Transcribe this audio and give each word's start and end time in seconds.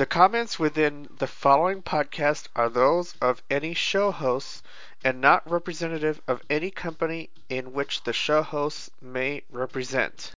The 0.00 0.06
comments 0.06 0.58
within 0.58 1.08
the 1.18 1.26
following 1.26 1.82
podcast 1.82 2.48
are 2.56 2.70
those 2.70 3.14
of 3.20 3.42
any 3.50 3.74
show 3.74 4.10
hosts 4.10 4.62
and 5.04 5.20
not 5.20 5.42
representative 5.46 6.22
of 6.26 6.40
any 6.48 6.70
company 6.70 7.28
in 7.50 7.74
which 7.74 8.04
the 8.04 8.14
show 8.14 8.42
hosts 8.42 8.88
may 9.02 9.42
represent. 9.50 10.32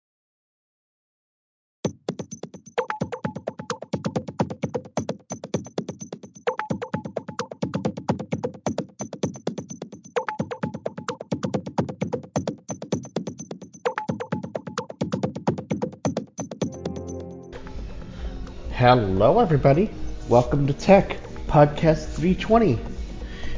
Hello, 18.81 19.41
everybody. 19.41 19.91
Welcome 20.27 20.67
to 20.67 20.73
Tech 20.73 21.19
Podcast 21.47 22.15
320. 22.15 22.79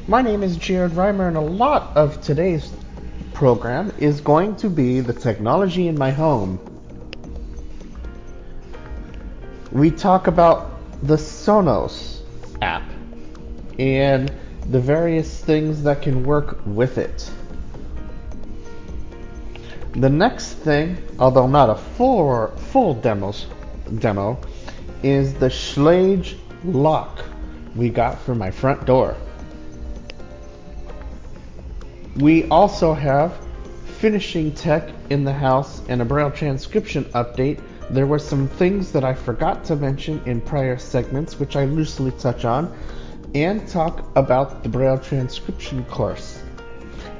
My 0.08 0.20
name 0.20 0.42
is 0.42 0.56
Jared 0.56 0.90
Reimer, 0.94 1.28
and 1.28 1.36
a 1.36 1.40
lot 1.40 1.96
of 1.96 2.20
today's 2.20 2.72
program 3.32 3.92
is 3.98 4.20
going 4.20 4.56
to 4.56 4.68
be 4.68 4.98
the 4.98 5.12
technology 5.12 5.86
in 5.86 5.96
my 5.96 6.10
home. 6.10 6.58
We 9.70 9.92
talk 9.92 10.26
about 10.26 10.72
the 11.04 11.14
Sonos 11.14 12.22
app 12.60 12.82
and 13.78 14.28
the 14.70 14.80
various 14.80 15.38
things 15.38 15.84
that 15.84 16.02
can 16.02 16.24
work 16.24 16.58
with 16.66 16.98
it. 16.98 17.30
The 19.92 20.10
next 20.10 20.54
thing, 20.54 20.96
although 21.20 21.46
not 21.46 21.70
a 21.70 21.76
full 21.76 22.48
full 22.72 22.94
demos 22.94 23.46
demo, 24.00 24.40
is 25.02 25.34
the 25.34 25.48
Schlage 25.48 26.36
lock 26.64 27.24
we 27.74 27.88
got 27.88 28.20
for 28.20 28.34
my 28.34 28.50
front 28.50 28.84
door. 28.84 29.16
We 32.16 32.44
also 32.48 32.92
have 32.92 33.36
finishing 33.98 34.52
tech 34.52 34.90
in 35.10 35.24
the 35.24 35.32
house 35.32 35.80
and 35.88 36.02
a 36.02 36.04
braille 36.04 36.30
transcription 36.30 37.04
update. 37.14 37.60
There 37.90 38.06
were 38.06 38.18
some 38.18 38.48
things 38.48 38.92
that 38.92 39.04
I 39.04 39.14
forgot 39.14 39.64
to 39.66 39.76
mention 39.76 40.20
in 40.26 40.40
prior 40.40 40.78
segments, 40.78 41.38
which 41.38 41.56
I 41.56 41.64
loosely 41.64 42.10
touch 42.12 42.44
on, 42.44 42.76
and 43.34 43.66
talk 43.66 44.04
about 44.16 44.62
the 44.62 44.68
braille 44.68 44.98
transcription 44.98 45.84
course. 45.84 46.42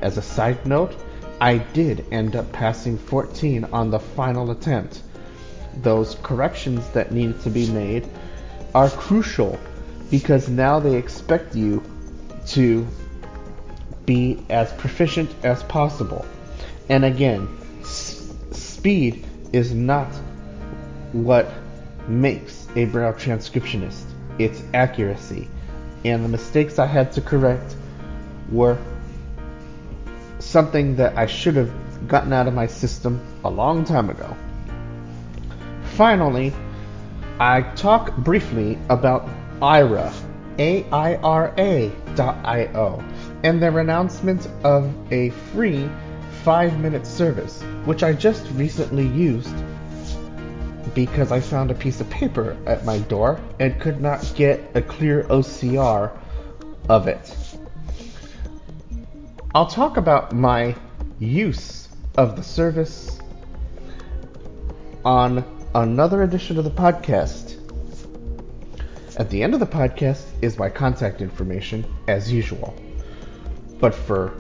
As 0.03 0.19
a 0.19 0.23
side 0.23 0.67
note, 0.67 0.95
I 1.41 1.59
did 1.59 2.05
end 2.13 2.37
up 2.37 2.53
passing 2.53 2.99
14 2.99 3.65
on 3.73 3.91
the 3.91 3.99
final 3.99 4.51
attempt 4.51 5.03
those 5.77 6.17
corrections 6.23 6.89
that 6.91 7.13
need 7.13 7.41
to 7.43 7.51
be 7.51 7.71
made 7.71 8.09
are 8.75 8.91
crucial 8.91 9.59
because 10.11 10.49
now 10.49 10.79
they 10.79 10.97
expect 10.97 11.55
you 11.55 11.83
to 12.47 12.87
be 14.05 14.45
as 14.51 14.73
proficient 14.75 15.31
as 15.43 15.63
possible. 15.65 16.25
And 16.89 17.05
again, 17.05 17.49
s- 17.81 18.33
speed 18.51 19.25
is 19.53 19.73
not 19.73 20.09
what 21.13 21.49
makes 22.09 22.67
a 22.75 22.87
braille 22.87 23.13
transcriptionist. 23.13 24.05
It's 24.39 24.63
accuracy. 24.75 25.49
And 26.05 26.25
the 26.25 26.29
mistakes 26.29 26.79
I 26.79 26.87
had 26.87 27.13
to 27.13 27.21
correct 27.21 27.77
were 28.51 28.77
something 30.41 30.97
that 30.97 31.17
I 31.17 31.27
should 31.27 31.55
have 31.57 31.71
gotten 32.09 32.33
out 32.33 32.49
of 32.49 32.55
my 32.55 32.67
system 32.67 33.21
a 33.45 33.51
long 33.51 33.85
time 33.85 34.11
ago. 34.11 34.37
Finally, 35.97 36.53
I 37.39 37.63
talk 37.77 38.17
briefly 38.17 38.79
about 38.89 39.29
Aira, 39.61 40.11
A-I-R-A.io, 40.59 41.05
and 43.45 43.63
their 43.63 43.79
announcement 43.79 44.49
of 44.65 44.91
a 45.13 45.29
free 45.53 45.91
five-minute 46.45 47.07
service, 47.07 47.63
which 47.85 48.03
I 48.03 48.15
just 48.15 48.51
recently 48.53 49.07
used 49.07 49.55
because 50.95 51.31
I 51.31 51.41
found 51.41 51.71
a 51.71 51.75
piece 51.75 52.01
of 52.01 52.09
paper 52.09 52.57
at 52.67 52.87
my 52.87 52.99
door 53.01 53.39
and 53.61 53.79
could 53.79 54.01
not 54.01 54.33
get 54.35 54.61
a 54.75 54.81
clear 54.81 55.25
OCR 55.25 56.11
of 56.89 57.07
it. 57.07 57.37
I'll 59.55 59.67
talk 59.67 59.99
about 59.99 60.33
my 60.33 60.75
use 61.19 61.89
of 62.17 62.37
the 62.37 62.43
service 62.43 63.21
on 65.05 65.62
another 65.75 66.23
edition 66.23 66.59
of 66.59 66.65
the 66.65 66.71
podcast. 66.71 67.59
At 69.19 69.31
the 69.31 69.43
end 69.43 69.55
of 69.55 69.61
the 69.61 69.67
podcast 69.67 70.25
is 70.43 70.59
my 70.59 70.69
contact 70.69 71.23
information, 71.23 71.85
as 72.09 72.31
usual. 72.31 72.75
But 73.79 73.95
for 73.95 74.35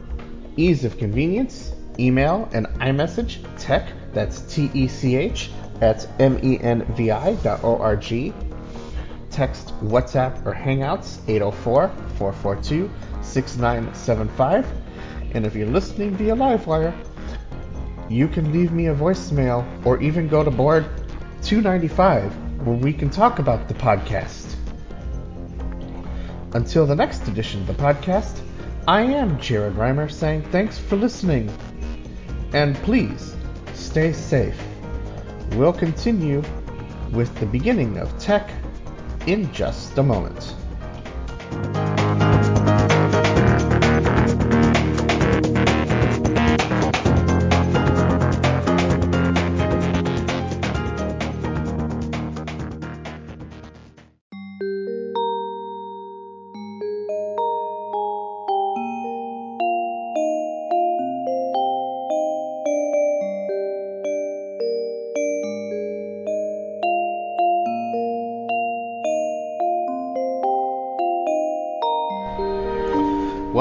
ease 0.57 0.85
of 0.85 0.99
convenience, 0.99 1.73
email 1.99 2.49
and 2.53 2.67
iMessage 2.81 3.45
tech, 3.59 3.89
that's 4.13 4.43
T 4.43 4.71
E 4.75 4.89
C 4.89 5.17
H, 5.17 5.51
at 5.81 6.07
M 6.21 6.39
E 6.43 6.59
N 6.61 6.85
V 6.95 7.11
I 7.11 7.35
dot 7.37 7.65
O 7.65 7.79
R 7.79 7.97
G. 7.97 8.35
Text 9.31 9.69
WhatsApp 9.81 10.45
or 10.45 10.53
Hangouts 10.55 11.19
804 11.29 11.89
442 12.19 12.91
6975. 13.23 14.67
And 15.35 15.47
if 15.47 15.55
you're 15.55 15.67
listening 15.67 16.15
via 16.15 16.37
Livewire, 16.37 16.95
you 18.11 18.29
can 18.29 18.53
leave 18.53 18.73
me 18.73 18.89
a 18.89 18.95
voicemail 18.95 19.65
or 19.87 19.99
even 20.03 20.29
go 20.29 20.45
to 20.45 20.51
board 20.51 20.87
295 21.43 22.67
where 22.67 22.77
we 22.77 22.93
can 22.93 23.11
talk 23.11 23.41
about 23.41 23.67
the 23.67 23.75
podcast. 23.75 24.55
Until 26.55 26.87
the 26.87 26.95
next 26.95 27.27
edition 27.27 27.61
of 27.63 27.67
the 27.67 27.75
podcast, 27.75 28.41
I 28.87 29.03
am 29.03 29.41
Jared 29.41 29.75
Reimer 29.75 30.11
saying 30.11 30.43
thanks 30.51 30.79
for 30.79 30.97
listening. 30.97 31.51
And 32.53 32.77
please 32.77 33.35
stay 33.75 34.13
safe. 34.13 34.61
We'll 35.53 35.73
continue 35.73 36.43
with 37.11 37.35
the 37.41 37.47
beginning 37.47 37.99
of 37.99 38.17
tech 38.19 38.51
in 39.27 39.53
just 39.53 39.99
a 39.99 40.03
moment. 40.03 40.55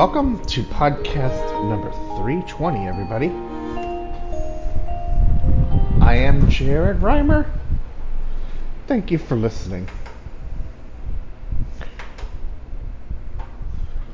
Welcome 0.01 0.44
to 0.45 0.63
podcast 0.63 1.69
number 1.69 1.91
320, 2.17 2.88
everybody. 2.88 3.28
I 6.03 6.16
am 6.16 6.50
Jared 6.50 7.01
Reimer. 7.01 7.47
Thank 8.88 9.11
you 9.11 9.19
for 9.19 9.35
listening. 9.35 9.88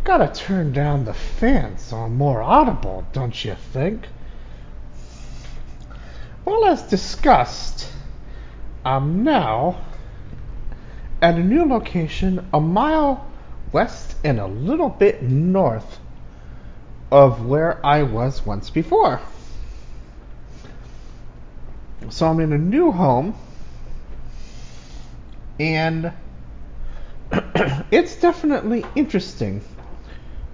Gotta 0.04 0.30
turn 0.34 0.74
down 0.74 1.06
the 1.06 1.14
fan 1.14 1.78
so 1.78 1.96
I'm 1.96 2.18
more 2.18 2.42
audible, 2.42 3.06
don't 3.14 3.46
you 3.46 3.56
think? 3.72 4.10
Well, 6.44 6.66
as 6.66 6.82
discussed, 6.82 7.90
I'm 8.84 9.24
now 9.24 9.86
at 11.22 11.36
a 11.36 11.44
new 11.44 11.64
location 11.64 12.46
a 12.52 12.60
mile 12.60 13.26
west 13.72 14.16
and 14.24 14.40
a 14.40 14.48
little 14.48 14.90
bit 14.90 15.22
north 15.22 16.00
of 17.12 17.46
where 17.46 17.86
I 17.86 18.04
was 18.04 18.46
once 18.46 18.70
before. 18.70 19.22
So 22.10 22.28
I'm 22.28 22.40
in 22.40 22.54
a 22.54 22.58
new 22.58 22.92
home, 22.92 23.36
and 25.60 26.14
it's 27.92 28.16
definitely 28.16 28.86
interesting. 28.96 29.62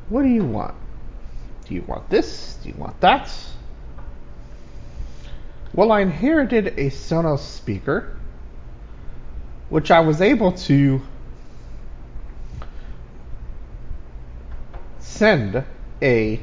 What 0.10 0.24
do 0.24 0.30
you 0.30 0.44
want? 0.44 0.74
Do 1.68 1.76
you 1.76 1.84
want 1.84 2.10
this? 2.10 2.58
Do 2.64 2.70
you 2.70 2.76
want 2.76 3.00
that? 3.02 3.32
Well, 5.74 5.92
I 5.92 6.02
inherited 6.02 6.68
a 6.68 6.90
Sonos 6.90 7.40
speaker, 7.40 8.16
which 9.70 9.92
I 9.92 10.02
was 10.02 10.22
able 10.22 10.52
to 10.52 11.02
send 15.14 15.64
a 16.02 16.40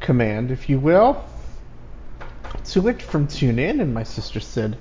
command, 0.00 0.50
if 0.50 0.68
you 0.68 0.78
will, 0.78 1.24
to 2.64 2.88
it 2.88 3.02
from 3.02 3.26
TuneIn, 3.26 3.80
and 3.80 3.92
my 3.92 4.04
sister 4.04 4.40
said, 4.40 4.78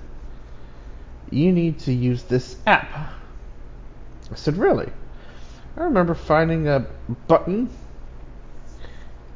You 1.29 1.51
need 1.51 1.79
to 1.79 1.93
use 1.93 2.23
this 2.23 2.57
app. 2.67 3.13
I 4.31 4.35
said, 4.35 4.57
Really? 4.57 4.89
I 5.77 5.83
remember 5.83 6.13
finding 6.13 6.67
a 6.67 6.85
button 7.27 7.69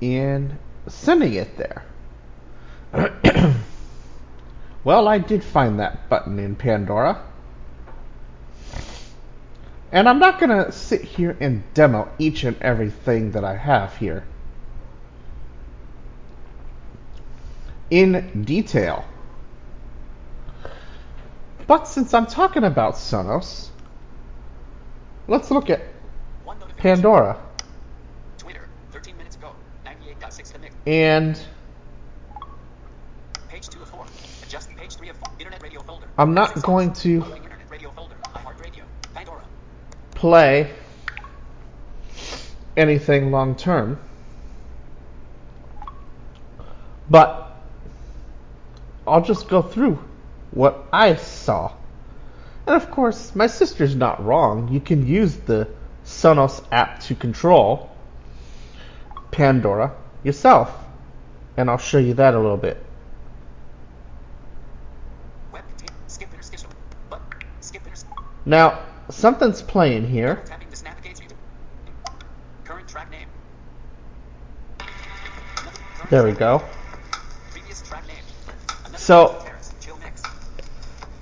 and 0.02 0.58
sending 0.88 1.34
it 1.34 1.58
there. 1.58 1.84
well, 4.84 5.08
I 5.08 5.18
did 5.18 5.44
find 5.44 5.80
that 5.80 6.08
button 6.10 6.38
in 6.38 6.56
Pandora. 6.56 7.24
And 9.96 10.10
I'm 10.10 10.20
not 10.20 10.42
going 10.42 10.50
to 10.50 10.74
sit 10.74 11.04
here 11.04 11.38
and 11.40 11.64
demo 11.74 12.10
each 12.20 12.44
and 12.44 12.62
everything 12.62 13.32
that 13.32 13.46
I 13.46 13.56
have 13.56 13.96
here 13.96 14.26
in 17.90 18.44
detail. 18.44 19.06
But 21.66 21.88
since 21.88 22.14
I'm 22.14 22.26
talking 22.26 22.66
about 22.66 22.96
Sonos, 22.96 23.70
let's 25.30 25.50
look 25.50 25.70
at 25.70 25.82
Pandora. 26.76 27.42
Twitter, 28.38 28.68
13 28.92 29.16
minutes 29.16 29.38
ago, 29.38 29.54
98.6 29.86 30.56
the. 30.56 30.70
And 30.86 31.40
Page 33.48 33.70
2 33.70 33.82
of 33.82 33.90
4. 33.92 34.06
Adjust 34.44 34.70
page 34.76 34.96
3 34.98 35.08
of 35.08 35.18
4. 35.20 35.30
Internet 35.40 35.64
radio 35.64 35.82
folder. 35.84 36.08
I'm 36.18 36.34
not 36.34 36.62
going 36.64 36.92
to 36.92 37.22
Loading 37.22 37.44
internet 37.44 37.72
radio 37.72 37.92
folder. 37.92 38.16
iHeartRadio. 38.34 38.84
Pandora. 39.14 39.44
Play 40.26 40.68
anything 42.76 43.30
long 43.30 43.54
term. 43.56 44.00
But 47.08 47.56
I'll 49.06 49.22
just 49.22 49.48
go 49.48 49.62
through 49.62 50.00
what 50.50 50.84
I 50.92 51.14
saw. 51.18 51.74
And 52.66 52.76
of 52.76 52.90
course, 52.90 53.36
my 53.36 53.46
sister's 53.46 53.96
not 53.96 54.26
wrong. 54.26 54.74
You 54.74 54.80
can 54.80 55.06
use 55.06 55.36
the 55.36 55.68
Sonos 56.04 56.66
app 56.72 57.02
to 57.02 57.14
control 57.14 57.92
Pandora 59.30 59.94
yourself. 60.24 60.76
And 61.56 61.70
I'll 61.70 61.78
show 61.78 62.00
you 62.00 62.16
that 62.16 62.34
a 62.34 62.40
little 62.40 62.58
bit. 62.58 62.84
Now, 68.48 68.85
something's 69.10 69.62
playing 69.62 70.08
here. 70.08 70.42
Tapping 70.46 70.70
this 70.70 70.84
navigates 70.84 71.22
you 71.22 71.28
to 71.28 71.36
current 72.64 72.88
track 72.88 73.10
name. 73.12 73.28
Another- 74.80 75.72
current 75.96 76.10
There 76.10 76.24
we 76.24 76.32
go. 76.32 76.58
name. 76.58 76.68
Previous 77.52 77.82
track 77.82 78.08
name. 78.08 78.16
Another 78.86 78.98
So- 78.98 79.42
Terrace. 79.46 79.72
Chill 79.80 79.98
mix. 80.04 80.22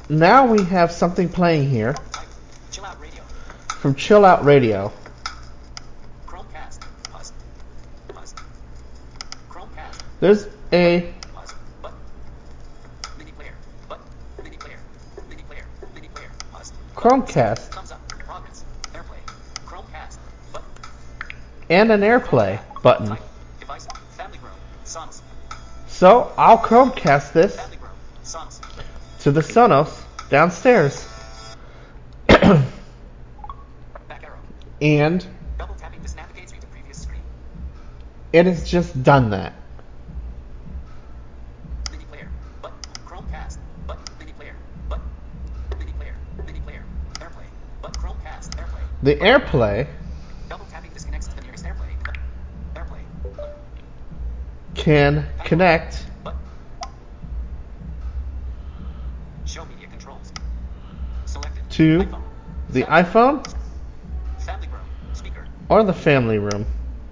Now 0.10 0.46
we 0.46 0.64
have 0.66 0.92
something 0.92 1.30
playing 1.30 1.70
here 1.70 1.94
Type. 2.12 2.28
Chill 2.72 2.86
out 2.86 3.00
radio. 3.00 3.22
from 3.80 3.96
Chill 3.96 4.26
Out 4.26 4.44
Radio. 4.46 4.92
Chromecast. 6.28 6.80
Chromecast. 9.50 10.00
There's 10.20 10.48
a 10.72 11.14
Pause. 11.34 11.54
But. 11.82 11.94
Mini 13.18 13.32
player. 13.32 13.54
But. 13.90 14.00
Mini 14.44 14.58
player. 14.58 14.80
Mini 15.30 15.44
player. 15.44 15.66
Mini 15.96 16.08
player. 16.10 16.30
Pause. 16.52 16.72
Chromecast 16.96 17.60
Thumbs 17.60 17.92
up. 17.92 18.00
Progress. 18.10 18.64
Airplay. 18.94 19.20
Chromecast. 19.66 20.18
But. 20.52 20.64
And 21.74 21.92
an 21.92 22.02
AirPlay 22.02 22.60
button. 22.84 23.08
Type. 23.08 23.22
Device. 23.60 23.88
Family 24.12 24.38
room. 24.38 24.52
Songs. 24.84 25.24
So 25.88 26.32
I'll 26.38 26.60
Chromecast 26.60 27.34
this 27.34 27.56
Family 27.56 27.78
room. 27.78 27.92
Songs. 28.22 28.62
to 29.22 29.32
the 29.32 29.42
Sonos 29.42 30.02
downstairs. 30.30 31.08
And 34.82 35.26
Double 35.58 35.76
tapping 35.76 36.02
this 36.02 36.14
navigates 36.14 36.52
you 36.54 36.60
to 36.60 36.68
previous 36.68 37.04
screen. 37.04 37.22
it 38.34 38.46
has 38.46 38.70
just 38.70 39.02
done 39.02 39.30
that. 39.30 39.54
Mini 41.90 42.04
player. 42.04 42.28
Can 54.84 55.26
connect 55.46 56.06
But. 56.26 56.36
Show 59.46 59.64
media 59.64 59.88
controls. 59.88 60.34
Selected. 61.24 61.70
to 61.70 62.00
iPhone. 62.00 62.22
the 62.70 62.84
iPhone 62.84 63.56
Family 64.40 64.68
room. 64.68 64.82
Speaker. 65.14 65.48
or 65.70 65.84
the 65.84 65.94
family 65.94 66.38
room. 66.38 66.66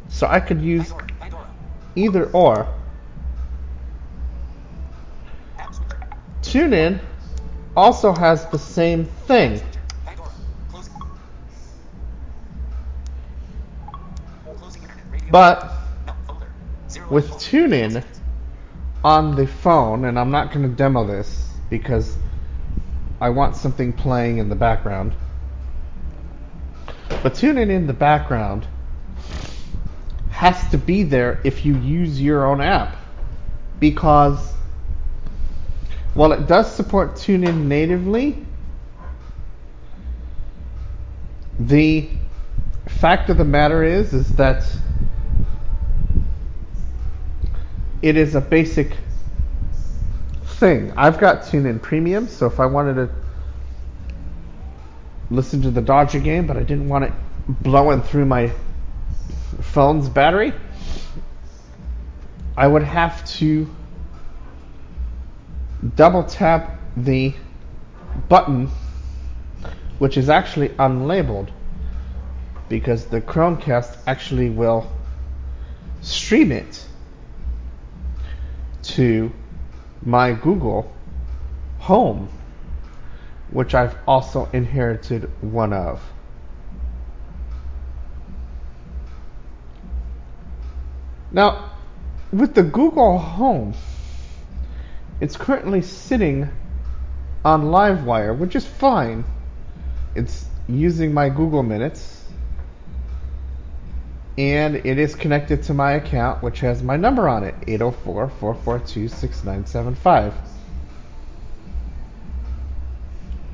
So 0.09 0.27
I 0.27 0.41
could 0.41 0.61
use 0.61 0.89
Pandora. 0.89 1.07
Pandora. 1.17 1.47
either 1.95 2.25
or. 2.31 2.67
TuneIn 6.41 6.99
also 7.77 8.11
has 8.11 8.45
the 8.47 8.59
same 8.59 9.05
thing. 9.05 9.59
Switcher. 9.59 9.79
Pandora. 10.05 10.29
Closing. 10.69 10.93
Closing 14.57 14.81
internet 14.81 15.05
radio. 15.09 15.31
But 15.31 15.53
No 15.53 15.59
folder. 15.59 15.67
Zero 15.67 15.70
with. 17.11 17.29
TuneIn 17.51 18.03
on 19.03 19.35
the 19.35 19.45
phone, 19.45 20.05
and 20.05 20.17
I'm 20.17 20.31
not 20.31 20.53
going 20.53 20.69
to 20.69 20.73
demo 20.73 21.05
this 21.05 21.49
because 21.69 22.15
I 23.19 23.29
want 23.29 23.55
something 23.55 23.93
playing 23.93 24.37
in 24.37 24.49
the 24.49 24.55
background. 24.55 25.13
But 27.09 27.33
TuneIn 27.33 27.69
in 27.69 27.87
the 27.87 27.93
background 27.93 28.67
has 30.29 30.69
to 30.71 30.77
be 30.77 31.03
there 31.03 31.39
if 31.43 31.65
you 31.65 31.77
use 31.77 32.21
your 32.21 32.45
own 32.45 32.61
app 32.61 32.95
because 33.79 34.53
while 36.13 36.31
it 36.31 36.47
does 36.47 36.73
support 36.73 37.15
TuneIn 37.15 37.65
natively, 37.65 38.45
the 41.59 42.09
fact 42.87 43.29
of 43.29 43.37
the 43.37 43.45
matter 43.45 43.83
is 43.83 44.13
is 44.13 44.29
that 44.35 44.63
it 48.01 48.17
is 48.17 48.35
a 48.35 48.41
basic 48.41 48.95
thing. 50.43 50.93
I've 50.97 51.19
got 51.19 51.43
TuneIn 51.43 51.81
Premium, 51.81 52.27
so 52.27 52.47
if 52.47 52.59
I 52.59 52.65
wanted 52.65 52.95
to 52.95 53.09
listen 55.29 55.61
to 55.61 55.71
the 55.71 55.81
Dodger 55.81 56.19
game, 56.19 56.47
but 56.47 56.57
I 56.57 56.63
didn't 56.63 56.89
want 56.89 57.05
it 57.05 57.13
blowing 57.47 58.01
through 58.01 58.25
my 58.25 58.51
phone's 59.61 60.09
battery, 60.09 60.53
I 62.57 62.67
would 62.67 62.83
have 62.83 63.25
to 63.37 63.67
double 65.95 66.23
tap 66.23 66.79
the 66.97 67.33
button, 68.27 68.69
which 69.99 70.17
is 70.17 70.29
actually 70.29 70.69
unlabeled, 70.69 71.49
because 72.67 73.05
the 73.05 73.21
Chromecast 73.21 73.97
actually 74.05 74.49
will 74.49 74.91
stream 76.01 76.51
it 76.51 76.85
to 78.83 79.31
my 80.03 80.33
Google 80.33 80.91
Home, 81.79 82.29
which 83.51 83.73
I've 83.75 83.95
also 84.07 84.49
inherited 84.53 85.29
one 85.41 85.73
of. 85.73 86.01
Now, 91.31 91.71
with 92.31 92.53
the 92.55 92.63
Google 92.63 93.17
Home, 93.17 93.73
it's 95.19 95.37
currently 95.37 95.81
sitting 95.81 96.49
on 97.45 97.63
Livewire, 97.65 98.37
which 98.37 98.55
is 98.55 98.65
fine. 98.65 99.23
It's 100.15 100.45
using 100.67 101.13
my 101.13 101.29
Google 101.29 101.63
Minutes, 101.63 102.20
and 104.37 104.75
it 104.75 104.97
is 104.97 105.15
connected 105.15 105.63
to 105.63 105.73
my 105.73 105.93
account, 105.93 106.41
which 106.41 106.59
has 106.61 106.81
my 106.81 106.95
number 106.95 107.27
on 107.27 107.43
it 107.43 107.55
804 107.67 108.29
442 108.29 109.07
6975. 109.07 110.33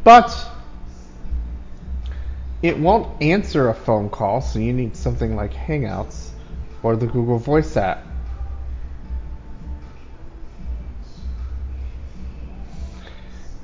But 0.04 0.48
it 2.62 2.78
won't 2.80 3.22
answer 3.22 3.70
a 3.70 3.74
phone 3.74 4.10
call, 4.10 4.42
so 4.42 4.60
you 4.60 4.74
need 4.74 4.96
something 4.96 5.36
like 5.36 5.54
Hangouts 5.54 6.30
or 6.84 6.96
the 6.96 7.08
Google 7.08 7.40
Voice 7.40 7.76
app. 7.76 8.06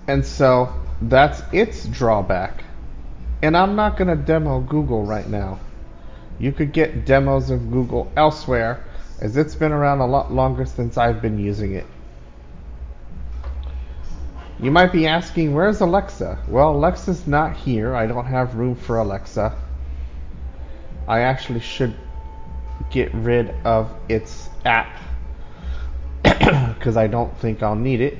And 0.07 0.25
so 0.25 0.73
that's 1.01 1.41
its 1.53 1.85
drawback. 1.85 2.63
And 3.41 3.55
I'm 3.55 3.75
not 3.75 3.97
going 3.97 4.09
to 4.09 4.21
demo 4.21 4.59
Google 4.59 5.05
right 5.05 5.27
now. 5.27 5.59
You 6.43 6.51
could 6.51 6.73
get 6.73 7.05
demos 7.05 7.49
of 7.51 7.71
Google 7.71 8.11
elsewhere, 8.17 8.83
as 9.21 9.37
it's 9.37 9.55
been 9.55 9.71
around 9.71 10.01
a 10.01 10.05
lot 10.05 10.29
longer 10.29 10.65
since 10.65 10.97
I've 10.97 11.21
been 11.21 11.39
using 11.39 11.75
it. 11.75 11.85
You 14.59 14.69
might 14.69 14.91
be 14.91 15.07
asking, 15.07 15.53
where's 15.53 15.79
Alexa? 15.79 16.43
Well, 16.49 16.75
Alexa's 16.75 17.25
not 17.27 17.55
here. 17.55 17.95
I 17.95 18.07
don't 18.07 18.25
have 18.25 18.55
room 18.55 18.75
for 18.75 18.97
Alexa. 18.97 19.57
I 21.07 21.21
actually 21.21 21.61
should 21.61 21.95
get 22.91 23.13
rid 23.13 23.49
of 23.63 23.89
its 24.09 24.49
app 24.65 24.99
because 26.23 26.97
I 26.97 27.07
don't 27.07 27.33
think 27.37 27.63
I'll 27.63 27.73
need 27.73 28.01
it. 28.01 28.17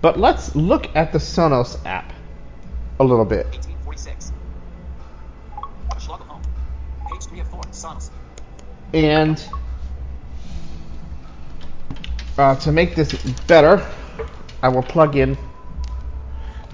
But 0.00 0.18
let's 0.18 0.56
look 0.56 0.88
at 0.96 1.12
the 1.12 1.18
Sonos 1.18 1.78
app 1.84 2.10
a 2.98 3.04
little 3.04 3.26
bit. 3.26 3.44
1846. 3.48 4.31
3 7.82 7.90
of 7.90 8.02
4. 8.02 8.10
Sonos. 8.10 8.10
And 8.94 9.44
uh, 12.38 12.56
to 12.56 12.72
make 12.72 12.94
this 12.94 13.12
better, 13.46 13.84
I 14.62 14.68
will 14.68 14.82
plug 14.82 15.16
in 15.16 15.36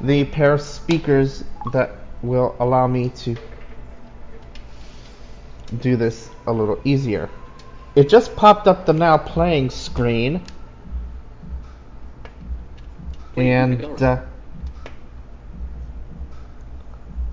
the 0.01 0.25
pair 0.27 0.53
of 0.53 0.61
speakers 0.61 1.45
that 1.73 1.93
will 2.23 2.55
allow 2.61 2.87
me 2.87 3.11
to 3.11 3.37
do 5.81 5.97
this 5.97 6.31
a 6.47 6.53
little 6.53 6.81
easier. 6.85 7.29
It 7.95 8.09
just 8.09 8.35
popped 8.37 8.67
up 8.67 8.87
the 8.87 8.93
now 8.93 9.19
playing 9.19 9.71
screen. 9.71 10.43
And 13.37 14.03
uh, 14.03 14.23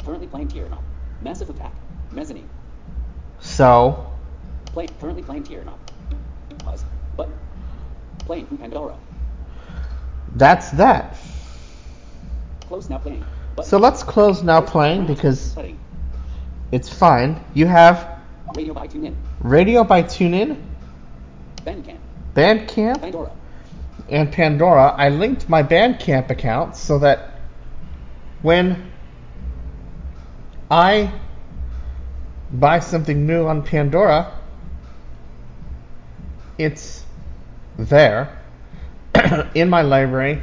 Currently 0.03 0.27
playing 0.27 0.47
Teardrop. 0.49 0.83
Massive 1.21 1.49
attack. 1.49 1.73
Mezzanine. 2.11 2.49
So 3.45 4.11
Play. 4.65 4.87
Currently 4.99 5.23
playing 5.23 5.43
Teardrop. 5.43 5.79
Pause. 6.59 6.83
Button. 7.15 7.33
Playing 8.19 8.47
from 8.47 8.57
Pandora. 8.57 8.97
that's 10.35 10.71
that. 10.71 11.15
Close 12.61 12.89
now 12.89 12.97
playing. 12.97 13.23
Button. 13.55 13.69
So 13.69 13.77
let's 13.77 14.03
close 14.03 14.43
now 14.43 14.59
playing 14.59 15.05
because 15.05 15.55
it's 16.71 16.89
fine. 16.89 17.39
You 17.53 17.67
have 17.67 18.19
Radio 18.55 18.73
by 18.73 18.87
TuneIn. 18.87 19.15
radio 19.39 19.83
by 19.83 20.03
TuneIn, 20.03 20.61
Bandcamp. 21.63 21.99
Bandcamp, 22.33 22.99
Pandora. 22.99 23.31
and 24.09 24.31
Pandora. 24.31 24.87
I 24.97 25.09
linked 25.09 25.47
my 25.47 25.63
Bandcamp 25.63 26.29
account 26.31 26.75
so 26.75 26.99
that 26.99 27.39
when 28.41 28.91
I 30.69 31.13
buy 32.59 32.79
something 32.79 33.25
new 33.25 33.47
on 33.47 33.63
Pandora, 33.63 34.31
it's 36.57 37.03
there 37.77 38.37
in 39.55 39.69
my 39.69 39.81
library 39.81 40.41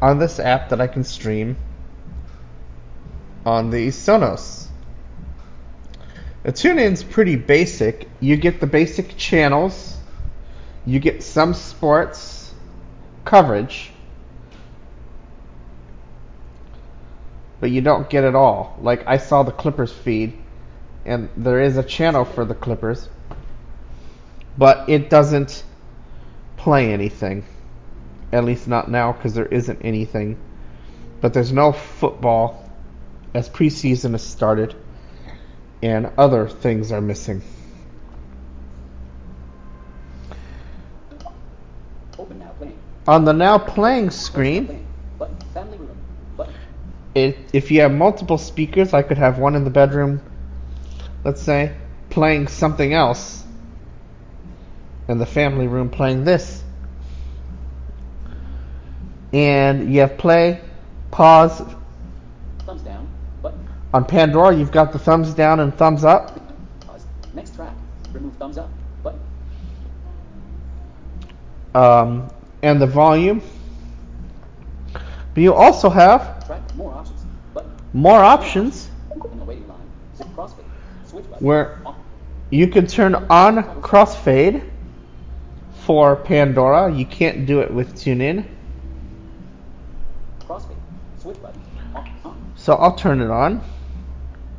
on 0.00 0.18
this 0.18 0.38
app 0.38 0.68
that 0.70 0.80
I 0.80 0.86
can 0.86 1.04
stream 1.04 1.56
on 3.44 3.70
the 3.70 3.88
Sonos. 3.88 4.68
The 6.42 6.52
TuneIn's 6.52 7.02
pretty 7.02 7.36
basic. 7.36 8.08
You 8.20 8.36
get 8.36 8.60
the 8.60 8.66
basic 8.66 9.16
channels, 9.16 9.96
you 10.84 10.98
get 10.98 11.22
some 11.22 11.54
sports 11.54 12.52
coverage, 13.24 13.90
but 17.60 17.70
you 17.70 17.80
don't 17.80 18.10
get 18.10 18.24
it 18.24 18.34
all. 18.34 18.78
Like 18.82 19.06
I 19.06 19.16
saw 19.16 19.42
the 19.42 19.52
Clippers 19.52 19.92
feed, 19.92 20.38
and 21.04 21.28
there 21.36 21.60
is 21.60 21.76
a 21.76 21.82
channel 21.82 22.24
for 22.24 22.44
the 22.44 22.54
Clippers, 22.54 23.08
but 24.56 24.88
it 24.88 25.10
doesn't 25.10 25.64
play 26.56 26.92
anything. 26.92 27.44
At 28.32 28.44
least 28.44 28.66
not 28.66 28.90
now, 28.90 29.12
because 29.12 29.34
there 29.34 29.46
isn't 29.46 29.80
anything. 29.82 30.38
But 31.20 31.34
there's 31.34 31.52
no 31.52 31.72
football 31.72 32.70
as 33.34 33.48
preseason 33.48 34.12
has 34.12 34.22
started, 34.22 34.74
and 35.82 36.10
other 36.16 36.48
things 36.48 36.92
are 36.92 37.00
missing. 37.00 37.42
Open 42.18 42.38
now 42.38 42.52
playing. 42.58 42.78
On 43.06 43.24
the 43.24 43.32
now 43.32 43.58
playing 43.58 44.10
screen, 44.10 44.66
playing. 44.66 44.86
Button. 45.18 45.36
Family 45.52 45.78
room. 45.78 45.96
Button. 46.36 46.54
it, 47.14 47.36
if 47.52 47.70
you 47.70 47.80
have 47.82 47.92
multiple 47.92 48.38
speakers, 48.38 48.94
I 48.94 49.02
could 49.02 49.18
have 49.18 49.38
one 49.38 49.54
in 49.54 49.64
the 49.64 49.70
bedroom, 49.70 50.20
let's 51.24 51.42
say, 51.42 51.74
playing 52.10 52.48
something 52.48 52.92
else, 52.92 53.44
and 55.08 55.20
the 55.20 55.26
family 55.26 55.66
room 55.66 55.90
playing 55.90 56.24
this. 56.24 56.62
And 59.32 59.92
you 59.92 60.00
have 60.00 60.16
play, 60.16 60.60
pause. 61.10 61.60
Thumbs 62.64 62.82
down. 62.82 63.08
Button. 63.42 63.68
On 63.92 64.04
Pandora, 64.04 64.54
you've 64.54 64.70
got 64.70 64.92
the 64.92 64.98
thumbs 64.98 65.34
down 65.34 65.60
and 65.60 65.74
thumbs 65.74 66.04
up. 66.04 66.40
Pause. 66.86 67.06
Next 67.34 67.56
track. 67.56 67.74
Remove 68.12 68.34
thumbs 68.36 68.58
up. 68.58 68.70
Button. 69.02 69.20
Um, 71.74 72.28
and 72.62 72.80
the 72.80 72.86
volume. 72.86 73.42
But 74.92 75.42
you 75.42 75.52
also 75.52 75.90
have 75.90 76.48
More 76.76 76.92
options. 76.94 77.26
More 77.92 78.22
options 78.22 78.88
In 79.10 79.38
the 79.38 79.44
waiting 79.44 79.66
line. 79.66 79.78
Zip 80.16 80.28
crossfade. 80.28 80.64
Switch 81.06 81.23
button. 81.23 81.23
Where 81.40 81.78
You 82.50 82.68
can 82.68 82.86
turn 82.86 83.14
on 83.14 83.64
crossfade 83.82 84.62
for 85.84 86.16
Pandora. 86.16 86.92
You 86.92 87.04
can't 87.06 87.46
do 87.46 87.60
it 87.60 87.72
with 87.72 87.94
TuneIn. 87.94 88.46
Crossfade. 90.40 90.76
Switch 91.18 91.40
button. 91.42 91.60
So 92.56 92.74
I'll 92.74 92.94
turn 92.96 93.20
it 93.20 93.30
on. 93.30 93.60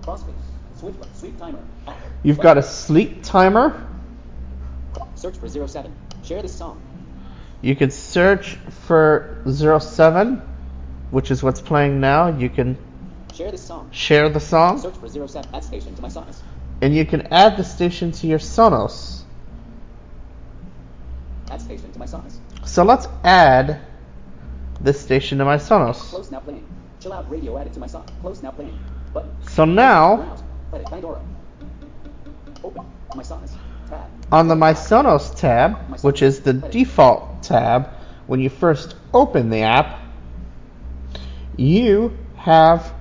Crossfade. 0.02 0.34
Switch 0.78 0.98
button. 0.98 1.14
Sweep 1.16 1.38
timer. 1.40 1.60
You've 2.24 2.40
got 2.40 2.58
a 2.58 2.64
sleep 2.64 3.24
timer. 3.24 3.88
Search 5.16 5.38
for 5.38 5.48
07. 5.48 5.94
Share 6.24 6.42
this 6.42 6.54
song. 6.54 6.82
You 7.62 7.76
can 7.76 7.92
search 7.92 8.58
for 8.88 9.42
07, 9.48 10.42
which 11.12 11.32
is 11.32 11.42
what's 11.42 11.62
playing 11.62 12.00
now. 12.00 12.28
You 12.28 12.50
can 12.50 12.78
Share 13.34 13.52
this 13.52 13.64
song. 13.64 13.90
share 13.92 14.30
the 14.30 14.40
song. 14.40 14.80
Search 14.80 14.96
for 14.96 15.10
07. 15.10 15.50
Add 15.54 15.64
station 15.64 15.96
to 15.96 16.02
my 16.02 16.08
Sonos. 16.10 16.42
And 16.82 16.96
you 16.96 17.06
can 17.06 17.22
add 17.34 17.58
the 17.58 17.64
station 17.64 18.12
to 18.14 18.28
your 18.28 18.40
Sonos. 18.40 19.22
Add 21.50 21.62
station 21.62 21.92
to 21.92 22.00
my 22.00 22.06
Sonos. 22.06 22.38
So 22.66 22.84
let's 22.84 23.08
add 23.24 23.80
this 24.82 25.00
station 25.00 25.38
to 25.38 25.46
my 25.46 25.58
Sonos. 25.58 25.98
Close 26.10 26.32
now 26.32 26.40
playing. 26.40 26.68
Chill 27.00 27.14
out 27.14 27.30
radio 27.30 27.58
added 27.58 27.74
to 27.74 27.80
my 27.80 27.88
Sonos. 27.88 28.10
Close 28.22 28.44
now 28.44 28.52
playing. 28.52 28.78
Button. 29.14 29.32
So 29.50 29.66
now, 29.66 30.38
Edit. 30.74 30.88
Pandora. 30.88 31.22
Open. 32.64 32.86
My 33.16 33.24
Sonos. 33.24 33.52
Tab. 33.90 34.10
on 34.32 34.48
the 34.48 34.56
My 34.56 34.74
Sonos 34.74 35.36
tab, 35.36 36.04
which 36.04 36.22
is 36.22 36.42
the 36.42 36.54
default 36.54 37.44
tab 37.44 37.90
when 38.28 38.40
you 38.40 38.50
first 38.50 38.96
open 39.14 39.50
the 39.50 39.62
app, 39.62 40.00
you 41.58 42.18
have 42.36 42.94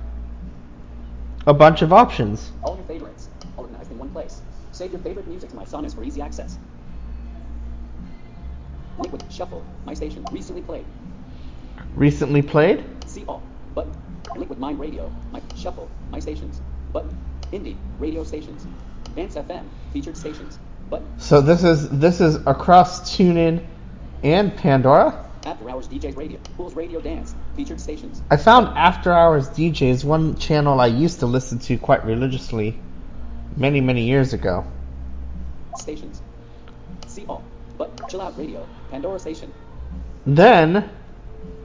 a 1.47 1.53
bunch 1.53 1.81
of 1.81 1.91
options. 1.91 2.51
All 2.63 2.75
your 2.75 2.85
favorites. 2.85 3.29
Organized 3.57 3.91
in 3.91 3.97
one 3.97 4.09
place. 4.09 4.41
Save 4.75 4.91
your 4.91 4.99
favorite 4.99 5.25
music 5.29 5.49
to 5.51 5.55
my 5.55 5.63
Sonos 5.63 5.95
for 5.95 6.03
easy 6.03 6.21
access. 6.21 6.57
Liquid. 8.99 9.23
Shuffle. 9.31 9.63
My 9.85 9.93
station. 9.93 10.25
Recently 10.33 10.61
played. 10.61 10.85
Recently 11.95 12.41
played, 12.41 12.83
See 13.05 13.23
all. 13.25 13.41
Button. 13.73 13.95
Liquid 14.35 14.59
Mind 14.59 14.77
Radio. 14.77 15.09
My 15.31 15.41
Shuffle. 15.55 15.89
My 16.11 16.19
stations. 16.19 16.59
but 16.91 17.05
Indie. 17.53 17.77
Radio 17.99 18.25
stations. 18.25 18.67
Vance 19.15 19.35
FM. 19.35 19.63
Featured 19.93 20.17
stations. 20.17 20.59
Button. 20.89 21.07
so 21.17 21.39
this 21.39 21.63
is 21.63 21.87
this 21.89 22.19
is 22.19 22.35
across 22.45 23.15
TuneIn 23.15 23.65
and 24.23 24.57
Pandora. 24.57 25.25
After 25.45 25.69
Hours 25.69 25.87
DJs 25.87 26.17
Radio. 26.17 26.37
Pools 26.57 26.75
Radio 26.75 26.99
Dance. 26.99 27.33
Featured 27.55 27.79
stations. 27.79 28.21
I 28.29 28.35
found 28.35 28.77
After 28.77 29.13
Hours 29.13 29.47
DJs, 29.51 30.03
one 30.03 30.35
channel 30.35 30.81
I 30.81 30.87
used 30.87 31.21
to 31.21 31.27
listen 31.27 31.59
to 31.59 31.77
quite 31.77 32.03
religiously 32.03 32.77
many 33.55 33.81
many 33.81 34.03
years 34.03 34.33
ago. 34.33 34.65
Stations. 35.77 36.21
See 37.07 37.25
all. 37.27 37.43
Button. 37.77 38.07
Chill 38.09 38.21
out 38.21 38.37
radio. 38.37 38.65
Pandora 38.91 39.19
station. 39.19 39.53
Then 40.25 40.89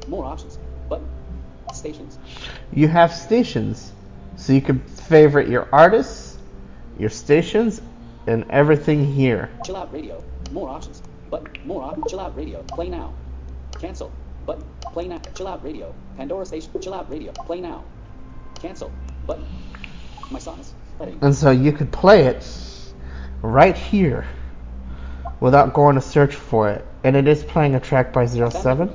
More 0.09 0.25
options. 0.25 0.59
Button. 0.89 1.09
Stations. 1.73 2.19
you 2.73 2.89
have 2.89 3.13
stations, 3.15 3.93
so 4.37 4.53
you 4.53 4.61
can 4.61 4.81
favorite 4.81 5.49
your 5.49 5.69
artists, 5.73 6.37
your 6.99 7.11
stations, 7.11 7.81
and 8.27 8.45
everything 8.51 9.05
here. 9.15 9.51
Chill 9.65 9.77
out 9.77 9.93
radio. 9.93 10.23
More 10.51 10.69
options. 10.69 11.03
Button. 11.31 11.53
More 11.65 11.83
op- 11.85 12.09
Chill 12.09 12.19
out 12.21 12.37
radio. 12.37 12.63
Play 12.65 12.89
now. 12.89 13.15
Cancel. 13.79 14.11
Button. 14.47 14.65
Play 14.93 15.07
now. 15.07 15.21
Chill 15.35 15.47
out 15.47 15.63
radio. 15.63 15.95
Pandora 16.17 16.45
station. 16.45 16.71
Chill 16.81 16.93
out 16.95 17.09
radio. 17.09 17.31
Play 17.33 17.61
now. 17.61 17.85
Cancel. 18.57 18.91
Button. 19.27 19.47
My 20.31 20.41
Sonos. 20.41 20.73
And 21.01 21.35
so 21.35 21.51
you 21.51 21.73
could 21.73 21.91
play 21.91 22.27
it 22.27 22.47
right 23.43 23.77
here 23.77 24.27
without 25.41 25.73
going 25.73 25.95
to 25.95 26.01
search 26.01 26.35
for 26.35 26.71
it. 26.71 26.85
And 27.05 27.17
it 27.17 27.27
is 27.27 27.43
playing 27.43 27.75
a 27.75 27.81
track 27.81 28.13
by 28.13 28.27
Zero 28.27 28.51
Seven. 28.51 28.91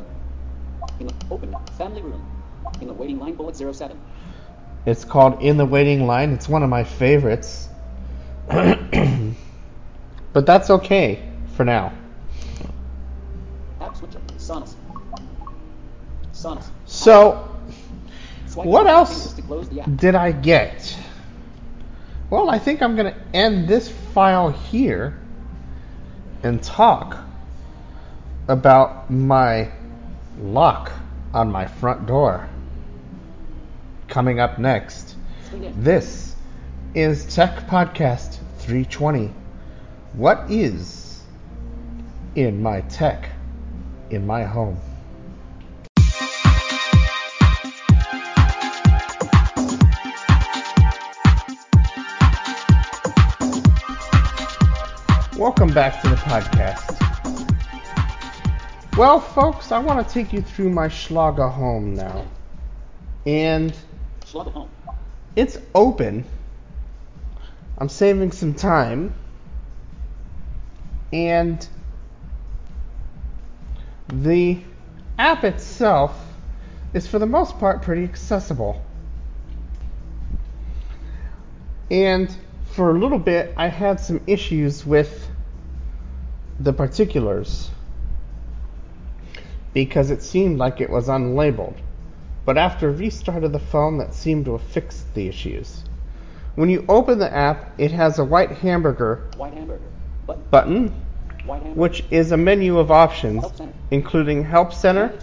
In 1.00 1.08
the 1.08 1.14
open 1.32 1.56
family 1.78 2.02
room. 2.02 2.24
In 2.80 2.88
the 2.88 2.94
waiting 2.94 3.20
line 3.20 3.36
bullet 3.36 3.56
07. 3.56 4.00
It's 4.86 5.04
called 5.04 5.42
In 5.42 5.58
the 5.58 5.66
Waiting 5.66 6.06
Line. 6.06 6.32
It's 6.32 6.48
one 6.48 6.62
of 6.62 6.70
my 6.70 6.84
favorites. 6.84 7.70
but 8.48 10.46
that's 10.46 10.70
okay 10.70 11.28
for 11.56 11.66
now. 11.66 11.92
App 13.82 13.98
switcher. 13.98 14.22
So, 16.86 17.50
What 18.54 18.86
else? 18.86 19.10
fingers 19.10 19.34
To 19.34 19.42
close 19.42 19.70
the 19.70 19.82
app. 19.82 19.98
did 19.98 20.14
I 20.14 20.32
get? 20.32 20.96
Well, 22.30 22.50
I 22.50 22.58
think 22.58 22.82
I'm 22.82 22.96
going 22.96 23.14
to 23.14 23.20
end 23.36 23.68
this 23.68 23.88
file 23.88 24.50
here 24.50 25.20
and 26.42 26.62
talk 26.62 27.18
about 28.48 29.12
my 29.12 29.72
lock 30.40 30.92
on 31.34 31.52
my 31.52 31.68
front 31.68 32.08
door. 32.08 32.50
Coming 34.08 34.40
up 34.40 34.58
next. 34.58 35.16
This 35.76 36.36
is 36.96 37.34
Tech 37.34 37.68
Podcast 37.68 38.40
320. 38.58 39.32
What 40.14 40.50
is 40.50 41.22
in 42.36 42.64
my 42.64 42.82
tech 42.82 43.30
in 44.10 44.26
my 44.26 44.44
home? 44.46 44.80
Welcome 55.66 55.82
back 55.82 56.00
to 56.04 56.10
the 56.10 56.16
podcast. 56.18 56.96
Well, 58.96 59.20
folks, 59.20 59.72
I 59.72 59.80
want 59.80 60.08
to 60.08 60.14
take 60.14 60.32
you 60.32 60.44
through 60.44 60.70
my 60.70 60.88
Schlage 60.88 61.52
home 61.52 61.96
now. 61.96 62.28
And 63.26 63.74
Schluggle 64.24 64.52
home. 64.52 64.70
it's 65.36 65.58
open. 65.74 66.24
I'm 67.80 67.90
saving 67.90 68.32
some 68.32 68.54
time. 68.54 69.16
And 71.12 71.68
the 74.14 74.60
app 75.18 75.44
itself 75.44 76.16
is, 76.94 77.08
for 77.08 77.18
the 77.18 77.26
most 77.26 77.58
part, 77.58 77.82
pretty 77.82 78.04
accessible. 78.04 78.86
And 81.90 82.30
for 82.74 82.92
a 82.92 83.00
little 83.00 83.18
bit, 83.18 83.52
I 83.58 83.70
had 83.70 84.00
some 84.00 84.22
issues 84.28 84.86
with 84.86 85.25
the 86.60 86.74
particulars 86.74 87.70
because 89.74 90.10
it 90.10 90.24
seemed 90.24 90.58
like 90.58 90.80
it 90.80 90.90
was 90.90 91.10
unlabeled. 91.10 91.76
But 92.46 92.58
after 92.58 92.92
restart 92.92 93.44
of 93.44 93.52
the 93.52 93.60
phone, 93.60 93.98
that 93.98 94.14
seemed 94.14 94.46
to 94.46 94.54
have 94.54 94.62
fixed 94.62 95.14
the 95.14 95.28
issues. 95.28 95.84
When 96.56 96.70
you 96.70 96.86
open 96.88 97.20
the 97.20 97.32
app, 97.32 97.74
it 97.78 97.92
has 97.92 98.18
a 98.18 98.24
white 98.24 98.52
hamburger 98.52 99.30
White 99.36 99.54
hamburger. 99.54 99.84
But 100.26 100.50
button, 100.50 100.94
white 101.44 101.62
hamburger. 101.62 101.80
which 101.80 102.06
is 102.10 102.32
a 102.32 102.38
menu 102.38 102.80
of 102.80 102.90
options, 102.90 103.42
Help 103.42 103.70
including 103.92 104.46
Help 104.46 104.74
Center. 104.74 105.14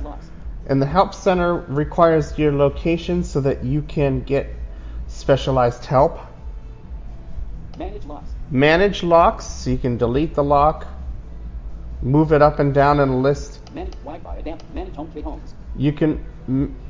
And 0.66 0.82
the 0.82 0.86
Help 0.86 1.14
Center 1.14 1.54
requires 1.54 2.38
your 2.38 2.52
location 2.52 3.24
so 3.24 3.40
that 3.40 3.64
you 3.64 3.82
can 3.82 4.22
get 4.22 4.48
specialized 5.08 5.86
help. 5.86 6.18
Manage 7.78 8.04
locks. 8.04 8.30
Manage 8.50 9.02
locks, 9.02 9.46
so 9.46 9.70
you 9.70 9.78
can 9.78 9.96
delete 9.96 10.34
the 10.34 10.44
lock, 10.44 10.86
move 12.02 12.32
it 12.32 12.42
up 12.42 12.58
and 12.58 12.74
down 12.74 13.00
in 13.00 13.08
a 13.08 13.16
list. 13.16 13.60
Manage 13.74 13.94
Wi-Fi. 14.04 14.36
Adapt. 14.36 14.74
Manage 14.74 14.94
HomeKit 14.94 15.22
homes. 15.22 15.54
You 15.76 15.92
can 15.92 16.24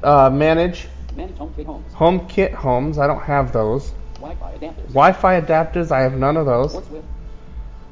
uh, 0.02 0.30
manage 0.30 0.88
Manage 1.16 1.36
HomeKit 1.36 2.54
homes. 2.54 2.98
I 2.98 3.06
don't 3.06 3.22
have 3.22 3.52
those. 3.52 3.92
Wi-Fi 4.14 4.52
adapters. 4.54 4.88
Wi-Fi 4.88 5.40
adapters. 5.40 5.90
I 5.92 6.00
have 6.00 6.14
none 6.16 6.36
of 6.36 6.46
those. 6.46 6.74
Works 6.74 6.90
with 6.90 7.04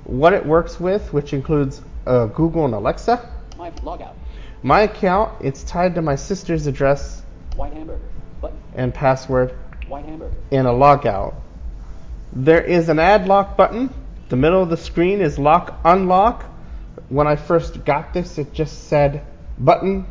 What 0.05 0.33
it 0.33 0.45
works 0.47 0.81
with, 0.81 1.13
which 1.13 1.33
includes 1.33 1.83
uh, 2.07 2.27
Google 2.27 2.65
and 2.65 2.75
Alexa. 2.75 3.29
my 3.59 3.71
logout. 3.73 4.15
My 4.63 4.83
account, 4.83 5.33
it's 5.41 5.63
tied 5.65 5.95
to 5.95 6.03
my 6.03 6.17
sister's 6.17 6.67
address 6.67 7.23
White 7.57 7.73
hamburger. 7.73 8.01
But 8.41 8.53
and 8.75 8.93
password 8.95 9.55
white 9.89 10.05
hamburger. 10.05 10.35
in 10.51 10.67
a 10.67 10.71
logout. 10.71 11.35
There 12.33 12.63
is 12.63 12.89
an 12.89 12.99
add 12.99 13.27
lock 13.27 13.57
button. 13.57 13.93
The 14.29 14.37
middle 14.37 14.63
of 14.63 14.71
the 14.71 14.77
screen 14.77 15.21
is 15.21 15.39
lock 15.39 15.79
unlock. 15.85 16.45
When 17.11 17.27
I 17.27 17.35
first 17.35 17.85
got 17.85 18.15
this, 18.15 18.39
it 18.39 18.53
just 18.53 18.87
said 18.87 19.23
button. 19.59 20.07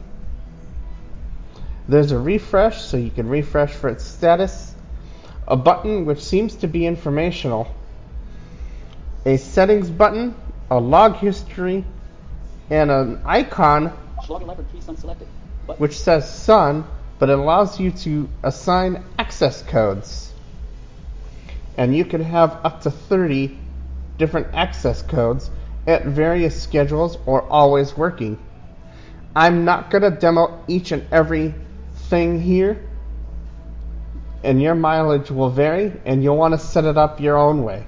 There's 1.88 2.12
a 2.12 2.20
refresh, 2.20 2.82
so 2.82 2.98
you 2.98 3.10
can 3.10 3.30
refresh 3.30 3.72
for 3.72 3.88
its 3.88 4.04
status. 4.04 4.76
A 5.48 5.56
button 5.56 6.06
which 6.06 6.20
seems 6.20 6.58
to 6.58 6.68
be 6.68 6.86
informational. 6.86 7.74
A 9.26 9.38
settings 9.38 9.90
button, 9.90 10.36
a 10.70 10.78
log 10.78 11.16
history, 11.16 11.86
and 12.70 12.92
an 12.92 13.22
icon 13.26 13.88
which 15.78 15.98
says 15.98 16.30
Sun, 16.30 16.86
but 17.18 17.30
it 17.30 17.40
allows 17.40 17.80
you 17.80 17.92
to 17.92 18.28
assign 18.44 19.06
access 19.18 19.62
codes. 19.62 20.34
And 21.78 21.96
you 21.96 22.04
can 22.04 22.22
have 22.22 22.60
up 22.66 22.82
to 22.82 22.92
30 22.92 23.58
different 24.18 24.48
access 24.54 25.02
codes 25.02 25.50
at 25.90 26.06
various 26.06 26.62
schedules 26.62 27.18
or 27.26 27.42
always 27.50 27.98
working. 27.98 28.38
I'm 29.36 29.66
not 29.66 29.90
going 29.90 30.04
to 30.04 30.12
demo 30.12 30.64
each 30.68 30.92
and 30.92 31.06
every 31.12 31.56
thing 32.10 32.40
here, 32.42 32.82
and 34.44 34.62
your 34.62 34.76
mileage 34.76 35.32
will 35.32 35.50
vary, 35.50 35.92
and 36.06 36.24
you'll 36.24 36.38
want 36.38 36.54
to 36.54 36.60
set 36.60 36.86
it 36.86 36.98
up 36.98 37.20
your 37.20 37.38
own 37.38 37.64
way. 37.64 37.86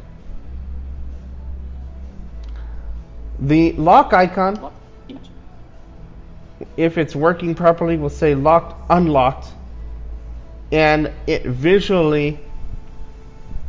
The 3.40 3.74
lock 3.74 4.14
icon 4.14 4.72
if 6.78 6.98
it's 6.98 7.16
working 7.16 7.56
properly, 7.56 7.98
will 7.98 8.10
say 8.10 8.36
locked, 8.36 8.76
unlocked, 8.90 9.48
and 10.72 11.12
it 11.28 11.44
visually 11.46 12.40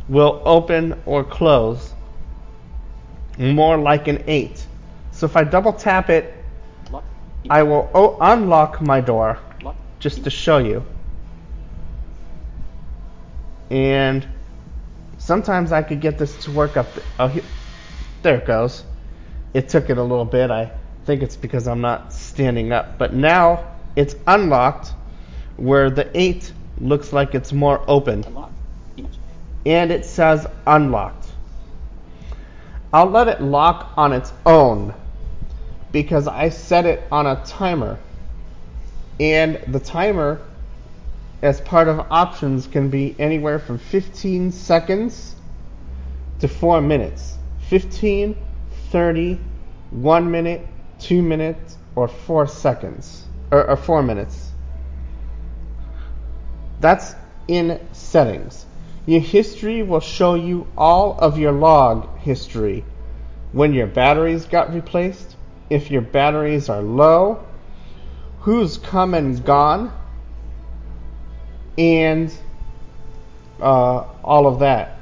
will 0.07 0.41
open 0.45 0.99
or 1.05 1.23
close 1.23 1.92
more 3.37 3.77
like 3.77 4.07
an 4.07 4.23
8. 4.27 4.65
So 5.11 5.25
if 5.25 5.35
I 5.35 5.43
double 5.43 5.73
tap 5.73 6.09
it, 6.09 6.33
I 7.49 7.63
will 7.63 7.89
o- 7.93 8.17
unlock 8.21 8.81
my 8.81 9.01
door 9.01 9.37
just 9.99 10.23
to 10.23 10.29
show 10.29 10.57
you. 10.59 10.83
And 13.69 14.25
sometimes 15.17 15.71
I 15.71 15.81
could 15.81 15.99
get 16.01 16.17
this 16.17 16.35
to 16.45 16.51
work 16.51 16.77
up. 16.77 16.93
th- 16.93 17.05
oh, 17.19 17.27
he- 17.27 17.41
there 18.21 18.35
it 18.37 18.45
goes. 18.45 18.83
It 19.53 19.69
took 19.69 19.89
it 19.89 19.97
a 19.97 20.03
little 20.03 20.25
bit. 20.25 20.51
I 20.51 20.71
think 21.05 21.21
it's 21.21 21.35
because 21.35 21.67
I'm 21.67 21.81
not 21.81 22.13
standing 22.13 22.71
up. 22.71 22.97
But 22.97 23.13
now 23.13 23.65
it's 23.95 24.15
unlocked 24.27 24.93
where 25.57 25.89
the 25.89 26.09
8 26.17 26.51
looks 26.79 27.13
like 27.13 27.35
it's 27.35 27.53
more 27.53 27.81
open. 27.87 28.25
And 29.65 29.91
it 29.91 30.05
says 30.05 30.47
unlocked. 30.67 31.22
I'll 32.93 33.09
let 33.09 33.27
it 33.27 33.41
lock 33.41 33.91
on 33.97 34.13
its 34.13 34.31
own 34.45 34.93
because 35.91 36.27
I 36.27 36.49
set 36.49 36.85
it 36.85 37.03
on 37.11 37.25
a 37.25 37.43
timer. 37.43 37.97
And 39.19 39.59
the 39.67 39.79
timer, 39.79 40.39
as 41.41 41.59
part 41.61 41.87
of 41.87 42.05
options, 42.11 42.67
can 42.67 42.89
be 42.89 43.15
anywhere 43.17 43.57
from 43.57 43.79
15 43.79 44.51
seconds 44.51 45.35
to 46.39 46.47
4 46.47 46.81
minutes. 46.81 47.37
15, 47.69 48.37
30, 48.91 49.39
1 49.89 50.31
minute, 50.31 50.67
2 50.99 51.21
minutes, 51.23 51.77
or 51.95 52.07
4 52.07 52.45
seconds. 52.45 53.25
Or, 53.51 53.69
or 53.71 53.75
4 53.75 54.03
minutes. 54.03 54.51
That's 56.79 57.15
in 57.47 57.79
settings. 57.91 58.65
Your 59.05 59.19
history 59.19 59.83
will 59.83 59.99
show 59.99 60.35
you 60.35 60.67
all 60.77 61.17
of 61.19 61.37
your 61.37 61.51
log 61.51 62.19
history. 62.19 62.85
When 63.51 63.73
your 63.73 63.87
batteries 63.87 64.45
got 64.45 64.73
replaced, 64.73 65.35
if 65.69 65.91
your 65.91 66.01
batteries 66.01 66.69
are 66.69 66.81
low, 66.81 67.43
who's 68.39 68.77
come 68.77 69.13
and 69.13 69.43
gone, 69.43 69.91
and 71.77 72.33
uh, 73.59 74.05
all 74.23 74.47
of 74.47 74.59
that. 74.59 74.97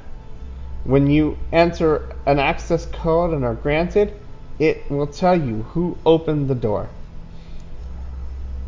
When 0.84 1.08
you 1.08 1.38
enter 1.52 2.16
an 2.26 2.40
access 2.40 2.86
code 2.86 3.32
and 3.32 3.44
are 3.44 3.54
granted, 3.54 4.14
it 4.58 4.90
will 4.90 5.06
tell 5.06 5.40
you 5.40 5.62
who 5.62 5.96
opened 6.04 6.48
the 6.48 6.56
door. 6.56 6.88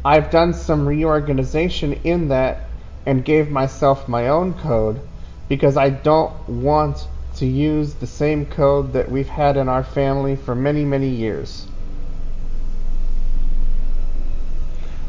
I've 0.04 0.30
done 0.30 0.54
some 0.54 0.86
reorganization 0.86 1.94
in 2.04 2.28
that 2.28 2.68
and 3.04 3.24
gave 3.24 3.50
myself 3.50 4.06
my 4.06 4.28
own 4.28 4.54
code 4.54 5.00
because 5.48 5.76
I 5.76 5.90
don't 5.90 6.48
want 6.48 7.06
to 7.36 7.46
use 7.46 7.94
the 7.94 8.06
same 8.06 8.46
code 8.46 8.92
that 8.92 9.10
we've 9.10 9.28
had 9.28 9.56
in 9.56 9.68
our 9.68 9.82
family 9.82 10.36
for 10.36 10.54
many, 10.54 10.84
many 10.84 11.08
years. 11.08 11.66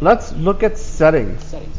Let's 0.02 0.34
look 0.34 0.63
at 0.63 0.78
settings. 0.78 1.43
Settings. 1.43 1.78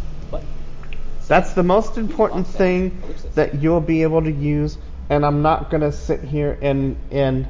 That's 1.28 1.54
the 1.54 1.62
most 1.62 1.98
important 1.98 2.46
thing 2.46 3.02
that 3.34 3.56
you'll 3.56 3.80
be 3.80 4.02
able 4.02 4.22
to 4.22 4.30
use, 4.30 4.78
and 5.10 5.26
I'm 5.26 5.42
not 5.42 5.70
gonna 5.70 5.90
sit 5.90 6.20
here 6.20 6.56
and 6.62 6.96
and 7.10 7.48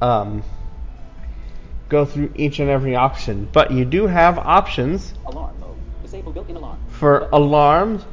um, 0.00 0.42
go 1.90 2.06
through 2.06 2.32
each 2.36 2.58
and 2.58 2.70
every 2.70 2.96
option. 2.96 3.48
But 3.52 3.70
you 3.70 3.84
do 3.84 4.06
have 4.06 4.38
options 4.38 5.12
Alarm 5.26 5.60
mode. 5.60 5.76
Disable 6.02 6.32
built-in 6.32 6.56
alarm. 6.56 6.78
for 6.88 7.28
alarms. 7.32 8.04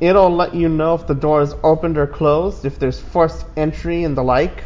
It'll 0.00 0.34
let 0.34 0.54
you 0.54 0.68
know 0.68 0.94
if 0.94 1.06
the 1.06 1.14
door 1.14 1.42
is 1.42 1.54
opened 1.62 1.98
or 1.98 2.06
closed, 2.06 2.64
if 2.64 2.78
there's 2.78 3.00
forced 3.00 3.46
entry 3.56 4.04
and 4.04 4.16
the 4.16 4.22
like. 4.22 4.64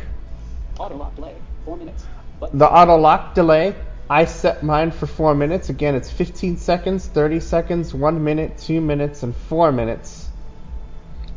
Auto 0.79 0.97
lock 0.97 1.15
delay. 1.15 1.35
Four 1.65 1.77
minutes. 1.77 2.05
Button. 2.41 2.59
The 2.59 2.71
auto 2.71 2.97
lock 2.97 3.35
delay, 3.35 3.75
I 4.09 4.25
set 4.25 4.63
mine 4.63 4.91
for 4.91 5.07
4 5.07 5.35
minutes. 5.35 5.69
Again, 5.69 5.95
it's 5.95 6.11
15 6.11 6.57
seconds, 6.57 7.07
30 7.07 7.41
seconds, 7.41 7.93
1 7.93 8.25
minute, 8.25 8.57
2 8.59 8.81
minutes, 8.81 9.23
and 9.23 9.37
4 9.37 9.71
minutes. 9.71 10.29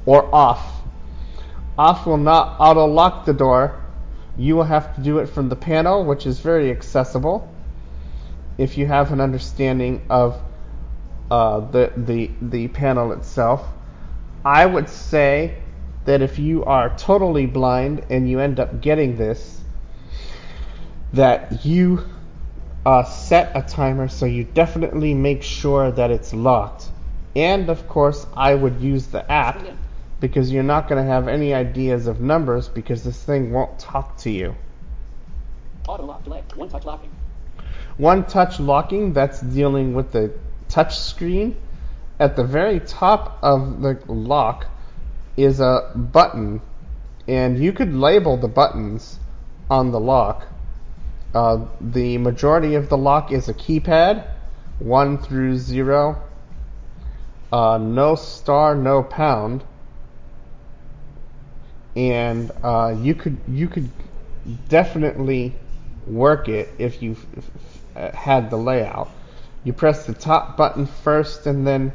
Or 0.06 0.34
off. 0.34 0.82
Off 1.77 2.06
will 2.06 2.17
not 2.17 2.56
auto 2.60 2.86
lock 2.86 3.25
the 3.25 3.34
door. 3.34 3.84
You 4.38 4.56
will 4.56 4.63
have 4.63 4.95
to 4.95 5.01
do 5.01 5.19
it 5.19 5.27
from 5.27 5.49
the 5.49 5.56
panel, 5.56 6.06
which 6.06 6.25
is 6.25 6.39
very 6.39 6.71
accessible 6.71 7.47
if 8.58 8.77
you 8.77 8.86
have 8.86 9.12
an 9.12 9.19
understanding 9.19 10.06
of 10.10 10.39
uh, 11.30 11.60
the, 11.71 11.91
the, 11.97 12.32
the 12.41 12.67
panel 12.69 13.12
itself. 13.12 13.65
I 14.43 14.65
would 14.65 14.89
say 14.89 15.58
that 16.06 16.21
if 16.21 16.39
you 16.39 16.65
are 16.65 16.89
totally 16.97 17.45
blind 17.45 18.06
and 18.10 18.30
you 18.30 18.39
end 18.39 18.60
up 18.60 18.82
getting 18.82 19.17
this, 19.17 19.62
that 21.13 21.65
you 21.65 22.04
uh, 22.86 23.04
set 23.04 23.51
a 23.56 23.62
timer 23.62 24.08
so 24.08 24.25
you 24.25 24.43
definitely 24.43 25.13
make 25.13 25.43
sure 25.43 25.91
that 25.91 26.10
it's 26.10 26.34
locked. 26.34 26.89
And 27.36 27.69
of 27.69 27.88
course, 27.88 28.25
I 28.36 28.56
would 28.56 28.82
use 28.82 29.08
the 29.08 29.30
app 29.32 29.62
because 30.19 30.51
you're 30.51 30.63
not 30.63 30.88
going 30.88 31.04
to 31.04 31.10
have 31.10 31.27
any 31.27 31.54
ideas 31.54 32.08
of 32.08 32.21
numbers 32.21 32.67
because 32.67 33.04
this 33.04 33.21
thing 33.23 33.51
won't 33.51 33.77
talk 33.80 34.17
to 34.17 34.30
you. 34.30 34.56
Auto 35.88 36.06
lock 36.06 36.23
delay. 36.23 36.43
One 36.56 36.69
touch 36.69 36.86
locking. 36.86 37.10
One 37.97 38.25
touch 38.25 38.60
locking, 38.60 39.13
that's 39.13 39.41
dealing 39.41 39.93
with 39.93 40.12
the 40.12 40.32
touch 40.69 40.97
screen. 40.97 41.56
At 42.21 42.36
the 42.36 42.43
very 42.43 42.79
top 42.79 43.39
of 43.41 43.81
the 43.81 43.99
lock 44.07 44.67
is 45.36 45.60
a 45.60 45.91
button, 45.95 46.62
and 47.27 47.57
you 47.57 47.73
could 47.73 47.95
label 47.95 48.38
the 48.38 48.47
buttons 48.47 49.19
on 49.71 49.89
the 49.89 49.99
lock. 49.99 50.45
Uh, 51.34 51.65
the 51.81 52.19
majority 52.19 52.75
of 52.75 52.89
the 52.89 52.97
lock 52.97 53.31
is 53.31 53.49
a 53.49 53.55
keypad, 53.55 54.27
1 54.77 55.17
through 55.17 55.57
0. 55.57 56.21
Uh, 57.51 57.79
no 57.79 58.13
star, 58.13 58.75
no 58.75 59.01
pound. 59.01 59.63
And 61.95 62.51
uh, 62.62 62.95
you 63.01 63.15
could 63.15 63.38
you 63.47 63.67
could 63.67 63.89
definitely 64.69 65.55
work 66.05 66.47
it 66.47 66.69
if 66.77 67.01
you 67.01 67.13
f- 67.13 67.49
f- 67.95 68.13
had 68.13 68.51
the 68.51 68.57
layout. 68.57 69.10
You 69.63 69.73
press 69.73 70.05
the 70.05 70.13
top 70.13 70.55
button 70.55 70.86
first, 70.86 71.47
and 71.47 71.65
then 71.65 71.91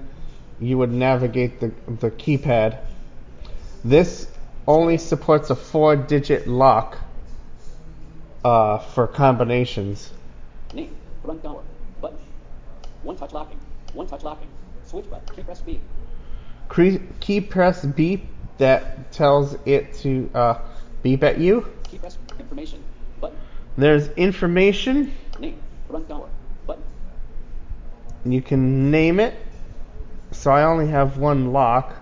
you 0.61 0.79
would 0.79 0.93
navigate 0.93 1.61
the 1.61 1.73
the 1.87 2.11
keypad. 2.11 2.79
This 3.85 4.29
only 4.67 4.99
supports 4.99 5.51
a 5.51 5.57
four-digit 5.57 6.49
lock 6.49 6.99
uh, 8.45 8.79
for 8.79 9.07
combinations. 9.07 10.11
Name. 10.73 10.95
Front 11.25 11.43
door. 11.43 11.63
Button. 12.01 12.19
One 13.03 13.17
touch 13.17 13.33
locking. 13.33 13.59
One 13.93 14.07
touch 14.07 14.23
locking. 14.25 14.49
Switch 14.85 15.09
button. 15.11 15.35
Key 15.35 15.43
press 15.43 15.61
B. 15.61 15.81
Cre- 16.69 17.05
key 17.21 17.41
press 17.41 17.85
beep 17.85 18.27
that 18.59 19.13
tells 19.13 19.57
it 19.67 19.95
to 19.95 20.31
uh, 20.35 20.59
beep 21.03 21.23
at 21.23 21.39
you. 21.39 21.67
Key 21.85 21.99
press 21.99 22.19
information. 22.39 22.83
Button. 23.21 23.39
There's 23.77 24.09
information. 24.11 25.13
Name. 25.39 25.61
Front 25.89 26.09
door. 26.09 26.29
Button. 26.67 26.83
You 28.25 28.43
can 28.43 28.91
name 28.91 29.21
it. 29.21 29.35
So 30.37 30.53
I 30.53 30.63
only 30.63 30.87
have 30.89 31.19
one 31.19 31.53
lock. 31.53 31.97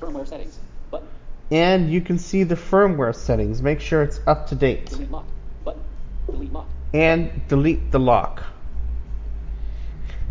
Firmware 0.00 0.26
settings. 0.26 0.58
Button. 0.90 1.06
And 1.50 1.92
you 1.92 2.00
can 2.00 2.18
see 2.18 2.42
the 2.42 2.56
firmware 2.56 3.14
settings. 3.14 3.62
Make 3.62 3.80
sure 3.80 4.02
it's 4.02 4.18
up 4.26 4.48
to 4.48 4.54
date. 4.54 4.86
Delete 4.86 5.10
lock. 5.10 5.26
Button. 5.64 5.82
Delete 6.26 6.52
lock. 6.52 6.66
And 6.92 7.46
delete 7.48 7.92
the 7.92 8.00
lock. 8.00 8.42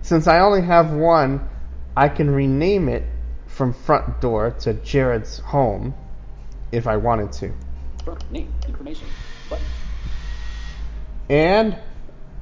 Since 0.02 0.28
I 0.28 0.40
only 0.40 0.62
have 0.64 0.92
one, 0.92 1.48
I 1.96 2.10
can 2.10 2.30
rename 2.30 2.90
it 2.90 3.04
from 3.48 3.74
front 3.74 4.20
door 4.20 4.52
to 4.62 4.74
Jared's 4.74 5.40
home 5.40 5.94
if 6.72 6.88
I 6.88 6.98
wanted 6.98 7.32
to. 7.34 7.54
Name. 8.32 8.52
Information. 8.68 9.08
Button. 9.50 9.66
And 11.30 11.78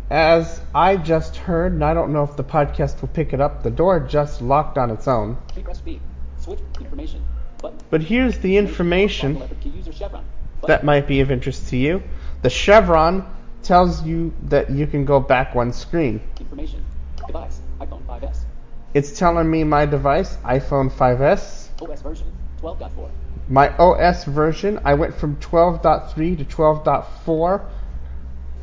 as 0.10 0.62
I 0.74 0.98
just 0.98 1.36
heard, 1.36 1.74
and 1.74 1.84
I 1.84 1.94
don't 1.94 2.12
know 2.12 2.24
if 2.24 2.36
the 2.36 2.44
podcast 2.44 3.02
will 3.02 3.10
pick 3.10 3.34
it 3.34 3.42
up, 3.42 3.64
the 3.64 3.70
door 3.70 4.00
just 4.00 4.42
locked 4.42 4.78
on 4.78 4.90
its 4.90 5.08
own. 5.08 5.38
Press 5.64 5.82
B. 5.82 6.00
Switch 6.38 6.60
information. 6.80 7.24
Button. 7.62 7.78
But 7.90 8.02
here's 8.02 8.40
the 8.40 8.58
information 8.58 9.34
Toggle 9.34 9.46
effort 9.46 9.62
key 9.62 9.70
user 9.70 9.92
chevron. 9.92 10.26
that 10.66 10.84
might 10.84 11.08
be 11.08 11.20
of 11.20 11.30
interest 11.30 11.68
to 11.70 11.78
you. 11.78 12.02
The 12.42 12.50
chevron 12.50 13.26
tells 13.62 14.04
you 14.04 14.34
that 14.44 14.70
you 14.72 14.88
can 14.88 15.06
go 15.06 15.20
back 15.20 15.54
one 15.54 15.74
screen. 15.74 16.22
Information. 16.40 16.84
Device. 17.28 17.60
iPhone 17.80 18.04
5S. 18.06 18.38
It's 18.94 19.20
telling 19.20 19.52
me 19.52 19.64
my 19.64 19.86
device, 19.86 20.38
iPhone 20.38 20.90
5S. 20.92 21.68
OS 21.82 22.02
version 22.02 22.32
12.4. 22.62 23.10
My 23.48 23.70
OS 23.78 24.24
version, 24.26 24.80
I 24.84 24.94
went 24.96 25.16
from 25.16 25.36
12.3 25.38 26.38
to 26.38 26.46
12.4 26.46 27.66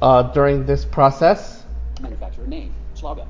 uh, 0.02 0.22
during 0.32 0.66
this 0.66 0.84
process. 0.84 1.64
Manufacturer 2.00 2.46
name. 2.46 2.74
Schlage. 2.94 3.26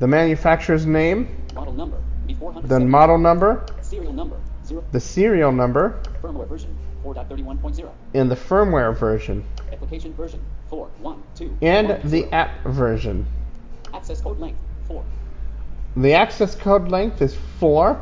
The 0.00 0.06
manufacturer's 0.08 0.86
name, 0.86 1.28
Model 1.54 1.72
number. 1.72 1.98
B400. 2.26 2.68
the 2.68 2.80
model 2.80 3.18
number, 3.18 3.64
Serial 3.80 4.12
number. 4.12 4.36
0. 4.66 4.82
the 4.92 5.00
serial 5.00 5.52
number, 5.52 6.00
Firmware 6.22 6.48
version 6.48 6.76
4.31.0. 7.04 7.90
and 8.14 8.30
the 8.30 8.34
firmware 8.34 8.96
version, 8.96 9.44
Application 9.72 10.12
version 10.14 10.40
4. 10.70 10.88
1. 11.00 11.22
2. 11.36 11.58
and 11.62 11.88
1, 11.90 12.00
the 12.02 12.08
0. 12.08 12.28
app 12.32 12.64
version. 12.64 13.26
Access 13.92 14.20
code 14.20 14.38
length 14.40 14.58
4. 14.88 15.04
The 15.96 16.14
access 16.14 16.54
code 16.56 16.88
length 16.88 17.22
is 17.22 17.36
4. 17.60 18.00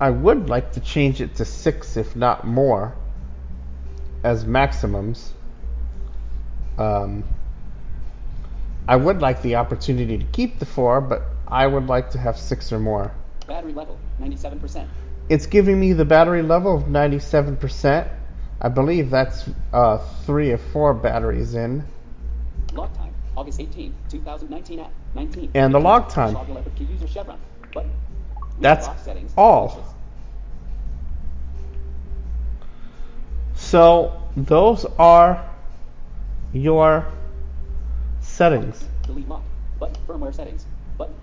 I 0.00 0.08
would 0.08 0.48
like 0.48 0.72
to 0.72 0.80
change 0.80 1.20
it 1.20 1.34
to 1.36 1.44
6, 1.44 1.96
if 1.98 2.16
not 2.16 2.46
more, 2.46 2.94
as 4.24 4.46
maximums. 4.46 5.34
Um, 6.80 7.24
I 8.88 8.96
would 8.96 9.20
like 9.20 9.42
the 9.42 9.56
opportunity 9.56 10.16
to 10.16 10.24
keep 10.32 10.58
the 10.58 10.66
4, 10.66 11.02
but 11.02 11.22
I 11.46 11.66
would 11.66 11.86
like 11.86 12.10
to 12.12 12.18
have 12.18 12.38
6 12.38 12.72
or 12.72 12.78
more. 12.78 13.12
Battery 13.46 13.74
level 13.74 13.98
97%. 14.18 14.88
It's 15.28 15.46
giving 15.46 15.78
me 15.78 15.92
the 15.92 16.04
battery 16.04 16.42
level 16.42 16.74
of 16.76 16.84
97%. 16.84 18.08
I 18.62 18.68
believe 18.68 19.10
that's 19.10 19.48
uh, 19.72 19.98
3 20.24 20.52
or 20.52 20.58
4 20.58 20.94
batteries 20.94 21.54
in. 21.54 21.84
Log 22.72 22.94
time 22.96 23.12
August 23.36 23.60
18, 23.60 23.94
2019 24.08 24.80
at 24.80 24.90
19. 25.14 25.50
And 25.54 25.74
the 25.74 25.80
log 25.80 26.08
time. 26.08 26.34
Toggle 26.34 26.58
effort 26.58 26.74
key 26.76 26.84
user 26.84 27.06
chevron. 27.06 27.38
Button. 27.74 27.90
That's 28.60 28.88
all. 29.36 29.94
So, 33.54 34.22
those 34.36 34.84
are 34.98 35.49
your 36.52 37.06
settings. 38.20 38.84
Delete 39.06 39.28
lock. 39.28 39.42
Button. 39.78 39.96
Firmware 40.06 40.34
settings. 40.34 40.66
Button. 40.98 41.14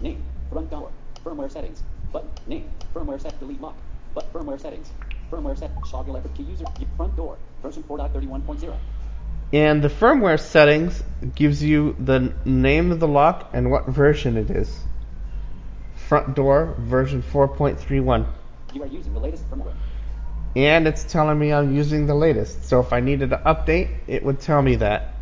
Name. 0.00 0.22
Front 0.50 0.70
door. 0.70 0.90
Firmware 1.24 1.50
settings. 1.50 1.82
Button. 2.12 2.30
Name. 2.46 2.68
Firmware 2.94 3.20
set. 3.20 3.38
Delete 3.40 3.60
lock. 3.60 3.76
But 4.14 4.32
firmware 4.32 4.60
settings. 4.60 4.90
Firmware 5.30 5.58
set. 5.58 5.70
Toggle 5.90 6.16
effort 6.16 6.34
key 6.34 6.44
user. 6.44 6.64
Front 6.96 7.16
door. 7.16 7.38
Version 7.62 7.82
4.31.0. 7.84 8.76
And 9.52 9.82
the 9.82 9.88
firmware 9.88 10.38
settings 10.38 11.02
gives 11.34 11.62
you 11.62 11.96
the 11.98 12.34
name 12.44 12.92
of 12.92 13.00
the 13.00 13.08
lock 13.08 13.50
and 13.54 13.70
what 13.70 13.86
version 13.86 14.36
it 14.36 14.50
is. 14.50 14.82
Front 16.08 16.34
door 16.34 16.74
version 16.78 17.22
4.31. 17.22 18.26
You 18.74 18.82
are 18.82 18.86
using 18.86 19.14
the 19.14 19.20
latest 19.20 19.48
firmware. 19.50 19.74
And 20.56 20.88
it's 20.88 21.04
telling 21.04 21.38
me 21.38 21.52
I'm 21.52 21.74
using 21.74 22.06
the 22.06 22.14
latest. 22.14 22.64
So 22.64 22.80
if 22.80 22.92
I 22.92 23.00
needed 23.00 23.30
to 23.30 23.36
update, 23.38 23.90
it 24.06 24.24
would 24.24 24.40
tell 24.40 24.62
me 24.62 24.76
that. 24.76 25.14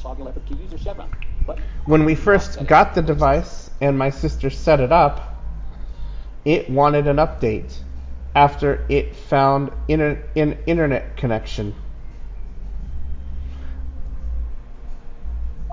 Toggle 0.00 0.28
effort 0.28 0.46
key 0.46 0.54
user 0.54 0.78
chevron. 0.78 1.10
Button. 1.46 1.62
When 1.86 2.04
we 2.04 2.14
first 2.14 2.64
got 2.66 2.94
the 2.94 3.02
device 3.02 3.70
and 3.80 3.98
my 3.98 4.10
sister 4.10 4.50
set 4.50 4.80
it 4.80 4.92
up, 4.92 5.36
it 6.44 6.68
wanted 6.70 7.06
an 7.06 7.16
update 7.16 7.76
after 8.34 8.84
it 8.88 9.14
found 9.14 9.70
inter- 9.88 10.22
an 10.36 10.58
internet 10.66 11.16
connection. 11.16 11.74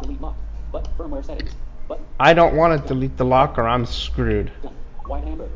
Delete 0.02 0.22
lock. 0.22 0.36
Button. 0.72 0.94
Firmware 0.98 1.26
settings. 1.26 1.52
Button. 1.88 2.06
I 2.20 2.34
don't 2.34 2.56
want 2.56 2.82
to 2.82 2.88
delete 2.88 3.18
the 3.18 3.26
lock 3.26 3.58
or 3.58 3.68
I'm 3.68 3.86
screwed. 3.86 4.52
Done. 4.62 4.74
White 5.06 5.24
hamburger. 5.24 5.52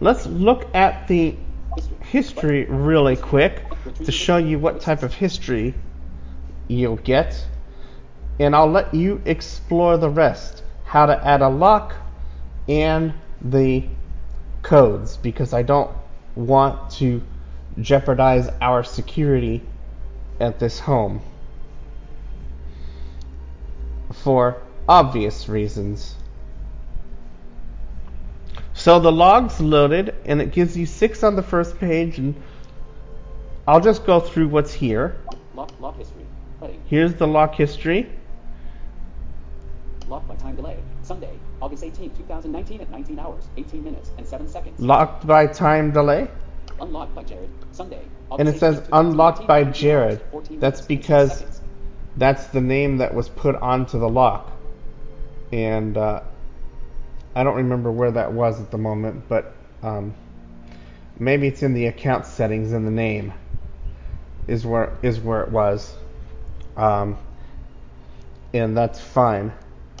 Let's 0.00 0.26
look 0.26 0.74
at 0.74 1.08
the 1.08 1.36
history 2.00 2.64
really 2.64 3.16
quick 3.16 3.62
to 4.04 4.12
show 4.12 4.36
you 4.36 4.58
what 4.58 4.80
type 4.80 5.02
of 5.02 5.14
history 5.14 5.74
you'll 6.68 6.96
get. 6.96 7.46
And 8.38 8.54
I'll 8.54 8.70
let 8.70 8.92
you 8.94 9.22
explore 9.24 9.96
the 9.96 10.10
rest. 10.10 10.62
How 10.84 11.06
to 11.06 11.26
add 11.26 11.40
a 11.40 11.48
lock 11.48 11.94
and 12.68 13.14
the 13.40 13.84
codes 14.62 15.16
because 15.16 15.52
I 15.52 15.62
don't 15.62 15.90
want 16.34 16.90
to 16.92 17.22
jeopardize 17.80 18.48
our 18.60 18.82
security 18.82 19.62
at 20.40 20.58
this 20.58 20.80
home 20.80 21.20
for 24.12 24.60
obvious 24.88 25.48
reasons. 25.48 26.16
So 28.76 29.00
the 29.00 29.10
log's 29.10 29.58
loaded 29.58 30.14
and 30.26 30.40
it 30.40 30.52
gives 30.52 30.76
you 30.76 30.84
six 30.84 31.24
on 31.24 31.34
the 31.34 31.42
first 31.42 31.78
page 31.78 32.18
and 32.18 32.40
I'll 33.66 33.80
just 33.80 34.04
go 34.04 34.20
through 34.20 34.48
what's 34.48 34.72
here. 34.72 35.16
Lock 35.54 35.96
history. 35.96 36.26
Heading. 36.60 36.82
Here's 36.86 37.14
the 37.14 37.26
lock 37.26 37.54
history. 37.54 38.08
Locked 40.08 40.28
by 40.28 40.36
time 40.36 40.56
delay. 40.56 40.76
Sunday, 41.02 41.32
August 41.60 41.82
18, 41.84 42.10
2019 42.16 42.80
at 42.82 42.90
19 42.90 43.18
hours, 43.18 43.44
18 43.56 43.82
minutes, 43.82 44.10
and 44.18 44.28
7 44.28 44.46
seconds. 44.46 44.78
Locked 44.78 45.26
by 45.26 45.46
time 45.46 45.90
delay. 45.90 46.28
Unlocked 46.78 47.14
by 47.14 47.24
Jared. 47.24 47.48
Sunday, 47.72 48.02
And 48.38 48.48
August 48.48 48.56
it 48.56 48.60
says 48.60 48.78
18, 48.78 48.90
unlocked 48.92 49.40
2019 49.40 49.46
by 49.46 49.60
at 49.60 49.66
19 49.66 49.66
hours, 49.66 49.78
Jared. 49.78 50.22
14 50.30 50.60
That's 50.60 50.80
and 50.80 50.88
because 50.88 51.60
that's 52.18 52.46
the 52.48 52.60
name 52.60 52.98
that 52.98 53.14
was 53.14 53.30
put 53.30 53.56
onto 53.56 53.98
the 53.98 54.08
lock. 54.08 54.52
And 55.50 55.96
uh, 55.96 56.20
I 57.36 57.44
don't 57.44 57.56
remember 57.56 57.92
where 57.92 58.10
that 58.12 58.32
was 58.32 58.58
at 58.58 58.70
the 58.70 58.78
moment, 58.78 59.28
but 59.28 59.52
um, 59.82 60.14
maybe 61.18 61.46
it's 61.46 61.62
in 61.62 61.74
the 61.74 61.84
account 61.84 62.24
settings 62.24 62.72
in 62.72 62.86
the 62.86 62.90
name. 62.90 63.34
Is 64.48 64.64
where 64.64 64.96
is 65.02 65.20
where 65.20 65.42
it 65.42 65.50
was, 65.50 65.94
um, 66.78 67.18
and 68.54 68.74
that's 68.74 68.98
fine. 69.00 69.52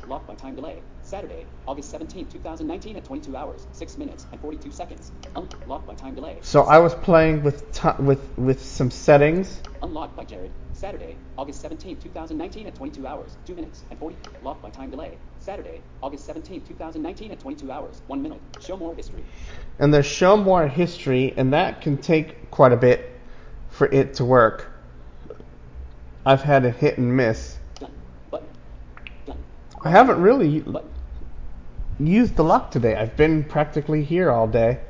Locked 0.06 0.26
by 0.26 0.34
time 0.34 0.54
delay. 0.54 0.80
Saturday, 1.02 1.44
August 1.68 1.90
17, 1.90 2.26
2019 2.26 2.96
at 2.96 3.04
22 3.04 3.36
hours, 3.36 3.66
6 3.72 3.98
minutes, 3.98 4.26
and 4.32 4.40
42 4.40 4.72
seconds. 4.72 5.12
Unlocked 5.36 5.86
by 5.86 5.94
time 5.94 6.14
delay. 6.14 6.38
So 6.40 6.62
I 6.62 6.78
was 6.78 6.94
playing 6.94 7.42
with 7.42 7.70
ti 7.70 7.90
with 7.98 8.20
with 8.38 8.64
some 8.64 8.90
settings. 8.90 9.60
Unlocked 9.82 10.16
by 10.16 10.24
Jared. 10.24 10.52
Saturday, 10.72 11.16
August 11.36 11.60
17, 11.60 11.98
2019 11.98 12.66
at 12.66 12.74
22 12.74 13.06
hours, 13.06 13.36
2 13.44 13.54
minutes, 13.54 13.84
and 13.90 13.98
40. 13.98 14.16
Locked 14.42 14.62
by 14.62 14.70
time 14.70 14.90
delay. 14.90 15.18
Saturday, 15.46 15.80
August 16.02 16.24
17, 16.26 16.62
2019 16.62 17.30
at 17.30 17.38
22 17.38 17.70
hours, 17.70 18.02
1 18.08 18.20
minute. 18.20 18.40
Show 18.60 18.76
more 18.76 18.92
history. 18.96 19.22
and 19.78 19.94
there's 19.94 20.04
show 20.04 20.36
more 20.36 20.66
history, 20.66 21.32
and 21.36 21.52
that 21.52 21.80
can 21.80 21.96
take 21.98 22.50
quite 22.50 22.72
a 22.72 22.76
bit 22.76 23.12
for 23.70 23.86
it 23.86 24.14
to 24.14 24.24
work. 24.24 24.72
I've 26.24 26.42
had 26.42 26.64
a 26.64 26.70
hit 26.72 26.98
and 26.98 27.16
miss. 27.16 27.58
Done. 27.78 27.92
Button. 28.28 28.48
Done. 29.24 29.38
I 29.84 29.90
haven't 29.90 30.20
really 30.20 30.62
Button. 30.62 30.90
used 32.00 32.34
the 32.34 32.42
lock 32.42 32.72
today. 32.72 32.96
I've 32.96 33.16
been 33.16 33.44
practically 33.44 34.02
here 34.02 34.32
all 34.32 34.48
day. 34.48 34.80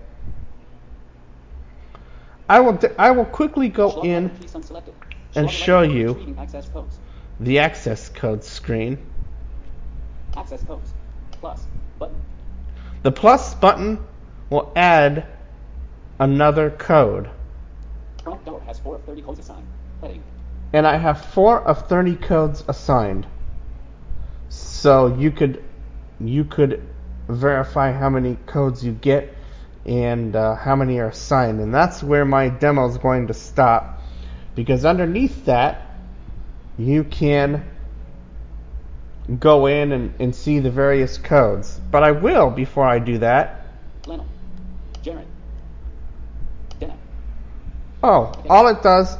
I 2.48 2.60
will 2.60 2.72
d- 2.72 2.88
I 2.98 3.10
will 3.10 3.26
quickly 3.26 3.68
go 3.68 4.00
in 4.00 4.28
letter 4.28 4.38
piece 4.40 4.54
unselected. 4.54 4.94
and 5.34 5.50
show 5.50 5.82
you- 5.82 6.08
retrieving 6.14 6.38
access 6.38 6.66
codes. 6.70 6.98
the 7.40 7.58
access 7.58 8.08
code 8.08 8.42
screen. 8.42 8.96
Access 10.36 10.62
codes. 10.64 10.92
Plus. 11.32 11.66
Button. 11.98 12.20
The 13.02 13.12
plus 13.12 13.54
button 13.54 14.04
will 14.50 14.72
add 14.76 15.26
another 16.18 16.70
code. 16.70 17.30
Front 18.22 18.44
door 18.44 18.60
has 18.66 18.78
4 18.78 18.96
of 18.96 19.04
30 19.04 19.22
codes 19.22 19.38
assigned. 19.38 19.66
Heading. 20.00 20.22
and 20.72 20.86
I 20.86 20.98
have 20.98 21.24
four 21.26 21.60
of 21.60 21.88
30 21.88 22.16
codes 22.16 22.62
assigned. 22.68 23.26
So 24.48 25.16
you 25.16 25.30
could 25.30 25.62
you 26.20 26.44
could 26.44 26.82
verify 27.28 27.92
how 27.92 28.10
many 28.10 28.36
codes 28.46 28.84
you 28.84 28.92
get 28.92 29.34
and 29.84 30.34
uh, 30.34 30.54
how 30.54 30.76
many 30.76 30.98
are 30.98 31.08
assigned, 31.08 31.60
and 31.60 31.72
that's 31.72 32.02
where 32.02 32.24
my 32.24 32.48
demo 32.48 32.88
is 32.88 32.98
going 32.98 33.28
to 33.28 33.34
stop. 33.34 34.00
Because 34.54 34.84
underneath 34.84 35.44
that, 35.44 35.82
you 36.78 37.04
can 37.04 37.64
go 39.40 39.66
in 39.66 39.92
and, 39.92 40.14
and 40.20 40.34
see 40.34 40.60
the 40.60 40.70
various 40.70 41.18
codes. 41.18 41.80
But 41.90 42.02
I 42.02 42.12
will 42.12 42.50
before 42.50 42.84
I 42.84 42.98
do 42.98 43.18
that. 43.18 43.66
Leno. 44.06 44.24
Jaren. 45.02 45.24
Denna. 46.78 46.96
Oh, 48.02 48.32
all 48.48 48.68
it 48.68 48.82
does 48.82 49.16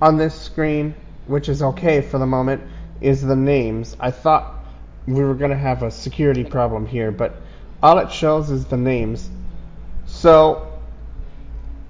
on 0.00 0.16
this 0.16 0.34
screen, 0.34 0.94
which 1.26 1.48
is 1.48 1.62
okay 1.62 2.00
for 2.00 2.18
the 2.18 2.26
moment, 2.26 2.62
is 3.00 3.22
the 3.22 3.36
names. 3.36 3.96
I 3.98 4.10
thought 4.10 4.64
we 5.06 5.24
were 5.24 5.34
going 5.34 5.50
to 5.50 5.56
have 5.56 5.82
a 5.82 5.90
security 5.90 6.44
problem 6.44 6.86
here, 6.86 7.10
but 7.10 7.34
all 7.82 7.98
it 7.98 8.12
shows 8.12 8.50
is 8.50 8.66
the 8.66 8.76
names. 8.76 9.28
So 10.06 10.80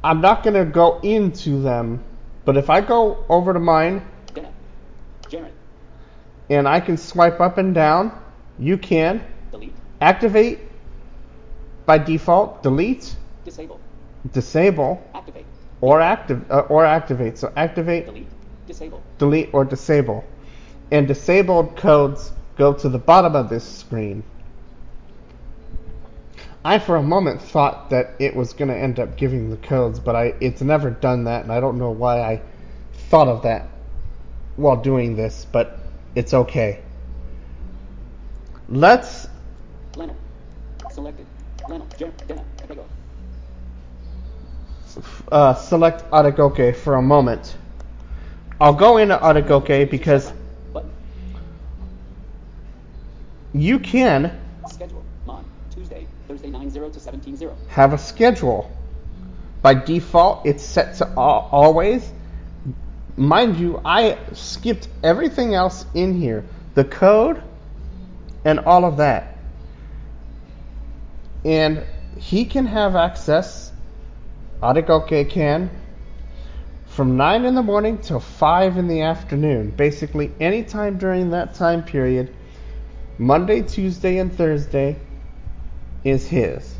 I'm 0.02 0.22
not 0.22 0.42
going 0.42 0.54
to 0.54 0.64
go 0.64 1.00
into 1.00 1.60
them, 1.60 2.02
but 2.46 2.56
if 2.56 2.70
I 2.70 2.80
go 2.80 3.24
over 3.28 3.52
to 3.52 3.60
mine. 3.60 4.02
Jaren. 5.28 5.50
And 6.52 6.68
I 6.68 6.80
can 6.80 6.96
swipe 6.96 7.40
up 7.40 7.58
and 7.58 7.74
down, 7.74 8.12
you 8.58 8.76
can 8.78 9.24
Delete. 9.50 9.72
activate 10.00 10.58
by 11.86 11.98
default, 11.98 12.62
delete, 12.62 13.16
Disable. 13.44 13.80
disable, 14.32 15.02
Activate. 15.14 15.46
or 15.80 16.00
active 16.00 16.44
uh, 16.50 16.60
or 16.68 16.84
activate. 16.84 17.38
So 17.38 17.52
activate 17.56 18.06
Delete. 18.06 18.28
Disable. 18.66 19.02
delete, 19.18 19.50
or 19.52 19.64
disable. 19.64 20.24
And 20.90 21.08
disabled 21.08 21.76
codes 21.76 22.32
go 22.56 22.72
to 22.74 22.88
the 22.88 22.98
bottom 22.98 23.34
of 23.34 23.48
this 23.48 23.64
screen. 23.64 24.22
I, 26.64 26.78
for 26.78 26.94
a 26.96 27.02
moment, 27.02 27.42
thought 27.42 27.90
that 27.90 28.12
it 28.20 28.36
was 28.36 28.52
going 28.52 28.68
to 28.68 28.76
end 28.76 29.00
up 29.00 29.16
giving 29.16 29.50
the 29.50 29.56
codes, 29.56 29.98
but 29.98 30.14
I, 30.14 30.34
it's 30.40 30.60
never 30.62 30.90
done 30.90 31.24
that, 31.24 31.42
and 31.42 31.50
I 31.52 31.58
don't 31.58 31.76
know 31.76 31.90
why 31.90 32.20
I 32.20 32.40
thought 33.10 33.26
of 33.26 33.42
that 33.42 33.66
while 34.54 34.76
doing 34.76 35.16
this, 35.16 35.44
but 35.50 35.80
it's 36.14 36.34
okay. 36.34 36.82
Let's 38.68 39.28
Leno. 39.96 40.14
Selected. 40.90 41.26
Uh, 45.30 45.54
select 45.54 46.10
Adegoke 46.10 46.76
for 46.76 46.96
a 46.96 47.02
moment. 47.02 47.56
I'll 48.60 48.74
go 48.74 48.98
into 48.98 49.16
Adegoke 49.16 49.90
because 49.90 50.32
you 53.54 53.78
can 53.78 54.38
Schedule. 54.68 55.02
Mon. 55.26 55.44
Tuesday. 55.74 56.06
Thursday 56.28 56.50
9-0 56.50 56.92
to 56.92 57.00
17-0. 57.00 57.54
have 57.68 57.92
a 57.92 57.98
schedule. 57.98 58.70
By 59.62 59.74
default, 59.74 60.46
it's 60.46 60.62
set 60.62 60.96
to 60.96 61.06
al- 61.08 61.48
always. 61.52 62.10
Mind 63.16 63.58
you, 63.58 63.80
I 63.84 64.18
skipped 64.32 64.88
everything 65.02 65.54
else 65.54 65.84
in 65.94 66.14
here 66.14 66.44
the 66.74 66.84
code 66.84 67.42
and 68.44 68.60
all 68.60 68.84
of 68.84 68.96
that. 68.96 69.36
And 71.44 71.84
he 72.18 72.44
can 72.44 72.66
have 72.66 72.96
access, 72.96 73.72
Adegoke 74.62 75.28
can, 75.28 75.70
from 76.86 77.16
9 77.16 77.44
in 77.44 77.54
the 77.54 77.62
morning 77.62 77.98
till 77.98 78.20
5 78.20 78.76
in 78.76 78.88
the 78.88 79.02
afternoon. 79.02 79.70
Basically, 79.70 80.30
anytime 80.40 80.98
during 80.98 81.30
that 81.30 81.54
time 81.54 81.82
period, 81.82 82.34
Monday, 83.18 83.62
Tuesday, 83.62 84.18
and 84.18 84.34
Thursday 84.34 84.96
is 86.04 86.26
his. 86.26 86.74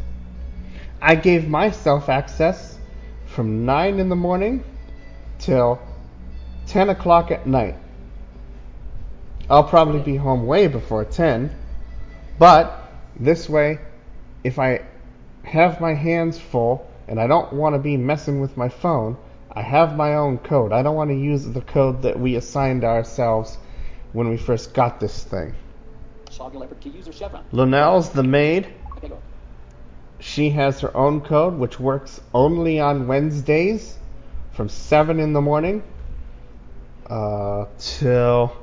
I 1.01 1.15
gave 1.15 1.49
myself 1.49 2.09
access 2.09 2.79
from 3.27 3.65
9 3.65 3.99
in 3.99 4.09
the 4.09 4.17
morning 4.17 4.65
till 5.39 5.81
10 6.73 6.89
o'clock 6.89 7.31
at 7.31 7.47
night. 7.47 7.75
I'll 9.51 9.65
probably 9.65 10.01
be 10.01 10.17
home 10.17 10.47
way 10.47 10.69
before 10.69 11.05
10, 11.05 11.55
but 12.39 12.91
this 13.15 13.47
way, 13.47 13.79
if 14.43 14.59
I 14.59 14.81
have 15.43 15.83
my 15.83 15.93
hands 15.93 16.41
full 16.41 16.91
and 17.09 17.21
I 17.21 17.27
don't 17.27 17.53
want 17.53 17.75
to 17.75 17.79
be 17.79 17.99
messing 17.99 18.41
with 18.41 18.57
my 18.57 18.71
phone, 18.71 19.19
I 19.53 19.61
have 19.61 19.97
my 19.97 20.15
own 20.15 20.39
code. 20.39 20.73
I 20.73 20.83
don't 20.83 20.97
want 20.97 21.11
to 21.11 21.15
use 21.15 21.45
the 21.45 21.61
code 21.61 22.01
that 22.03 22.19
we 22.19 22.37
assigned 22.37 22.85
ourselves 22.85 23.59
when 24.15 24.31
we 24.31 24.39
first 24.39 24.73
got 24.73 24.99
this 24.99 25.25
thing. 25.25 25.55
Shog 26.31 26.55
Leopard 26.55 26.81
key 26.81 26.89
user 26.89 27.13
Chevron. 27.13 27.45
Linnell's 27.53 28.09
the 28.09 28.23
maid. 28.23 28.67
She 30.21 30.49
has 30.51 30.81
her 30.81 30.97
own 30.97 31.21
code, 31.21 31.59
which 31.59 31.79
works 31.79 32.23
only 32.33 32.81
on 32.81 33.09
Wednesdays 33.09 33.99
from 34.53 34.71
7 34.71 35.21
in 35.21 35.35
the 35.35 35.43
morning 35.43 35.83
uh, 37.13 37.67
till. 37.79 38.57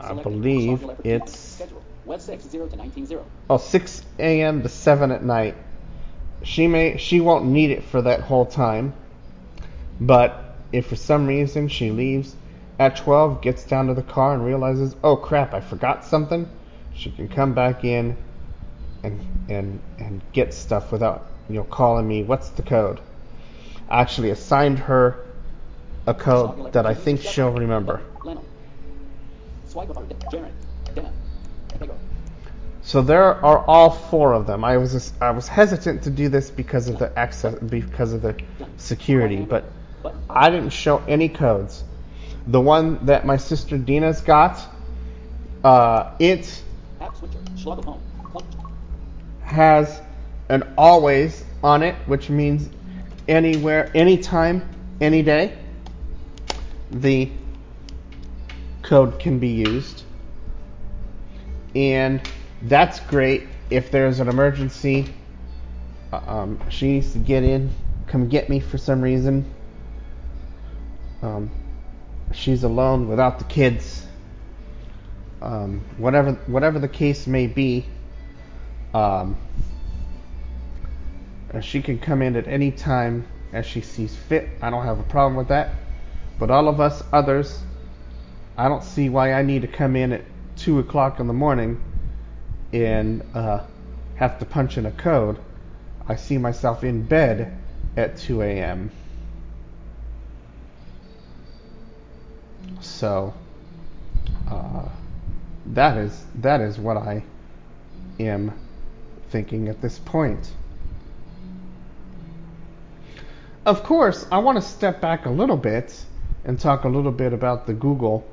Selected. 0.00 0.22
believe 0.22 0.90
it's. 1.04 1.62
Web 2.06 2.20
6 2.20 2.44
0 2.48 2.68
to 2.68 2.76
19 2.76 3.06
0. 3.06 3.24
oh 3.50 3.56
6 3.58 4.02
a.m. 4.18 4.62
to 4.62 4.68
7 4.68 5.10
at 5.10 5.22
night. 5.22 5.54
She 6.42 6.66
may 6.66 6.96
she 6.96 7.20
won't 7.20 7.44
need 7.44 7.70
it 7.70 7.84
for 7.84 8.00
that 8.02 8.20
whole 8.20 8.46
time, 8.46 8.94
but 10.00 10.56
if 10.72 10.86
for 10.86 10.96
some 10.96 11.26
reason 11.26 11.68
she 11.68 11.90
leaves 11.90 12.34
at 12.78 12.96
12, 12.96 13.42
gets 13.42 13.64
down 13.64 13.88
to 13.88 13.94
the 13.94 14.02
car 14.02 14.32
and 14.32 14.44
realizes, 14.44 14.96
oh 15.04 15.16
crap, 15.16 15.52
I 15.52 15.60
forgot 15.60 16.04
something, 16.04 16.48
she 16.94 17.10
can 17.10 17.28
come 17.28 17.52
back 17.52 17.84
in 17.84 18.16
and 19.02 19.20
and 19.48 19.80
and 19.98 20.22
get 20.32 20.54
stuff 20.54 20.90
without 20.92 21.26
you 21.48 21.56
know 21.56 21.64
calling 21.64 22.08
me. 22.08 22.22
What's 22.22 22.48
the 22.50 22.62
code? 22.62 23.00
I 23.90 24.00
actually 24.00 24.30
assigned 24.30 24.78
her 24.78 25.26
a 26.06 26.14
code 26.14 26.72
that 26.72 26.86
I 26.86 26.94
think 26.94 27.20
she'll 27.20 27.52
remember. 27.52 28.02
So 32.82 33.02
there 33.02 33.22
are 33.44 33.64
all 33.66 33.90
four 33.90 34.32
of 34.32 34.46
them. 34.46 34.64
I 34.64 34.76
was 34.76 35.12
I 35.20 35.30
was 35.30 35.46
hesitant 35.46 36.02
to 36.04 36.10
do 36.10 36.28
this 36.28 36.50
because 36.50 36.88
of 36.88 36.98
the 36.98 37.16
access 37.16 37.54
because 37.58 38.12
of 38.12 38.22
the 38.22 38.34
security, 38.78 39.42
but 39.42 39.64
I 40.28 40.50
didn't 40.50 40.70
show 40.70 40.98
any 41.06 41.28
codes. 41.28 41.84
The 42.46 42.60
one 42.60 43.04
that 43.06 43.26
my 43.26 43.36
sister 43.36 43.78
Dina's 43.78 44.20
got, 44.22 44.66
uh, 45.62 46.14
it 46.18 46.62
has 49.42 50.00
an 50.48 50.74
always 50.76 51.44
on 51.62 51.82
it, 51.82 51.94
which 52.06 52.30
means 52.30 52.68
anywhere, 53.28 53.90
anytime, 53.94 54.68
any 55.00 55.22
day, 55.22 55.56
the 56.90 57.30
code 58.82 59.18
can 59.20 59.38
be 59.38 59.48
used. 59.48 60.02
And 61.74 62.20
that's 62.62 63.00
great 63.00 63.46
if 63.70 63.90
there's 63.90 64.20
an 64.20 64.28
emergency. 64.28 65.12
uh, 66.12 66.20
Um, 66.26 66.60
she 66.68 66.88
needs 66.92 67.12
to 67.12 67.18
get 67.18 67.44
in, 67.44 67.70
come 68.06 68.28
get 68.28 68.48
me 68.48 68.60
for 68.60 68.78
some 68.78 69.00
reason. 69.00 69.44
Um, 71.22 71.50
she's 72.32 72.64
alone 72.64 73.08
without 73.08 73.38
the 73.38 73.44
kids. 73.44 74.06
Um, 75.42 75.82
whatever, 75.96 76.32
whatever 76.46 76.78
the 76.78 76.88
case 76.88 77.26
may 77.26 77.46
be, 77.46 77.86
um, 78.92 79.36
she 81.60 81.82
can 81.82 81.98
come 81.98 82.22
in 82.22 82.36
at 82.36 82.46
any 82.46 82.70
time 82.70 83.26
as 83.52 83.66
she 83.66 83.80
sees 83.80 84.14
fit. 84.14 84.48
I 84.60 84.70
don't 84.70 84.84
have 84.84 84.98
a 84.98 85.04
problem 85.04 85.36
with 85.36 85.48
that. 85.48 85.70
But 86.40 86.50
all 86.50 86.68
of 86.68 86.80
us 86.80 87.04
others, 87.12 87.62
I 88.56 88.66
don't 88.68 88.82
see 88.82 89.10
why 89.10 89.34
I 89.34 89.42
need 89.42 89.60
to 89.60 89.68
come 89.68 89.94
in 89.94 90.12
at 90.12 90.24
2 90.56 90.78
o'clock 90.78 91.20
in 91.20 91.26
the 91.26 91.34
morning 91.34 91.82
and 92.72 93.22
uh, 93.34 93.64
have 94.14 94.38
to 94.38 94.46
punch 94.46 94.78
in 94.78 94.86
a 94.86 94.90
code. 94.90 95.38
I 96.08 96.16
see 96.16 96.38
myself 96.38 96.82
in 96.82 97.02
bed 97.02 97.58
at 97.94 98.16
2 98.16 98.40
a.m. 98.40 98.90
So, 102.80 103.34
uh, 104.50 104.88
that 105.66 105.98
is 105.98 106.24
that 106.36 106.62
is 106.62 106.78
what 106.78 106.96
I 106.96 107.22
am 108.18 108.58
thinking 109.28 109.68
at 109.68 109.82
this 109.82 109.98
point. 109.98 110.52
Of 113.66 113.82
course, 113.82 114.26
I 114.32 114.38
want 114.38 114.56
to 114.56 114.62
step 114.62 115.02
back 115.02 115.26
a 115.26 115.30
little 115.30 115.58
bit 115.58 116.06
and 116.44 116.58
talk 116.58 116.84
a 116.84 116.88
little 116.88 117.12
bit 117.12 117.32
about 117.32 117.66
the 117.66 117.72
Google. 117.72 118.26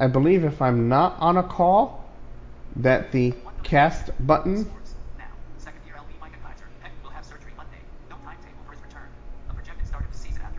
I 0.00 0.08
believe 0.08 0.44
if 0.44 0.60
I'm 0.60 0.88
not 0.88 1.16
on 1.20 1.36
a 1.36 1.42
call, 1.42 2.04
that 2.76 3.12
the 3.12 3.34
cast 3.62 4.10
button 4.26 4.70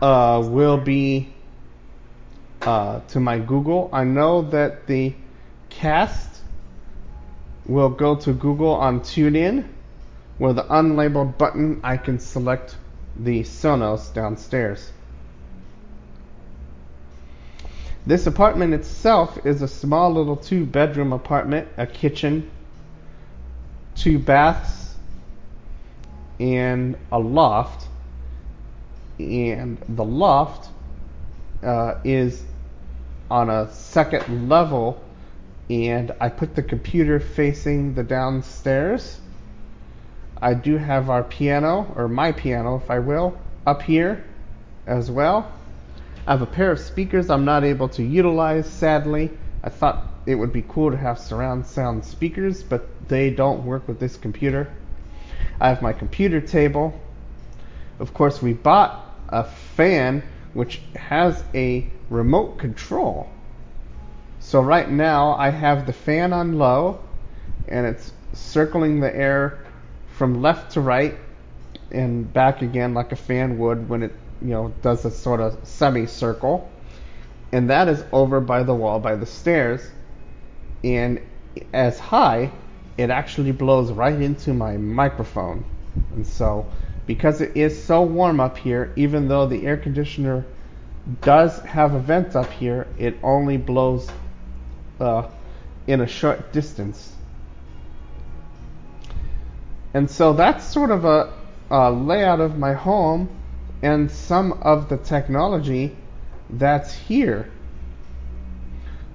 uh, 0.00 0.42
will 0.44 0.78
be 0.78 1.32
uh, 2.62 3.00
to 3.08 3.20
my 3.20 3.38
Google. 3.38 3.90
I 3.92 4.04
know 4.04 4.42
that 4.50 4.86
the 4.86 5.14
cast 5.70 6.40
will 7.66 7.90
go 7.90 8.16
to 8.16 8.32
Google 8.32 8.74
on 8.74 9.00
TuneIn, 9.00 9.66
where 10.38 10.52
the 10.52 10.64
unlabeled 10.64 11.38
button 11.38 11.80
I 11.82 11.96
can 11.96 12.18
select 12.18 12.76
the 13.16 13.40
Sonos 13.40 14.12
downstairs. 14.12 14.90
This 18.06 18.26
apartment 18.26 18.74
itself 18.74 19.38
is 19.46 19.62
a 19.62 19.68
small 19.68 20.12
little 20.12 20.36
two 20.36 20.66
bedroom 20.66 21.12
apartment, 21.12 21.68
a 21.78 21.86
kitchen, 21.86 22.50
two 23.94 24.18
baths, 24.18 24.94
and 26.38 26.98
a 27.10 27.18
loft. 27.18 27.88
And 29.18 29.78
the 29.88 30.04
loft 30.04 30.68
uh, 31.62 31.94
is 32.04 32.42
on 33.30 33.48
a 33.48 33.72
second 33.72 34.50
level, 34.50 35.02
and 35.70 36.12
I 36.20 36.28
put 36.28 36.54
the 36.54 36.62
computer 36.62 37.20
facing 37.20 37.94
the 37.94 38.02
downstairs. 38.02 39.18
I 40.42 40.52
do 40.52 40.76
have 40.76 41.08
our 41.08 41.22
piano, 41.22 41.90
or 41.96 42.06
my 42.08 42.32
piano, 42.32 42.76
if 42.76 42.90
I 42.90 42.98
will, 42.98 43.38
up 43.66 43.80
here 43.80 44.24
as 44.86 45.10
well. 45.10 45.50
I 46.26 46.32
have 46.32 46.42
a 46.42 46.46
pair 46.46 46.72
of 46.72 46.78
speakers 46.78 47.28
I'm 47.28 47.44
not 47.44 47.64
able 47.64 47.88
to 47.90 48.02
utilize, 48.02 48.66
sadly. 48.66 49.30
I 49.62 49.68
thought 49.68 50.06
it 50.24 50.36
would 50.36 50.52
be 50.52 50.64
cool 50.66 50.90
to 50.90 50.96
have 50.96 51.18
surround 51.18 51.66
sound 51.66 52.04
speakers, 52.04 52.62
but 52.62 52.88
they 53.08 53.28
don't 53.28 53.66
work 53.66 53.86
with 53.86 54.00
this 54.00 54.16
computer. 54.16 54.72
I 55.60 55.68
have 55.68 55.82
my 55.82 55.92
computer 55.92 56.40
table. 56.40 56.98
Of 57.98 58.14
course, 58.14 58.40
we 58.40 58.54
bought 58.54 59.04
a 59.28 59.44
fan 59.44 60.22
which 60.54 60.80
has 60.96 61.44
a 61.54 61.86
remote 62.08 62.58
control. 62.58 63.28
So 64.40 64.62
right 64.62 64.90
now 64.90 65.34
I 65.34 65.50
have 65.50 65.86
the 65.86 65.92
fan 65.92 66.32
on 66.32 66.58
low 66.58 67.00
and 67.68 67.86
it's 67.86 68.12
circling 68.32 69.00
the 69.00 69.14
air 69.14 69.58
from 70.16 70.40
left 70.40 70.72
to 70.72 70.80
right 70.80 71.16
and 71.90 72.32
back 72.32 72.62
again 72.62 72.94
like 72.94 73.12
a 73.12 73.16
fan 73.16 73.58
would 73.58 73.88
when 73.88 74.02
it 74.02 74.12
you 74.44 74.50
know 74.50 74.72
does 74.82 75.04
a 75.04 75.10
sort 75.10 75.40
of 75.40 75.58
semicircle. 75.66 76.70
And 77.50 77.70
that 77.70 77.88
is 77.88 78.04
over 78.12 78.40
by 78.40 78.62
the 78.62 78.74
wall 78.74 79.00
by 79.00 79.16
the 79.16 79.26
stairs 79.26 79.80
and 80.82 81.20
as 81.72 81.98
high 81.98 82.50
it 82.98 83.10
actually 83.10 83.52
blows 83.52 83.90
right 83.90 84.20
into 84.20 84.52
my 84.52 84.76
microphone. 84.76 85.64
And 86.14 86.26
so 86.26 86.66
because 87.06 87.40
it 87.40 87.56
is 87.56 87.82
so 87.82 88.02
warm 88.02 88.38
up 88.40 88.58
here, 88.58 88.92
even 88.96 89.28
though 89.28 89.46
the 89.46 89.66
air 89.66 89.76
conditioner 89.76 90.44
does 91.20 91.58
have 91.60 91.94
a 91.94 91.98
vent 91.98 92.36
up 92.36 92.50
here, 92.50 92.86
it 92.98 93.16
only 93.22 93.56
blows 93.56 94.08
uh, 95.00 95.28
in 95.86 96.00
a 96.00 96.06
short 96.06 96.52
distance. 96.52 97.12
And 99.92 100.10
so 100.10 100.32
that's 100.32 100.64
sort 100.64 100.90
of 100.90 101.04
a, 101.04 101.32
a 101.70 101.90
layout 101.90 102.40
of 102.40 102.58
my 102.58 102.72
home 102.72 103.28
and 103.84 104.10
some 104.10 104.54
of 104.62 104.88
the 104.88 104.96
technology 104.96 105.94
that's 106.48 106.94
here. 106.94 107.50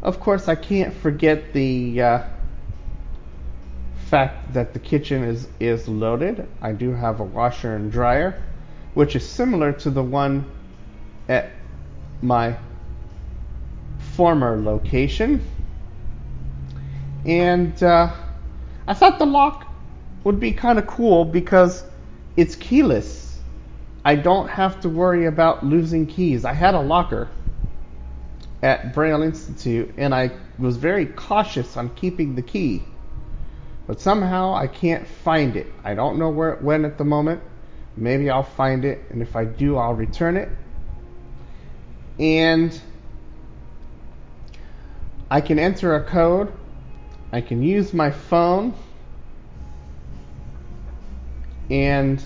Of 0.04 0.20
course, 0.20 0.48
I 0.48 0.54
can't 0.54 0.94
forget 0.94 1.54
the 1.54 2.00
uh, 2.00 2.24
fact 4.10 4.54
that 4.54 4.74
the 4.74 4.80
kitchen 4.80 5.24
is, 5.24 5.48
is 5.60 5.88
loaded. 5.88 6.48
I 6.62 6.74
do 6.74 6.94
have 6.94 7.20
a 7.20 7.24
washer 7.24 7.76
and 7.76 7.92
dryer, 7.92 8.44
which 8.94 9.16
is 9.16 9.28
similar 9.28 9.72
to 9.74 9.90
the 9.90 10.04
one 10.04 10.46
at 11.28 11.50
my 12.22 12.56
former 14.16 14.56
location. 14.62 15.42
And 17.26 17.82
uh, 17.82 18.14
I 18.88 18.94
thought 18.94 19.18
the 19.18 19.26
lock 19.26 19.66
would 20.24 20.40
be 20.40 20.52
kind 20.52 20.78
of 20.78 20.86
cool 20.86 21.26
because 21.26 21.84
it's 22.38 22.56
keyless. 22.56 23.19
I 24.04 24.16
don't 24.16 24.48
have 24.50 24.82
to 24.82 24.90
worry 24.90 25.26
about 25.26 25.66
losing 25.66 26.06
keys. 26.06 26.46
I 26.46 26.54
had 26.54 26.74
a 26.74 26.82
locker 26.82 27.30
at 28.62 28.94
Braille 28.94 29.22
Institute 29.22 29.94
and 29.98 30.14
I 30.14 30.32
was 30.58 30.78
very 30.78 31.06
cautious 31.06 31.78
on 31.78 31.90
keeping 31.96 32.36
the 32.36 32.42
key. 32.42 32.84
But 33.88 34.00
somehow 34.00 34.54
I 34.54 34.68
can't 34.68 35.08
find 35.08 35.56
it. 35.56 35.68
I 35.84 35.96
don't 35.96 36.20
know 36.20 36.30
where 36.30 36.52
it 36.52 36.62
went 36.62 36.86
at 36.86 36.98
the 36.98 37.04
moment. 37.04 37.42
Maybe 37.98 38.30
I'll 38.30 38.44
find 38.44 38.86
it, 38.86 39.02
and 39.10 39.22
if 39.22 39.36
I 39.36 39.46
do, 39.46 39.78
I'll 39.78 39.96
return 39.96 40.38
it. 40.38 40.48
And 42.18 42.80
I 45.30 45.42
can 45.42 45.60
enter 45.60 45.96
a 45.96 46.04
code. 46.04 46.54
I 47.32 47.42
can 47.42 47.62
use 47.62 47.94
my 47.94 48.12
phone. 48.12 48.74
And 51.70 52.24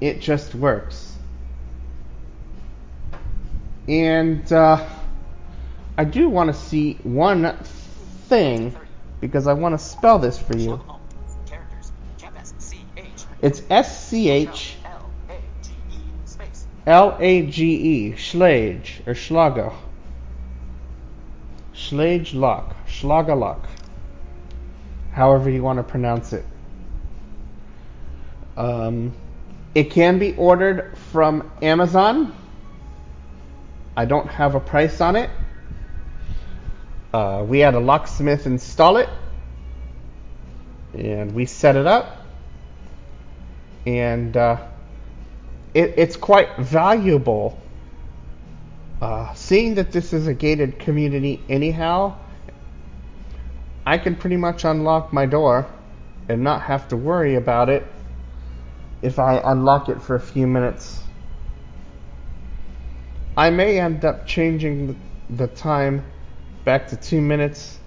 it 0.00 0.20
just 0.20 0.54
works. 0.54 1.14
And 3.88 4.50
uh, 4.52 4.86
I 5.98 6.04
do 6.04 6.28
want 6.28 6.48
to 6.48 6.58
see 6.58 6.94
one 7.02 7.56
thing 8.28 8.74
because 9.20 9.46
I 9.46 9.52
want 9.52 9.78
to 9.78 9.84
spell 9.84 10.18
this 10.18 10.38
for 10.38 10.56
you. 10.56 10.80
It's 13.42 13.62
S 13.70 14.06
C 14.06 14.28
H 14.28 14.76
L 16.86 17.16
A 17.18 17.46
G 17.46 17.74
E 17.74 18.12
Schlage 18.12 19.06
or 19.06 19.14
Schlager. 19.14 19.72
Schlage 21.74 22.34
Lock, 22.34 22.76
Schlager 22.86 23.34
Lock. 23.34 23.66
However 25.12 25.50
you 25.50 25.62
want 25.62 25.78
to 25.78 25.82
pronounce 25.82 26.32
it. 26.32 26.44
Um, 28.56 29.14
it 29.74 29.90
can 29.90 30.18
be 30.18 30.34
ordered 30.36 30.96
from 31.12 31.50
Amazon. 31.62 32.34
I 33.96 34.04
don't 34.04 34.28
have 34.28 34.54
a 34.54 34.60
price 34.60 35.00
on 35.00 35.16
it. 35.16 35.30
Uh, 37.12 37.44
we 37.46 37.58
had 37.60 37.74
a 37.74 37.80
locksmith 37.80 38.46
install 38.46 38.96
it, 38.96 39.08
and 40.94 41.34
we 41.34 41.46
set 41.46 41.76
it 41.76 41.86
up, 41.86 42.24
and 43.86 44.36
uh, 44.36 44.64
it, 45.74 45.94
it's 45.96 46.16
quite 46.16 46.56
valuable. 46.56 47.58
Uh, 49.00 49.32
seeing 49.34 49.74
that 49.76 49.92
this 49.92 50.12
is 50.12 50.26
a 50.26 50.34
gated 50.34 50.78
community, 50.78 51.40
anyhow, 51.48 52.16
I 53.86 53.98
can 53.98 54.14
pretty 54.14 54.36
much 54.36 54.64
unlock 54.64 55.12
my 55.12 55.26
door 55.26 55.66
and 56.28 56.44
not 56.44 56.62
have 56.62 56.88
to 56.88 56.96
worry 56.96 57.34
about 57.34 57.68
it 57.68 57.84
if 59.02 59.18
I 59.18 59.40
unlock 59.42 59.88
it 59.88 60.02
for 60.02 60.14
a 60.14 60.20
few 60.20 60.46
minutes. 60.46 61.02
I 63.36 63.50
may 63.50 63.80
end 63.80 64.04
up 64.04 64.26
changing 64.26 65.00
the, 65.30 65.46
time 65.46 66.04
back 66.64 66.88
to 66.88 66.96
two 66.96 67.20
minutes 67.20 67.78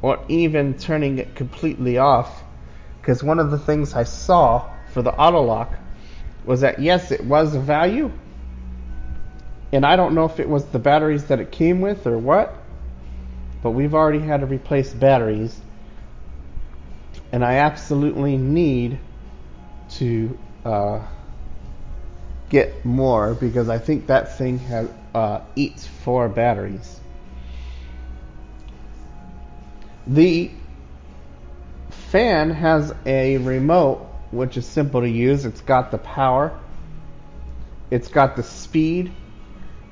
or 0.00 0.18
even 0.28 0.78
turning 0.78 1.18
it 1.18 1.34
completely 1.34 1.98
off 1.98 2.42
because 3.00 3.22
one 3.22 3.38
of 3.38 3.50
the 3.50 3.58
things 3.58 3.94
I 3.94 4.04
saw 4.04 4.70
for 4.92 5.02
the 5.02 5.12
auto 5.12 5.42
lock 5.42 5.74
was 6.44 6.62
that 6.62 6.78
yes, 6.78 7.10
it 7.10 7.24
was 7.24 7.54
a 7.54 7.60
value, 7.60 8.10
and 9.72 9.84
I 9.84 9.96
don't 9.96 10.14
know 10.14 10.24
if 10.24 10.40
it 10.40 10.48
was 10.48 10.64
the 10.66 10.78
batteries 10.78 11.26
that 11.26 11.40
it 11.40 11.52
came 11.52 11.80
with 11.80 12.06
or 12.06 12.18
what, 12.18 12.54
but 13.62 13.72
we've 13.72 13.94
already 13.94 14.20
had 14.20 14.40
to 14.40 14.46
replace 14.46 14.92
batteries, 14.92 15.60
and 17.32 17.44
I 17.44 17.56
absolutely 17.56 18.36
need 18.36 18.98
to 19.92 20.38
uh, 20.64 21.00
get 22.48 22.84
more 22.84 23.34
because 23.34 23.68
I 23.68 23.78
think 23.78 24.06
that 24.06 24.36
thing 24.36 24.58
has 24.58 24.88
uh, 25.14 25.40
eats 25.56 25.86
four 25.86 26.28
batteries. 26.28 27.00
The 30.06 30.50
fan 31.90 32.50
has 32.50 32.92
a 33.06 33.38
remote 33.38 34.06
which 34.30 34.56
is 34.56 34.66
simple 34.66 35.00
to 35.00 35.08
use. 35.08 35.44
It's 35.44 35.60
got 35.60 35.90
the 35.90 35.98
power, 35.98 36.58
it's 37.90 38.08
got 38.08 38.36
the 38.36 38.42
speed, 38.42 39.12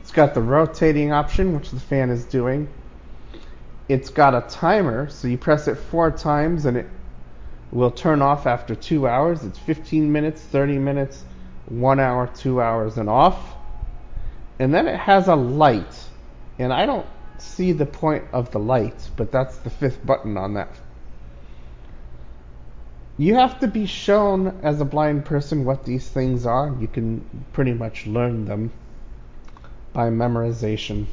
it's 0.01 0.13
got 0.13 0.35
the 0.35 0.43
rotating 0.43 1.13
option, 1.13 1.55
which 1.55 1.71
the 1.71 1.81
fan 1.81 2.11
is 2.11 2.25
doing. 2.25 2.69
It's 3.89 4.11
got 4.11 4.35
a 4.35 4.47
timer, 4.49 5.09
so 5.09 5.29
you 5.29 5.39
press 5.39 5.67
it 5.67 5.77
four 5.77 6.11
times 6.11 6.67
and 6.67 6.77
it 6.77 6.87
will 7.71 7.91
turn 7.91 8.23
off 8.23 8.47
after 8.47 8.75
two 8.75 9.07
hours. 9.07 9.45
It's 9.45 9.59
15 9.59 10.11
minutes, 10.11 10.41
30 10.41 10.79
minutes, 10.79 11.25
one 11.67 12.01
hour, 12.01 12.27
two 12.27 12.61
hours, 12.61 12.99
and 12.99 13.09
off. 13.09 13.55
And 14.59 14.73
then 14.73 14.89
it 14.89 14.99
has 14.99 15.29
a 15.29 15.37
light, 15.37 16.09
and 16.59 16.73
I 16.73 16.87
don't 16.87 17.07
see 17.39 17.73
the 17.73 17.87
point 17.87 18.25
of 18.33 18.51
the 18.51 18.59
light, 18.59 19.09
but 19.17 19.31
that's 19.31 19.57
the 19.59 19.71
fifth 19.71 20.05
button 20.05 20.37
on 20.37 20.55
that. 20.55 20.71
You 23.17 23.35
have 23.35 23.61
to 23.61 23.67
be 23.67 23.87
shown 23.87 24.61
as 24.63 24.81
a 24.81 24.85
blind 24.85 25.25
person 25.25 25.65
what 25.65 25.85
these 25.85 26.09
things 26.09 26.47
are. 26.47 26.75
You 26.81 26.87
can 26.87 27.45
pretty 27.53 27.73
much 27.73 28.07
learn 28.07 28.45
them 28.45 28.73
by 29.93 30.11
memorization. 30.11 31.07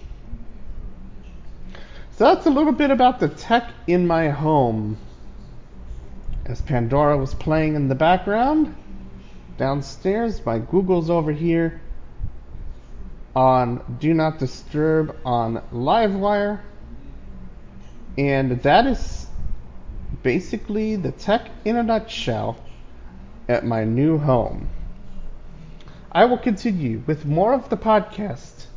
So 2.12 2.26
that's 2.26 2.46
a 2.46 2.52
little 2.52 2.74
bit 2.74 2.92
about 2.92 3.20
the 3.20 3.28
tech 3.28 3.72
in 3.88 4.06
my 4.06 4.30
home. 4.30 4.98
As 6.46 6.62
Pandora 6.62 7.18
was 7.18 7.34
playing 7.34 7.76
in 7.76 7.88
the 7.88 7.96
background, 7.96 8.76
downstairs, 9.58 10.46
my 10.46 10.60
Google's 10.60 11.10
over 11.10 11.32
here 11.32 11.82
on 13.36 13.98
Do 14.00 14.14
Not 14.14 14.38
Disturb 14.38 15.16
on 15.26 15.64
Livewire. 15.74 16.62
And 18.18 18.62
that 18.62 18.86
is 18.86 19.26
basically 20.22 20.96
the 20.96 21.12
tech 21.12 21.50
in 21.66 21.78
a 21.78 21.84
nutshell 21.84 22.58
at 23.50 23.66
my 23.66 23.84
new 23.84 24.20
home. 24.20 24.70
I 26.12 26.26
will 26.26 26.38
continue 26.38 27.02
with 27.08 27.26
more 27.26 27.54
of 27.54 27.70
the 27.70 27.78
podcast 27.78 28.68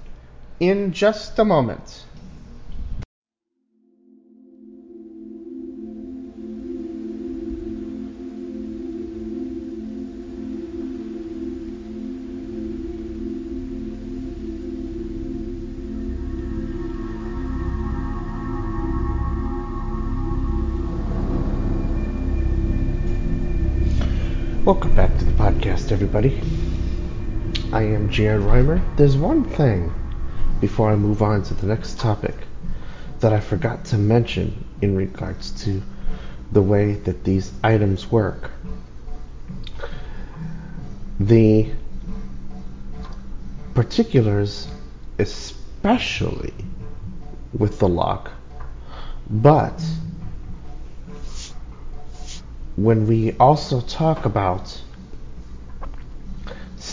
in 0.58 0.92
just 0.92 1.38
a 1.38 1.44
moment. 1.44 2.04
Everybody. 26.18 27.72
I 27.72 27.82
am 27.82 28.10
Jared 28.10 28.42
Reimer. 28.42 28.82
There's 28.96 29.16
one 29.16 29.44
thing 29.44 29.94
before 30.60 30.90
I 30.90 30.96
move 30.96 31.22
on 31.22 31.44
to 31.44 31.54
the 31.54 31.66
next 31.66 32.00
topic 32.00 32.34
that 33.20 33.32
I 33.32 33.38
forgot 33.38 33.84
to 33.86 33.98
mention 33.98 34.64
in 34.82 34.96
regards 34.96 35.52
to 35.64 35.80
the 36.50 36.60
way 36.60 36.94
that 36.94 37.22
these 37.22 37.52
items 37.62 38.10
work. 38.10 38.50
The 41.20 41.70
particulars, 43.74 44.66
especially 45.20 46.54
with 47.56 47.78
the 47.78 47.88
lock, 47.88 48.32
but 49.30 49.80
when 52.74 53.06
we 53.06 53.36
also 53.36 53.80
talk 53.80 54.24
about 54.24 54.82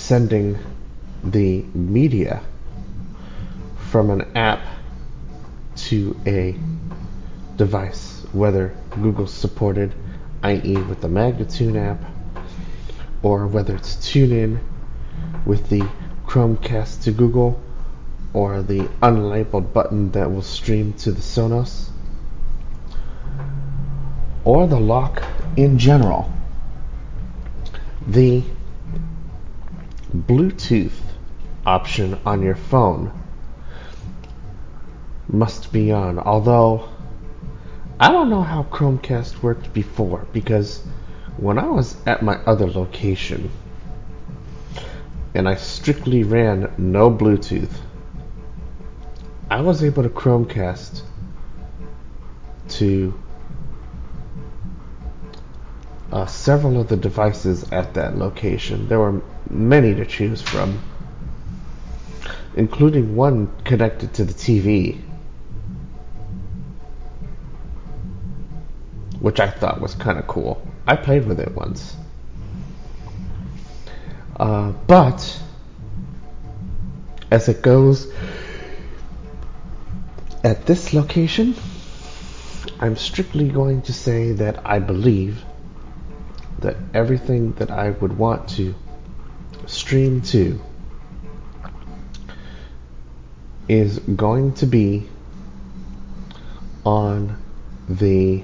sending 0.06 0.56
the 1.24 1.64
media 1.74 2.40
from 3.90 4.12
an 4.12 4.22
app 4.38 4.62
to 5.76 6.16
a 6.28 6.56
device, 7.56 8.24
whether 8.32 8.76
Google 9.02 9.26
supported, 9.26 9.96
i.e., 10.44 10.78
with 10.78 11.02
the 11.02 11.10
Magnitude 11.10 11.76
app, 11.76 11.98
or 13.24 13.48
whether 13.48 13.76
it's 13.76 13.96
TuneIn 13.96 14.60
with 15.44 15.70
the 15.70 15.90
Chromecast 16.28 17.04
to 17.06 17.12
Google, 17.12 17.60
or 18.32 18.62
the 18.62 18.82
unlabeled 19.02 19.74
button 19.74 20.12
that 20.12 20.32
will 20.32 20.44
stream 20.44 20.94
to 20.94 21.12
the 21.12 21.22
Sonos, 21.22 21.90
or 24.44 24.68
the 24.68 24.80
lock 24.80 25.24
in 25.58 25.80
general. 25.80 26.32
The 28.06 28.44
Bluetooth 30.16 31.02
option 31.66 32.18
on 32.26 32.42
your 32.42 32.56
phone 32.56 33.12
must 35.28 35.74
be 35.74 35.92
on, 35.92 36.20
although 36.20 36.88
I 38.00 38.12
don't 38.12 38.30
know 38.30 38.42
how 38.42 38.64
Chromecast 38.64 39.44
worked 39.44 39.74
before 39.74 40.26
because 40.32 40.86
when 41.38 41.60
I 41.60 41.68
was 41.68 41.98
at 42.06 42.22
my 42.22 42.36
other 42.46 42.68
location 42.68 43.52
and 45.34 45.50
I 45.50 45.56
strictly 45.56 46.24
ran 46.24 46.74
no 46.78 47.12
Bluetooth, 47.12 47.82
I 49.50 49.62
was 49.62 49.84
able 49.84 50.04
to 50.04 50.10
Chromecast 50.10 51.02
to 52.70 53.14
uh, 56.12 56.26
several 56.26 56.80
of 56.80 56.88
the 56.88 56.96
devices 56.96 57.70
at 57.72 57.96
that 57.96 58.18
location. 58.18 58.88
There 58.88 59.00
were 59.00 59.22
many 59.50 59.94
to 59.96 60.06
choose 60.06 60.42
from, 60.42 60.82
including 62.56 63.16
one 63.16 63.52
connected 63.64 64.14
to 64.16 64.26
the 64.26 64.34
TV, 64.34 65.02
which 69.20 69.40
I 69.40 69.50
thought 69.50 69.82
was 69.82 69.96
kind 69.96 70.20
of 70.20 70.28
cool. 70.28 70.66
I 70.88 70.96
played 70.96 71.26
with 71.26 71.40
it 71.40 71.54
once. 71.56 71.96
Uh, 74.38 74.72
but 74.88 75.42
as 77.32 77.50
it 77.50 77.62
goes, 77.62 78.12
At 80.46 80.68
this 80.68 80.94
location, 80.94 81.56
I'm 82.80 82.96
strictly 82.96 83.50
going 83.50 83.82
to 83.82 83.92
say 83.92 84.32
that 84.34 84.64
I 84.64 84.78
believe 84.78 85.44
that 86.60 86.78
everything 86.94 87.54
that 87.54 87.72
I 87.72 87.90
would 87.90 88.16
want 88.16 88.48
to 88.50 88.76
stream 89.68 90.22
2 90.22 90.60
is 93.68 94.00
going 94.00 94.54
to 94.54 94.66
be 94.66 95.08
on 96.86 97.42
the 97.90 98.44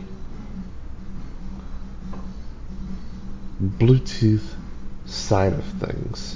Bluetooth 3.61 4.55
side 5.05 5.53
of 5.53 5.63
things. 5.63 6.35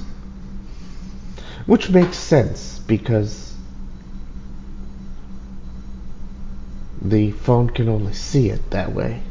Which 1.66 1.90
makes 1.90 2.18
sense 2.18 2.78
because 2.80 3.56
the 7.02 7.32
phone 7.32 7.70
can 7.72 7.90
only 7.90 8.14
see 8.14 8.50
it 8.50 8.70
that 8.72 8.94
way. 8.94 9.22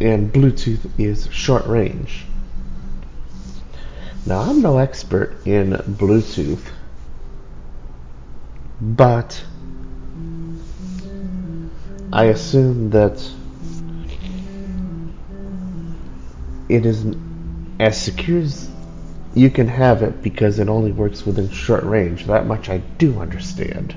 And 0.00 0.32
Bluetooth 0.32 0.90
is 0.98 1.28
short 1.30 1.66
range. 1.66 2.24
Now, 4.24 4.38
I'm 4.40 4.62
no 4.62 4.78
expert 4.78 5.34
in 5.44 5.72
Bluetooth, 5.72 6.64
but 8.80 9.42
I 12.12 12.24
assume 12.24 12.90
that 12.90 13.28
it 16.68 16.86
is 16.86 17.04
as 17.80 18.00
secure 18.00 18.40
as 18.40 18.70
you 19.34 19.50
can 19.50 19.66
have 19.66 20.02
it 20.02 20.22
because 20.22 20.58
it 20.58 20.68
only 20.68 20.92
works 20.92 21.26
within 21.26 21.50
short 21.50 21.82
range. 21.84 22.26
That 22.26 22.46
much 22.46 22.68
I 22.68 22.78
do 22.98 23.18
understand. 23.18 23.94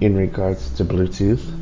In 0.00 0.16
regards 0.16 0.70
to 0.76 0.84
Bluetooth. 0.84 1.57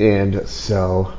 And 0.00 0.48
so 0.48 1.12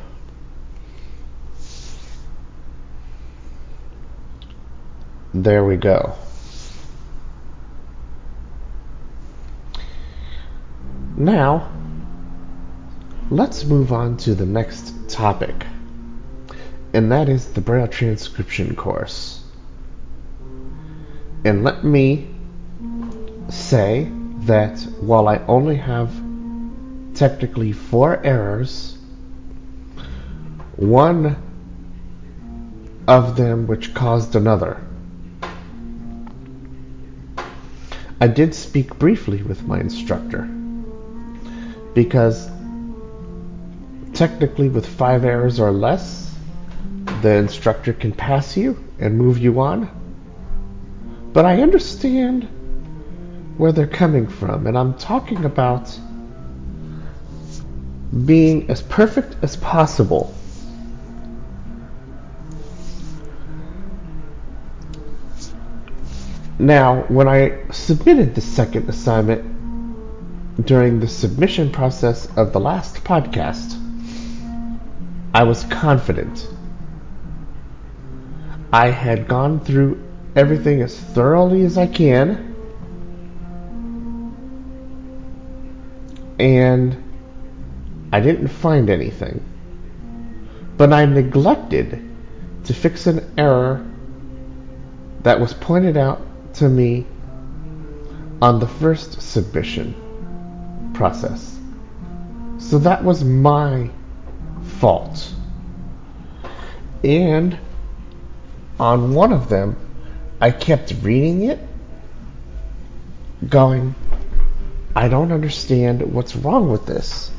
there 5.36 5.64
we 5.64 5.78
go. 5.78 6.16
Now, 11.16 11.72
let's 13.30 13.66
move 13.66 13.94
on 13.94 14.18
to 14.18 14.34
the 14.34 14.48
next 14.48 14.96
topic, 15.08 15.68
and 16.92 17.12
that 17.12 17.30
is 17.30 17.54
the 17.54 17.62
Braille 17.62 17.88
transcription 17.88 18.76
course. 18.76 19.44
And 21.46 21.64
let 21.64 21.84
me 21.84 22.34
say 23.50 24.12
that 24.46 24.80
while 25.00 25.28
I 25.28 25.38
only 25.46 25.76
have 25.76 26.12
technically 27.22 27.72
four 27.72 28.20
errors, 28.26 28.98
one 30.76 31.36
of 33.08 33.38
them 33.38 33.68
which 33.68 33.94
caused 33.94 34.36
another. 34.36 34.82
I 38.20 38.26
did 38.26 38.56
speak 38.56 38.98
briefly 38.98 39.44
with 39.44 39.62
my 39.68 39.80
instructor 39.80 40.50
because 41.94 42.50
technically 44.16 44.70
with 44.70 44.88
five 44.88 45.24
errors 45.24 45.60
or 45.60 45.72
less, 45.72 46.36
the 47.22 47.36
instructor 47.36 47.94
can 47.94 48.14
pass 48.14 48.58
you 48.58 48.84
and 48.98 49.16
move 49.16 49.38
you 49.38 49.60
on. 49.60 49.88
But 51.34 51.46
I 51.46 51.62
understand 51.62 52.48
where 53.58 53.72
they're 53.72 53.86
coming 53.86 54.26
from, 54.26 54.66
and 54.66 54.76
I'm 54.76 54.96
talking 54.96 55.46
about 55.46 55.96
being 58.26 58.70
as 58.70 58.82
perfect 58.82 59.38
as 59.42 59.56
possible. 59.56 60.34
Now, 66.60 67.02
when 67.08 67.28
I 67.28 67.58
submitted 67.72 68.36
the 68.36 68.42
second 68.42 68.88
assignment, 68.90 69.46
during 70.66 71.00
the 71.00 71.08
submission 71.08 71.72
process 71.72 72.28
of 72.38 72.54
the 72.54 72.60
last 72.60 73.04
podcast, 73.04 73.78
I 75.34 75.44
was 75.44 75.64
confident. 75.64 76.48
I 78.74 78.90
had 78.90 79.28
gone 79.28 79.60
through 79.62 80.04
everything 80.36 80.82
as 80.82 81.00
thoroughly 81.00 81.64
as 81.64 81.78
I 81.78 81.88
can, 81.88 82.56
and 86.38 87.11
I 88.12 88.20
didn't 88.20 88.50
find 88.50 88.90
anything. 88.90 89.44
But 90.78 90.94
I 90.94 91.06
neglected 91.06 92.10
to 92.66 92.74
fix 92.74 93.08
an 93.08 93.34
error 93.38 93.86
that 95.24 95.40
was 95.40 95.54
pointed 95.54 95.98
out 95.98 96.22
to 96.56 96.68
me 96.68 97.06
on 98.42 98.60
the 98.60 98.68
first 98.68 99.22
submission 99.22 100.92
process. 100.94 101.58
So 102.58 102.80
that 102.80 103.04
was 103.04 103.24
my 103.24 103.90
fault. 104.80 105.34
And 107.04 107.58
on 108.80 109.14
one 109.14 109.32
of 109.32 109.50
them, 109.50 109.78
I 110.40 110.52
kept 110.52 110.94
reading 111.02 111.44
it, 111.44 111.60
going, 113.48 113.96
I 114.96 115.08
don't 115.08 115.32
understand 115.32 116.02
what's 116.14 116.36
wrong 116.36 116.70
with 116.70 116.86
this. 116.86 117.31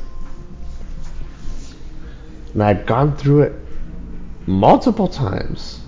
And 2.53 2.63
I've 2.63 2.85
gone 2.85 3.17
through 3.17 3.43
it 3.43 3.53
multiple 4.45 5.07
times. 5.07 5.81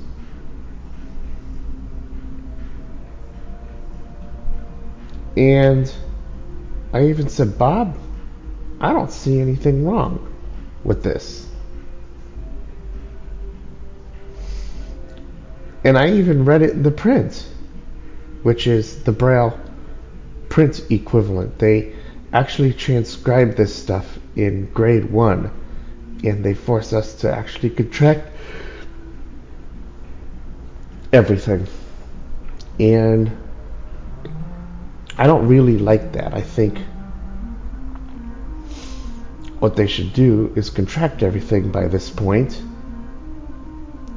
And 5.37 5.91
I 6.93 7.07
even 7.07 7.29
said, 7.29 7.57
Bob, 7.57 7.97
I 8.79 8.93
don't 8.93 9.11
see 9.11 9.39
anything 9.39 9.85
wrong 9.85 10.31
with 10.83 11.03
this. 11.03 11.47
And 15.83 15.97
I 15.97 16.13
even 16.13 16.45
read 16.45 16.61
it 16.63 16.71
in 16.71 16.83
the 16.83 16.91
print, 16.91 17.47
which 18.43 18.65
is 18.65 19.03
the 19.03 19.11
Braille 19.11 19.59
print 20.49 20.81
equivalent. 20.89 21.59
They 21.59 21.93
actually 22.33 22.73
transcribe 22.73 23.55
this 23.55 23.75
stuff 23.75 24.17
in 24.35 24.71
grade 24.71 25.11
one, 25.11 25.51
and 26.23 26.43
they 26.43 26.53
force 26.53 26.93
us 26.93 27.15
to 27.15 27.31
actually 27.31 27.69
contract 27.69 28.29
everything. 31.11 31.67
And 32.79 33.31
I 35.17 35.27
don't 35.27 35.47
really 35.47 35.77
like 35.77 36.13
that. 36.13 36.33
I 36.33 36.41
think 36.41 36.79
what 39.59 39.75
they 39.75 39.87
should 39.87 40.13
do 40.13 40.51
is 40.55 40.69
contract 40.69 41.23
everything 41.23 41.71
by 41.71 41.87
this 41.87 42.09
point 42.09 42.61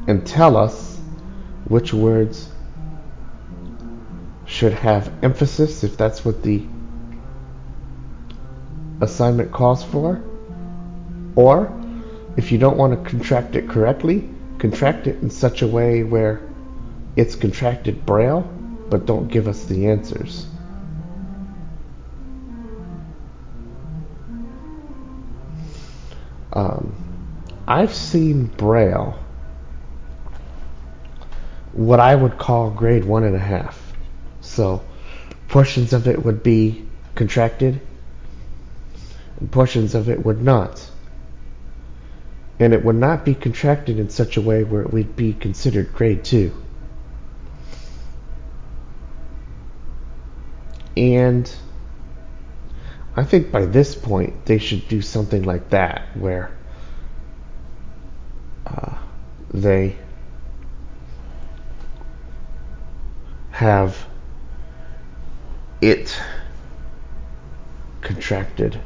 and 0.09 0.27
tell 0.27 0.57
us 0.57 0.99
which 1.67 1.93
words 1.93 2.49
should 4.47 4.73
have 4.73 5.13
emphasis 5.23 5.85
if 5.85 5.97
that's 5.97 6.25
what 6.25 6.43
the 6.43 6.67
assignment 9.01 9.53
calls 9.53 9.85
for. 9.85 10.23
Or 11.37 11.73
if 12.39 12.53
you 12.53 12.57
don't 12.57 12.77
want 12.77 12.93
to 12.93 13.11
contract 13.11 13.57
it 13.57 13.69
correctly, 13.69 14.31
contract 14.59 15.09
it 15.09 15.21
in 15.23 15.29
such 15.29 15.61
a 15.61 15.67
way 15.67 16.05
where 16.05 16.41
it's 17.17 17.35
contracted 17.35 18.07
braille, 18.07 18.43
but 18.89 19.07
don't 19.07 19.27
give 19.27 19.49
us 19.49 19.65
the 19.65 19.89
answers. 19.89 20.47
Um, 26.53 26.95
I've 27.67 27.93
seen 27.93 28.45
Braille, 28.45 29.19
what 31.73 31.99
I 31.99 32.15
would 32.15 32.39
call 32.39 32.71
grade 32.71 33.05
one 33.05 33.25
and 33.25 33.35
a 33.35 33.41
half. 33.41 33.93
So 34.43 34.85
portions 35.49 35.93
of 35.93 36.07
it 36.07 36.25
would 36.25 36.45
be 36.45 36.87
contracted, 37.17 37.81
and 39.41 39.51
portions 39.51 39.97
of 39.97 40.09
it 40.09 40.25
would 40.25 40.41
not. 40.41 40.89
And 42.61 42.75
it 42.75 42.85
would 42.85 42.97
not 42.97 43.25
be 43.25 43.35
contracted 43.35 43.99
in 43.99 44.09
such 44.11 44.37
a 44.37 44.41
way 44.41 44.65
where 44.65 44.83
it 44.83 44.93
would 44.93 45.15
be 45.15 45.33
considered 45.33 45.93
grade 45.93 46.25
two. 46.25 46.53
And 50.97 51.51
I 53.15 53.23
think 53.23 53.53
by 53.53 53.67
this 53.67 53.95
point 53.95 54.47
they 54.47 54.59
should 54.59 54.89
do 54.89 55.01
something 55.01 55.45
like 55.45 55.71
that, 55.71 56.17
where 56.17 56.51
uh, 58.67 58.99
they 59.53 59.97
have 63.51 64.07
it 65.81 66.21
contracted. 68.01 68.81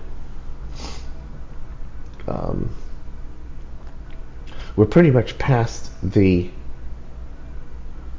Um, 2.26 2.74
we're 4.76 4.86
pretty 4.86 5.10
much 5.10 5.38
past 5.38 5.90
the 6.02 6.50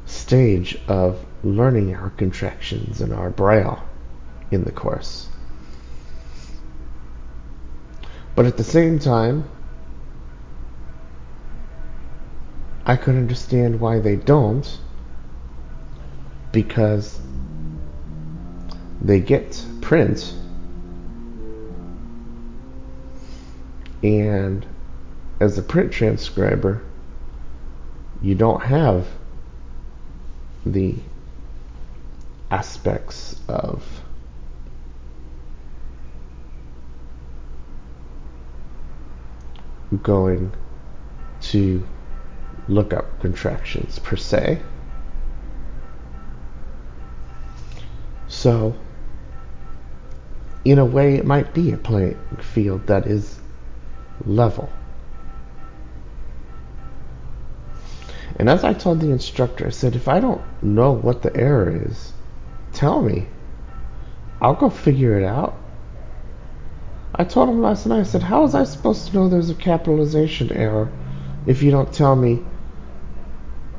stage 0.06 0.78
of 0.86 1.24
learning 1.42 1.94
our 1.94 2.10
contractions 2.10 3.00
and 3.00 3.12
our 3.12 3.30
braille 3.30 3.82
in 4.50 4.64
the 4.64 4.72
course. 4.72 5.28
But 8.34 8.46
at 8.46 8.56
the 8.56 8.64
same 8.64 8.98
time, 8.98 9.48
I 12.86 12.96
could 12.96 13.14
understand 13.14 13.80
why 13.80 14.00
they 14.00 14.16
don't 14.16 14.78
because 16.52 17.20
they 19.00 19.20
get 19.20 19.64
print 19.80 20.34
and 24.02 24.66
as 25.44 25.58
a 25.58 25.62
print 25.62 25.92
transcriber 25.92 26.82
you 28.22 28.34
don't 28.34 28.62
have 28.62 29.06
the 30.64 30.94
aspects 32.50 33.38
of 33.48 33.84
going 40.02 40.50
to 41.40 41.86
look 42.66 42.94
up 42.94 43.20
contractions 43.20 43.98
per 43.98 44.16
se. 44.16 44.60
So, 48.26 48.74
in 50.64 50.78
a 50.78 50.84
way, 50.84 51.16
it 51.16 51.26
might 51.26 51.52
be 51.52 51.72
a 51.72 51.76
playing 51.76 52.18
field 52.40 52.86
that 52.86 53.06
is 53.06 53.38
level. 54.24 54.72
And 58.36 58.48
as 58.50 58.64
I 58.64 58.72
told 58.72 59.00
the 59.00 59.10
instructor, 59.10 59.66
I 59.66 59.70
said, 59.70 59.94
if 59.94 60.08
I 60.08 60.20
don't 60.20 60.42
know 60.62 60.92
what 60.92 61.22
the 61.22 61.34
error 61.36 61.70
is, 61.86 62.12
tell 62.72 63.00
me. 63.00 63.28
I'll 64.40 64.54
go 64.54 64.70
figure 64.70 65.18
it 65.18 65.24
out. 65.24 65.56
I 67.14 67.24
told 67.24 67.48
him 67.48 67.62
last 67.62 67.86
night, 67.86 68.00
I 68.00 68.02
said, 68.02 68.22
how 68.22 68.42
was 68.42 68.56
I 68.56 68.64
supposed 68.64 69.06
to 69.06 69.14
know 69.14 69.28
there's 69.28 69.50
a 69.50 69.54
capitalization 69.54 70.50
error 70.52 70.90
if 71.46 71.62
you 71.62 71.70
don't 71.70 71.92
tell 71.92 72.16
me 72.16 72.42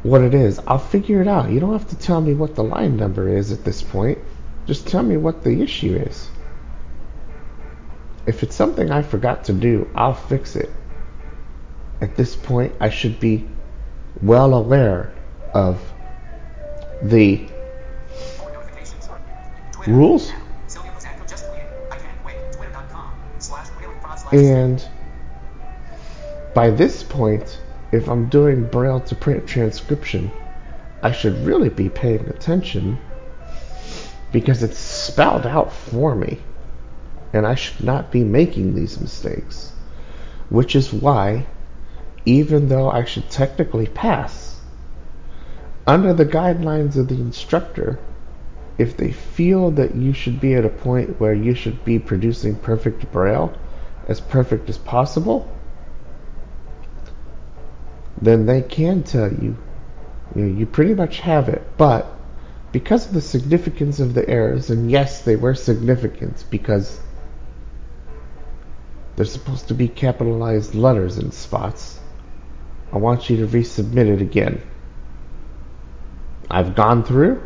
what 0.04 0.22
it 0.22 0.34
is? 0.34 0.60
I'll 0.66 0.80
figure 0.80 1.22
it 1.22 1.28
out. 1.28 1.52
You 1.52 1.60
don't 1.60 1.74
have 1.74 1.90
to 1.90 1.98
tell 1.98 2.22
me 2.22 2.34
what 2.34 2.56
the 2.56 2.64
line 2.64 2.96
number 2.96 3.28
is 3.28 3.52
at 3.52 3.66
this 3.66 3.82
point. 3.82 4.20
Just 4.66 4.88
tell 4.88 5.04
me 5.04 5.18
what 5.18 5.44
the 5.44 5.62
issue 5.62 5.96
is. 5.96 6.30
If 8.26 8.42
it's 8.42 8.56
something 8.56 8.90
I 8.90 9.02
forgot 9.02 9.44
to 9.46 9.54
do, 9.54 9.90
I'll 9.94 10.14
fix 10.14 10.56
it. 10.56 10.70
At 12.00 12.16
this 12.16 12.36
point, 12.36 12.74
I 12.80 12.90
should 12.90 13.20
be 13.20 13.48
well 14.22 14.54
aware 14.54 15.14
of 15.54 15.82
the 17.02 17.48
rules 19.88 20.32
And 24.32 24.86
by 26.54 26.70
this 26.72 27.04
point, 27.04 27.62
if 27.92 28.10
I'm 28.10 28.28
doing 28.28 28.66
braille 28.66 29.00
to 29.02 29.16
print 29.16 29.48
transcription, 29.48 30.32
I 31.02 31.12
should 31.12 31.46
really 31.46 31.70
be 31.70 31.90
paying 31.90 32.28
attention 32.28 32.98
because 34.32 34.64
it's 34.64 34.78
spelled 34.78 35.46
out 35.46 35.72
for 35.72 36.16
me. 36.16 36.40
And 37.32 37.46
I 37.46 37.56
should 37.56 37.84
not 37.84 38.12
be 38.12 38.24
making 38.24 38.76
these 38.76 39.00
mistakes. 39.00 39.72
Which 40.50 40.76
is 40.76 40.92
why, 40.92 41.46
even 42.26 42.70
though 42.70 42.90
I 42.90 43.06
should 43.06 43.30
technically 43.30 43.88
pass, 43.88 44.60
under 45.88 46.14
the 46.14 46.26
guidelines 46.26 46.98
of 46.98 47.08
the 47.08 47.16
instructor, 47.16 48.00
if 48.78 48.98
they 48.98 49.12
feel 49.12 49.72
that 49.72 49.96
you 49.96 50.14
should 50.14 50.42
be 50.42 50.56
at 50.56 50.66
a 50.66 50.70
point 50.70 51.20
where 51.20 51.34
you 51.34 51.54
should 51.54 51.86
be 51.86 52.00
producing 52.00 52.56
perfect 52.56 53.12
braille, 53.12 53.54
as 54.08 54.20
perfect 54.20 54.70
as 54.70 54.78
possible, 54.78 55.50
then 58.22 58.46
they 58.46 58.62
can 58.62 59.04
tell 59.04 59.32
you, 59.32 59.58
you 60.36 60.42
know, 60.42 60.58
you 60.60 60.66
pretty 60.66 60.94
much 60.94 61.20
have 61.20 61.50
it. 61.50 61.62
But 61.78 62.08
because 62.72 63.08
of 63.08 63.14
the 63.14 63.22
significance 63.22 64.00
of 64.00 64.14
the 64.14 64.28
errors, 64.28 64.70
and 64.70 64.92
yes, 64.92 65.22
they 65.22 65.36
were 65.36 65.56
significant 65.56 66.44
because 66.50 67.00
they're 69.16 69.26
supposed 69.26 69.70
to 69.70 69.74
be 69.74 69.88
capitalized 69.88 70.76
letters 70.76 71.18
in 71.18 71.32
spots, 71.32 72.00
I 72.94 72.98
want 72.98 73.30
you 73.30 73.38
to 73.38 73.48
resubmit 73.48 74.08
it 74.08 74.22
again. 74.22 74.62
I've 76.50 76.76
gone 76.76 77.04
through 77.04 77.42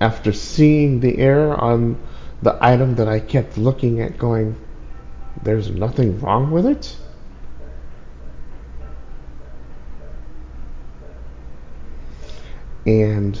after 0.00 0.32
seeing 0.32 1.00
the 1.00 1.18
error 1.18 1.54
on 1.54 1.98
the 2.42 2.58
item 2.60 2.96
that 2.96 3.08
I 3.08 3.20
kept 3.20 3.56
looking 3.56 4.00
at, 4.00 4.18
going, 4.18 4.56
there's 5.42 5.70
nothing 5.70 6.20
wrong 6.20 6.50
with 6.50 6.66
it. 6.66 6.96
And 12.84 13.38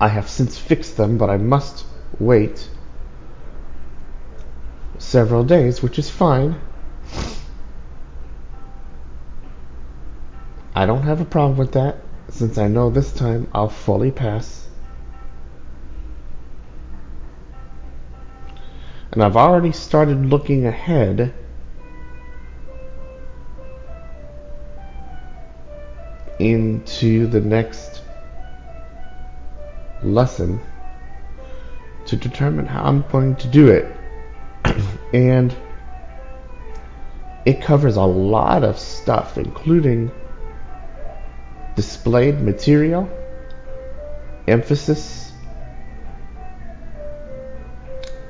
I 0.00 0.08
have 0.08 0.28
since 0.28 0.56
fixed 0.56 0.96
them, 0.96 1.18
but 1.18 1.28
I 1.28 1.38
must 1.38 1.84
wait 2.20 2.68
several 4.98 5.44
days, 5.44 5.82
which 5.82 5.98
is 5.98 6.08
fine. 6.08 6.60
I 10.78 10.86
don't 10.86 11.02
have 11.02 11.20
a 11.20 11.24
problem 11.24 11.58
with 11.58 11.72
that 11.72 11.96
since 12.28 12.56
I 12.56 12.68
know 12.68 12.88
this 12.88 13.12
time 13.12 13.48
I'll 13.52 13.68
fully 13.68 14.12
pass. 14.12 14.68
And 19.10 19.20
I've 19.20 19.36
already 19.36 19.72
started 19.72 20.26
looking 20.26 20.66
ahead 20.66 21.34
into 26.38 27.26
the 27.26 27.40
next 27.40 28.02
lesson 30.04 30.60
to 32.06 32.14
determine 32.14 32.66
how 32.66 32.84
I'm 32.84 33.02
going 33.10 33.34
to 33.34 33.48
do 33.48 33.66
it. 33.66 33.96
and 35.12 35.56
it 37.44 37.60
covers 37.60 37.96
a 37.96 38.04
lot 38.04 38.62
of 38.62 38.78
stuff, 38.78 39.36
including 39.36 40.12
displayed 41.78 42.40
material, 42.40 43.08
emphasis, 44.48 45.32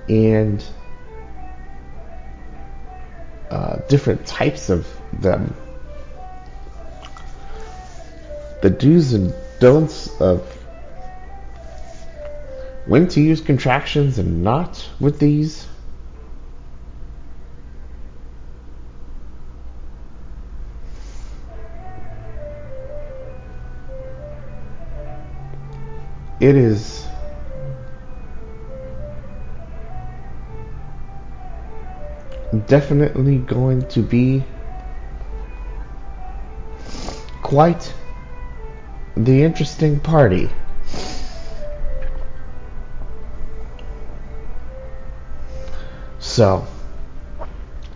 and 0.07 0.62
uh, 3.51 3.76
different 3.88 4.26
types 4.26 4.68
of 4.68 4.86
them. 5.14 5.57
The 8.61 8.68
do's 8.68 9.14
and 9.14 9.32
don'ts 9.61 10.09
of 10.20 10.46
when 12.84 13.09
to 13.09 13.22
use 13.22 13.40
contractions 13.40 14.18
and 14.18 14.44
not 14.44 14.86
with 15.01 15.18
these. 15.18 15.66
It 26.41 26.55
is 26.55 27.09
definitely 32.66 33.39
going 33.39 33.86
to 33.89 34.03
be 34.03 34.45
quite 37.43 37.93
the 39.16 39.43
interesting 39.43 39.99
party. 39.99 40.49
So, 46.20 46.66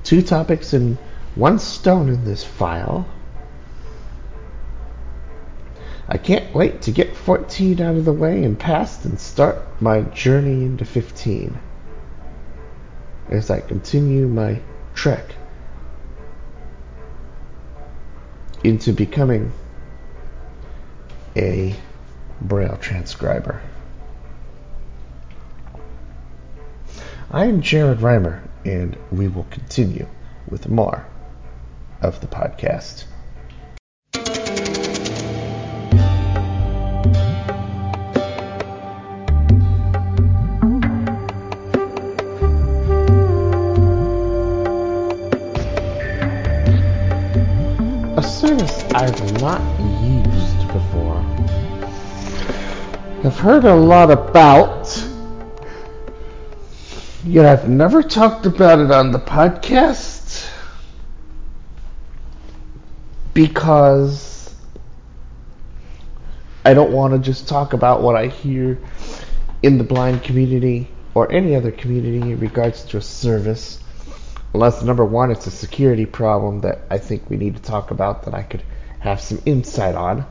two 0.02 0.20
topics 0.20 0.72
and 0.72 0.98
one 1.36 1.60
stone 1.60 2.08
in 2.08 2.24
this 2.24 2.42
file. 2.42 3.06
Can't 6.22 6.54
wait 6.54 6.82
to 6.82 6.92
get 6.92 7.16
14 7.16 7.80
out 7.80 7.96
of 7.96 8.04
the 8.04 8.12
way 8.12 8.44
and 8.44 8.58
past 8.58 9.04
and 9.04 9.18
start 9.18 9.58
my 9.80 10.02
journey 10.02 10.64
into 10.64 10.84
15 10.84 11.58
as 13.28 13.50
I 13.50 13.60
continue 13.60 14.28
my 14.28 14.60
trek 14.94 15.34
into 18.62 18.92
becoming 18.92 19.52
a 21.36 21.74
Braille 22.40 22.76
transcriber. 22.76 23.62
I 27.30 27.46
am 27.46 27.62
Jared 27.62 27.98
Reimer, 27.98 28.42
and 28.64 28.96
we 29.10 29.26
will 29.26 29.46
continue 29.50 30.06
with 30.48 30.68
more 30.68 31.06
of 32.02 32.20
the 32.20 32.26
podcast. 32.26 33.04
Heard 53.42 53.64
a 53.64 53.74
lot 53.74 54.08
about, 54.08 55.04
yet 57.24 57.44
I've 57.44 57.68
never 57.68 58.00
talked 58.00 58.46
about 58.46 58.78
it 58.78 58.92
on 58.92 59.10
the 59.10 59.18
podcast 59.18 60.48
because 63.34 64.54
I 66.64 66.72
don't 66.72 66.92
want 66.92 67.14
to 67.14 67.18
just 67.18 67.48
talk 67.48 67.72
about 67.72 68.00
what 68.00 68.14
I 68.14 68.28
hear 68.28 68.78
in 69.64 69.76
the 69.76 69.82
blind 69.82 70.22
community 70.22 70.86
or 71.12 71.28
any 71.32 71.56
other 71.56 71.72
community 71.72 72.18
in 72.18 72.38
regards 72.38 72.84
to 72.84 72.98
a 72.98 73.02
service. 73.02 73.80
Unless, 74.54 74.84
number 74.84 75.04
one, 75.04 75.32
it's 75.32 75.48
a 75.48 75.50
security 75.50 76.06
problem 76.06 76.60
that 76.60 76.82
I 76.90 76.98
think 76.98 77.28
we 77.28 77.38
need 77.38 77.56
to 77.56 77.62
talk 77.62 77.90
about 77.90 78.24
that 78.26 78.34
I 78.34 78.44
could 78.44 78.62
have 79.00 79.20
some 79.20 79.42
insight 79.44 79.96
on. 79.96 80.26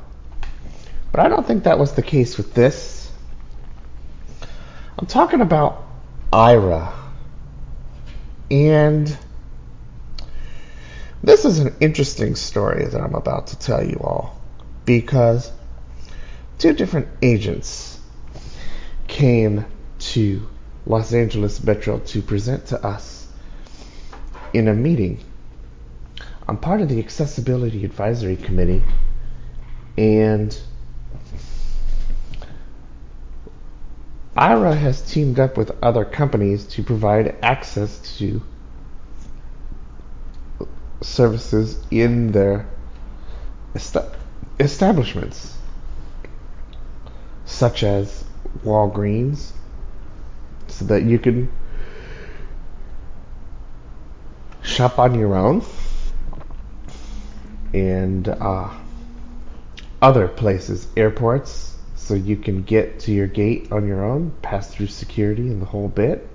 But 1.11 1.19
I 1.19 1.27
don't 1.27 1.45
think 1.45 1.65
that 1.65 1.77
was 1.77 1.91
the 1.91 2.01
case 2.01 2.37
with 2.37 2.53
this. 2.53 2.90
I'm 5.01 5.07
talking 5.07 5.41
about 5.41 5.83
Aira. 6.31 6.93
And 8.51 9.17
this 11.23 11.43
is 11.43 11.57
an 11.57 11.75
interesting 11.79 12.35
story 12.35 12.85
that 12.85 13.01
I'm 13.01 13.15
about 13.15 13.47
to 13.47 13.57
tell 13.57 13.83
you 13.83 13.95
all 13.95 14.39
because 14.85 15.51
two 16.59 16.73
different 16.73 17.07
agents 17.23 17.99
came 19.07 19.65
to 19.97 20.47
Los 20.85 21.13
Angeles 21.13 21.63
Metro 21.63 21.97
to 21.97 22.21
present 22.21 22.67
to 22.67 22.85
us 22.85 23.27
in 24.53 24.67
a 24.67 24.73
meeting. 24.73 25.23
I'm 26.47 26.57
part 26.57 26.79
of 26.79 26.89
the 26.89 26.99
Accessibility 26.99 27.85
Advisory 27.85 28.35
Committee, 28.35 28.83
and 29.97 30.55
Aira 34.37 34.77
has 34.77 35.01
teamed 35.01 35.39
up 35.39 35.57
with 35.57 35.71
other 35.83 36.05
companies 36.05 36.65
to 36.67 36.83
provide 36.83 37.35
access 37.41 38.17
to 38.17 38.41
services 41.01 41.83
in 41.91 42.31
their 42.31 42.65
est- 43.75 43.97
establishments, 44.59 45.57
such 47.45 47.83
as 47.83 48.23
Walgreens, 48.63 49.51
so 50.67 50.85
that 50.85 51.03
you 51.03 51.19
can 51.19 51.51
shop 54.63 54.97
on 54.97 55.15
your 55.15 55.35
own 55.35 55.63
and 57.73 58.29
uh, 58.29 58.69
other 60.01 60.27
places, 60.27 60.87
airports, 60.95 61.70
so 62.01 62.15
you 62.15 62.35
can 62.35 62.63
get 62.63 62.99
to 63.01 63.11
your 63.11 63.27
gate 63.27 63.71
on 63.71 63.87
your 63.87 64.03
own, 64.03 64.31
pass 64.41 64.73
through 64.73 64.87
security 64.87 65.43
and 65.43 65.61
the 65.61 65.65
whole 65.65 65.87
bit. 65.87 66.27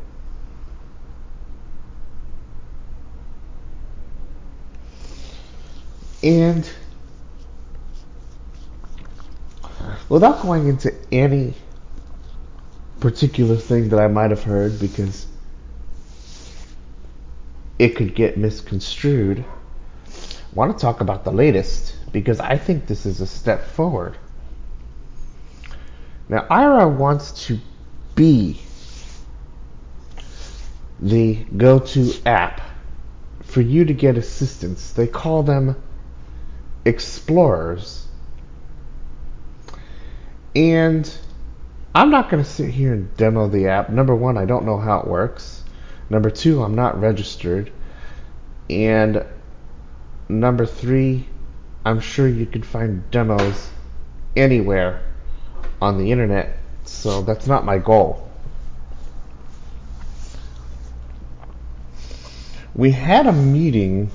And 6.22 6.68
without 10.08 10.40
going 10.42 10.68
into 10.68 10.94
any 11.10 11.54
particular 13.00 13.56
thing 13.56 13.88
that 13.88 13.98
I 13.98 14.06
might 14.06 14.30
have 14.30 14.44
heard, 14.44 14.78
because 14.78 15.26
it 17.78 17.96
could 17.96 18.14
get 18.14 18.38
misconstrued. 18.38 19.44
I 20.08 20.54
want 20.54 20.76
to 20.76 20.80
talk 20.80 21.00
about 21.00 21.24
the 21.24 21.32
latest 21.32 21.96
because 22.12 22.40
I 22.40 22.56
think 22.56 22.86
this 22.86 23.04
is 23.04 23.20
a 23.20 23.26
step 23.26 23.66
forward. 23.66 24.16
Now, 26.28 26.46
Aira 26.50 26.92
wants 26.92 27.46
to 27.46 27.58
be 28.14 28.60
the 31.00 31.34
go 31.56 31.78
to 31.78 32.12
app 32.24 32.60
for 33.42 33.60
you 33.60 33.84
to 33.84 33.94
get 33.94 34.16
assistance. 34.16 34.92
They 34.92 35.06
call 35.06 35.42
them 35.42 35.76
explorers. 36.84 38.08
And 40.54 41.10
I'm 41.94 42.10
not 42.10 42.28
going 42.28 42.42
to 42.42 42.48
sit 42.48 42.70
here 42.70 42.92
and 42.92 43.14
demo 43.16 43.48
the 43.48 43.68
app. 43.68 43.90
Number 43.90 44.14
one, 44.14 44.36
I 44.36 44.46
don't 44.46 44.64
know 44.64 44.78
how 44.78 45.00
it 45.00 45.06
works. 45.06 45.62
Number 46.10 46.30
two, 46.30 46.62
I'm 46.62 46.74
not 46.74 47.00
registered. 47.00 47.70
And 48.68 49.24
number 50.28 50.66
three, 50.66 51.28
I'm 51.84 52.00
sure 52.00 52.26
you 52.26 52.46
can 52.46 52.62
find 52.62 53.08
demos 53.10 53.70
anywhere 54.34 55.05
on 55.80 55.98
the 55.98 56.12
internet. 56.12 56.58
So 56.84 57.22
that's 57.22 57.46
not 57.46 57.64
my 57.64 57.78
goal. 57.78 58.28
We 62.74 62.90
had 62.90 63.26
a 63.26 63.32
meeting 63.32 64.10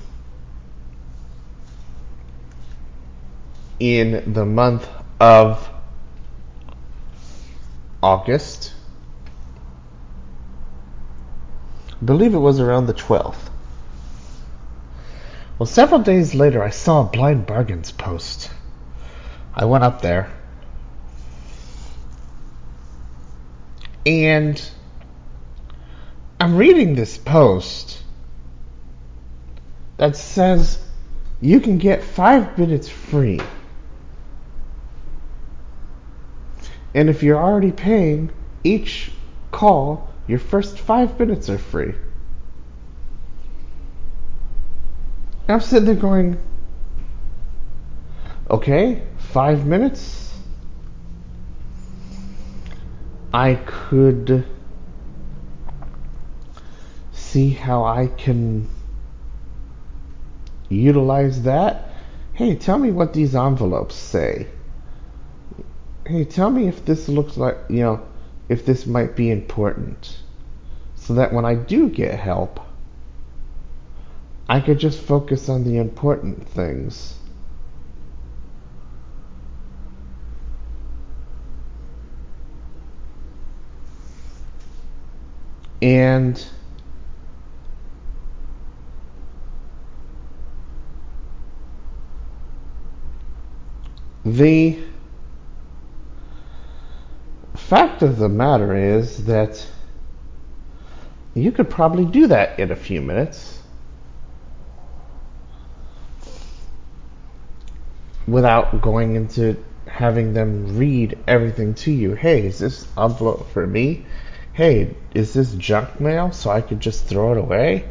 in 3.80 4.32
the 4.32 4.46
month 4.46 4.88
of 5.18 5.68
August. 8.02 8.74
I 11.90 12.04
believe 12.04 12.34
it 12.34 12.38
was 12.38 12.60
around 12.60 12.86
the 12.86 12.94
12th. 12.94 13.50
Well, 15.58 15.66
several 15.66 16.00
days 16.00 16.34
later, 16.34 16.62
I 16.62 16.70
saw 16.70 17.02
a 17.02 17.04
Blind 17.04 17.46
Bargains 17.46 17.92
post. 17.92 18.50
I 19.54 19.64
went 19.64 19.84
up 19.84 20.02
there. 20.02 20.30
And 24.04 24.60
I'm 26.40 26.56
reading 26.56 26.94
this 26.94 27.18
post 27.18 28.02
that 29.96 30.16
says 30.16 30.84
you 31.40 31.60
can 31.60 31.78
get 31.78 32.02
five 32.02 32.58
minutes 32.58 32.88
free. 32.88 33.40
And 36.94 37.08
if 37.08 37.22
you're 37.22 37.38
already 37.38 37.72
paying 37.72 38.30
each 38.64 39.12
call, 39.50 40.08
your 40.26 40.38
first 40.38 40.78
five 40.78 41.18
minutes 41.18 41.48
are 41.48 41.58
free. 41.58 41.94
I'm 45.48 45.60
sitting 45.60 45.86
there 45.86 45.94
going, 45.94 46.38
okay, 48.50 49.02
five 49.18 49.66
minutes. 49.66 50.21
I 53.34 53.54
could 53.54 54.46
see 57.12 57.50
how 57.50 57.84
I 57.84 58.08
can 58.08 58.68
utilize 60.68 61.42
that. 61.42 61.88
Hey, 62.34 62.56
tell 62.56 62.78
me 62.78 62.90
what 62.90 63.14
these 63.14 63.34
envelopes 63.34 63.94
say. 63.94 64.48
Hey, 66.06 66.24
tell 66.24 66.50
me 66.50 66.68
if 66.68 66.84
this 66.84 67.08
looks 67.08 67.36
like, 67.36 67.56
you 67.70 67.80
know, 67.80 68.02
if 68.48 68.66
this 68.66 68.86
might 68.86 69.16
be 69.16 69.30
important. 69.30 70.18
So 70.96 71.14
that 71.14 71.32
when 71.32 71.44
I 71.46 71.54
do 71.54 71.88
get 71.88 72.18
help, 72.18 72.60
I 74.48 74.60
could 74.60 74.78
just 74.78 75.00
focus 75.00 75.48
on 75.48 75.64
the 75.64 75.78
important 75.78 76.46
things. 76.48 77.16
And 85.82 86.42
the 94.24 94.78
fact 97.56 98.02
of 98.02 98.16
the 98.18 98.28
matter 98.28 98.76
is 98.76 99.24
that 99.24 99.66
you 101.34 101.50
could 101.50 101.68
probably 101.68 102.04
do 102.04 102.28
that 102.28 102.58
in 102.60 102.70
a 102.70 102.76
few 102.76 103.02
minutes. 103.02 103.58
without 108.26 108.80
going 108.80 109.16
into 109.16 109.56
having 109.86 110.32
them 110.32 110.76
read 110.76 111.18
everything 111.26 111.74
to 111.74 111.90
you. 111.90 112.14
Hey, 112.14 112.46
is 112.46 112.58
this 112.58 112.86
envelope 112.96 113.50
for 113.50 113.66
me? 113.66 114.06
Hey, 114.54 114.96
is 115.14 115.32
this 115.32 115.54
junk 115.54 115.98
mail 115.98 116.30
so 116.32 116.50
I 116.50 116.60
could 116.60 116.80
just 116.80 117.06
throw 117.06 117.32
it 117.32 117.38
away? 117.38 117.88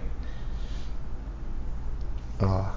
Uh, 2.39 2.71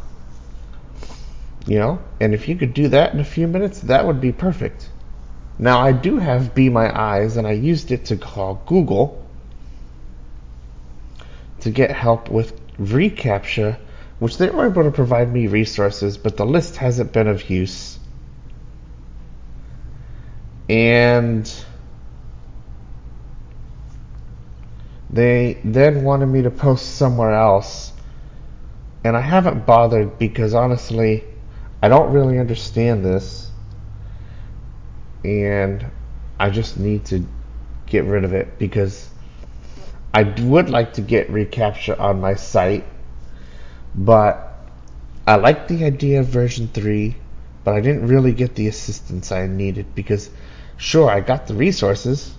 you 1.67 1.79
know, 1.79 1.99
and 2.21 2.33
if 2.33 2.49
you 2.49 2.57
could 2.57 2.73
do 2.73 2.89
that 2.89 3.13
in 3.13 3.21
a 3.21 3.25
few 3.25 3.47
minutes, 3.47 3.81
that 3.81 4.07
would 4.07 4.21
be 4.21 4.33
perfect. 4.33 4.89
Now, 5.59 5.81
I 5.81 5.93
do 5.93 6.19
have 6.19 6.55
Be 6.55 6.69
My 6.69 6.99
Eyes, 6.99 7.37
and 7.37 7.47
I 7.47 7.53
used 7.53 7.93
it 7.93 8.07
to 8.07 8.17
call 8.17 8.63
Google 8.67 9.25
to 11.61 11.71
get 11.71 11.91
help 11.91 12.31
with 12.31 12.59
reCAPTCHA, 12.79 13.79
which 14.19 14.39
they 14.39 14.49
were 14.49 14.67
able 14.67 14.85
to 14.85 14.91
provide 14.91 15.33
me 15.33 15.47
resources, 15.47 16.17
but 16.17 16.37
the 16.37 16.47
list 16.47 16.77
hasn't 16.77 17.13
been 17.13 17.29
of 17.29 17.49
use. 17.49 17.99
And 20.69 21.51
they 25.15 25.61
then 25.63 26.03
wanted 26.03 26.27
me 26.27 26.43
to 26.43 26.51
post 26.51 26.97
somewhere 26.97 27.33
else. 27.33 27.93
And 29.05 29.17
I 29.17 29.21
haven't 29.21 29.65
bothered 29.65 30.19
because 30.19 30.55
honestly, 30.55 31.23
I 31.81 31.89
don't 31.89 32.13
really 32.13 32.41
understand 32.41 33.05
this. 33.05 33.49
And 35.25 35.87
I 36.41 36.51
just 36.51 36.81
need 36.81 37.05
to 37.07 37.25
get 37.87 38.05
rid 38.07 38.25
of 38.25 38.35
it 38.35 38.59
because 38.59 39.09
I 40.13 40.25
would 40.25 40.69
like 40.69 40.95
to 40.95 41.01
get 41.01 41.29
reCAPTCHA 41.29 42.01
on 42.01 42.21
my 42.21 42.35
site, 42.35 42.85
but 43.95 44.53
I 45.29 45.37
like 45.37 45.69
the 45.69 45.85
idea 45.85 46.21
of 46.21 46.27
version 46.27 46.67
3, 46.75 47.15
but 47.63 47.75
I 47.75 47.81
didn't 47.81 48.09
really 48.09 48.33
get 48.33 48.57
the 48.57 48.67
assistance 48.67 49.31
I 49.31 49.47
needed 49.47 49.95
because, 49.95 50.29
sure, 50.77 51.09
I 51.09 51.21
got 51.21 51.47
the 51.47 51.55
resources, 51.55 52.35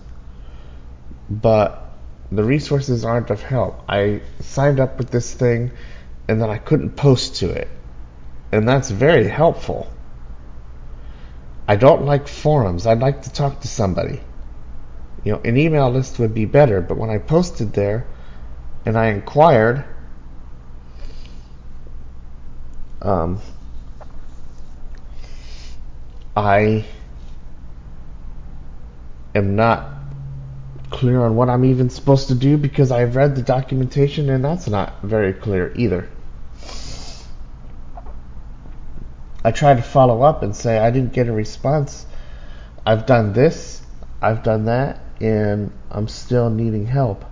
but 1.29 1.84
the 2.31 2.43
resources 2.43 3.05
aren't 3.05 3.29
of 3.29 3.41
help. 3.41 3.83
I 3.87 4.21
signed 4.39 4.79
up 4.79 4.97
with 4.97 5.09
this 5.09 5.33
thing 5.33 5.71
and 6.27 6.41
then 6.41 6.49
I 6.49 6.57
couldn't 6.57 6.95
post 6.95 7.37
to 7.37 7.51
it, 7.51 7.67
and 8.51 8.67
that's 8.67 8.89
very 8.89 9.27
helpful. 9.27 9.91
I 11.67 11.75
don't 11.75 12.05
like 12.05 12.27
forums. 12.27 12.85
I'd 12.85 12.99
like 12.99 13.23
to 13.23 13.31
talk 13.31 13.61
to 13.61 13.67
somebody. 13.67 14.21
You 15.23 15.33
know, 15.33 15.41
an 15.43 15.57
email 15.57 15.89
list 15.89 16.19
would 16.19 16.33
be 16.33 16.45
better, 16.45 16.81
but 16.81 16.97
when 16.97 17.09
I 17.09 17.17
posted 17.17 17.73
there 17.73 18.05
and 18.85 18.97
I 18.97 19.07
inquired, 19.07 19.83
um, 23.01 23.41
I 26.35 26.85
am 29.33 29.55
not 29.55 29.94
clear 30.95 31.21
on 31.21 31.35
what 31.35 31.49
I'm 31.49 31.65
even 31.65 31.89
supposed 31.89 32.29
to 32.29 32.35
do 32.35 32.57
because 32.57 32.89
I've 32.89 33.17
read 33.17 33.35
the 33.35 33.41
documentation 33.41 34.29
and 34.29 34.43
that's 34.45 34.69
not 34.69 35.01
very 35.01 35.33
clear 35.33 35.73
either. 35.75 36.09
I 39.43 39.51
tried 39.51 39.75
to 39.75 39.83
follow 39.83 40.21
up 40.21 40.41
and 40.41 40.55
say 40.55 40.79
I 40.79 40.91
didn't 40.91 41.11
get 41.11 41.27
a 41.27 41.33
response. 41.33 42.05
I've 42.85 43.05
done 43.05 43.33
this, 43.33 43.81
I've 44.21 44.41
done 44.41 44.65
that, 44.65 45.01
and 45.19 45.71
I'm 45.91 46.07
still 46.07 46.49
needing 46.49 46.85
help. 46.85 47.25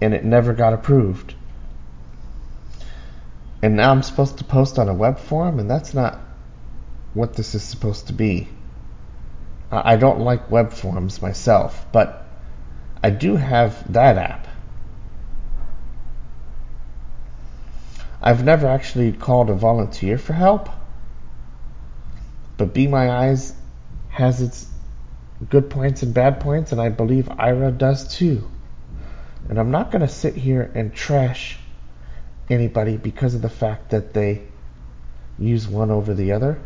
And 0.00 0.14
it 0.14 0.24
never 0.24 0.54
got 0.54 0.72
approved. 0.72 1.34
And 3.62 3.76
now 3.76 3.90
I'm 3.90 4.02
supposed 4.02 4.38
to 4.38 4.44
post 4.44 4.78
on 4.78 4.88
a 4.88 4.94
web 4.94 5.18
forum, 5.18 5.58
and 5.58 5.70
that's 5.70 5.92
not 5.92 6.18
what 7.12 7.34
this 7.34 7.54
is 7.54 7.62
supposed 7.62 8.06
to 8.06 8.14
be. 8.14 8.48
Uh, 9.70 9.82
I 9.84 9.96
don't 9.96 10.20
like 10.20 10.50
web 10.50 10.72
forms 10.72 11.20
myself, 11.20 11.86
but 11.92 12.26
I 13.02 13.10
do 13.10 13.36
have 13.36 13.92
that 13.92 14.16
app. 14.16 14.48
I've 18.20 18.44
never 18.44 18.66
actually 18.66 19.12
called 19.12 19.50
a 19.50 19.54
volunteer 19.54 20.18
for 20.18 20.32
help, 20.32 20.68
but 22.56 22.74
Be 22.74 22.88
My 22.88 23.10
Eyes 23.10 23.54
has 24.08 24.42
its 24.42 24.66
good 25.48 25.70
points 25.70 26.02
and 26.02 26.12
bad 26.12 26.40
points, 26.40 26.72
and 26.72 26.80
I 26.80 26.88
believe 26.88 27.26
Aira 27.26 27.76
does 27.76 28.16
too. 28.16 28.48
And 29.48 29.58
I'm 29.58 29.70
not 29.70 29.90
going 29.90 30.02
to 30.02 30.08
sit 30.08 30.34
here 30.34 30.70
and 30.74 30.92
trash 30.92 31.58
anybody 32.50 32.96
because 32.96 33.34
of 33.34 33.42
the 33.42 33.48
fact 33.48 33.90
that 33.90 34.12
they 34.12 34.42
use 35.38 35.68
one 35.68 35.90
over 35.90 36.14
the 36.14 36.32
other. 36.32 36.58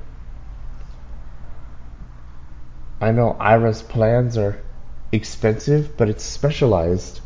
I 3.03 3.11
know 3.11 3.37
Aira's 3.41 3.83
plans 3.83 4.39
are 4.39 4.61
expensive, 5.11 5.97
but 5.97 6.09
it's 6.09 6.23
specialized. 6.23 7.21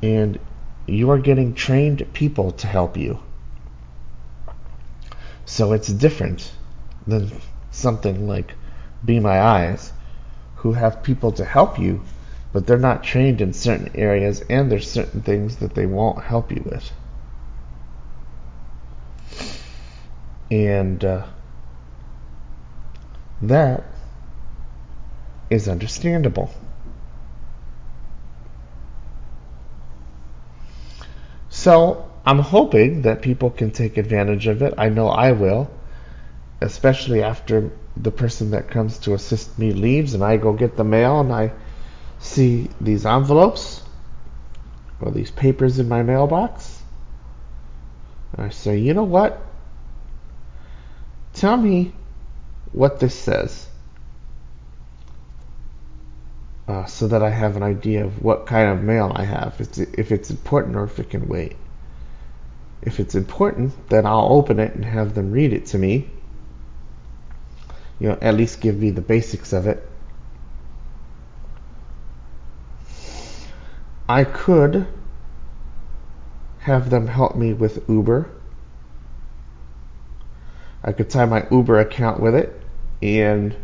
And 0.00 0.38
you 0.86 1.10
are 1.10 1.18
getting 1.18 1.52
trained 1.52 2.06
people 2.12 2.52
to 2.52 2.68
help 2.68 2.96
you. 2.96 3.18
So 5.44 5.72
it's 5.72 5.88
different 5.88 6.52
than 7.08 7.32
something 7.72 8.28
like 8.28 8.52
Be 9.04 9.18
My 9.18 9.40
Eyes, 9.40 9.92
who 10.54 10.74
have 10.74 11.02
people 11.02 11.32
to 11.32 11.44
help 11.44 11.76
you, 11.76 12.02
but 12.52 12.68
they're 12.68 12.78
not 12.78 13.02
trained 13.02 13.40
in 13.40 13.52
certain 13.52 13.90
areas 13.96 14.44
and 14.48 14.70
there's 14.70 14.88
certain 14.88 15.22
things 15.22 15.56
that 15.56 15.74
they 15.74 15.86
won't 15.86 16.22
help 16.22 16.52
you 16.52 16.62
with. 16.64 16.92
And 20.52 21.04
uh, 21.04 21.26
that 23.42 23.84
is 25.50 25.68
understandable. 25.68 26.50
So 31.48 32.10
I'm 32.24 32.38
hoping 32.38 33.02
that 33.02 33.22
people 33.22 33.50
can 33.50 33.70
take 33.70 33.96
advantage 33.96 34.46
of 34.46 34.62
it. 34.62 34.74
I 34.76 34.90
know 34.90 35.08
I 35.08 35.32
will, 35.32 35.70
especially 36.60 37.22
after 37.22 37.70
the 37.96 38.10
person 38.10 38.50
that 38.52 38.70
comes 38.70 38.98
to 39.00 39.14
assist 39.14 39.58
me 39.58 39.72
leaves 39.72 40.14
and 40.14 40.22
I 40.22 40.36
go 40.36 40.52
get 40.52 40.76
the 40.76 40.84
mail 40.84 41.20
and 41.20 41.32
I 41.32 41.52
see 42.20 42.68
these 42.80 43.06
envelopes 43.06 43.82
or 45.00 45.10
these 45.10 45.30
papers 45.30 45.78
in 45.78 45.88
my 45.88 46.02
mailbox. 46.02 46.82
And 48.32 48.46
I 48.46 48.50
say, 48.50 48.78
you 48.78 48.94
know 48.94 49.04
what? 49.04 49.40
Tell 51.34 51.56
me 51.56 51.92
what 52.72 53.00
this 53.00 53.14
says. 53.14 53.66
Uh, 56.66 56.84
so 56.84 57.08
that 57.08 57.22
I 57.22 57.30
have 57.30 57.56
an 57.56 57.62
idea 57.62 58.04
of 58.04 58.22
what 58.22 58.46
kind 58.46 58.70
of 58.70 58.84
mail 58.84 59.10
I 59.14 59.24
have, 59.24 59.54
if 59.54 59.60
it's, 59.60 59.78
if 59.78 60.12
it's 60.12 60.30
important 60.30 60.76
or 60.76 60.84
if 60.84 60.98
it 60.98 61.08
can 61.08 61.26
wait. 61.26 61.56
If 62.82 63.00
it's 63.00 63.14
important, 63.14 63.72
then 63.88 64.06
I'll 64.06 64.28
open 64.30 64.60
it 64.60 64.74
and 64.74 64.84
have 64.84 65.14
them 65.14 65.32
read 65.32 65.52
it 65.52 65.66
to 65.66 65.78
me. 65.78 66.08
You 67.98 68.10
know, 68.10 68.18
at 68.20 68.34
least 68.34 68.60
give 68.60 68.78
me 68.78 68.90
the 68.90 69.00
basics 69.00 69.52
of 69.52 69.66
it. 69.66 69.88
I 74.08 74.24
could 74.24 74.86
have 76.60 76.90
them 76.90 77.06
help 77.06 77.36
me 77.36 77.52
with 77.52 77.88
Uber. 77.88 78.30
I 80.82 80.92
could 80.92 81.10
tie 81.10 81.26
my 81.26 81.46
Uber 81.50 81.80
account 81.80 82.20
with 82.20 82.34
it 82.34 82.60
and 83.02 83.54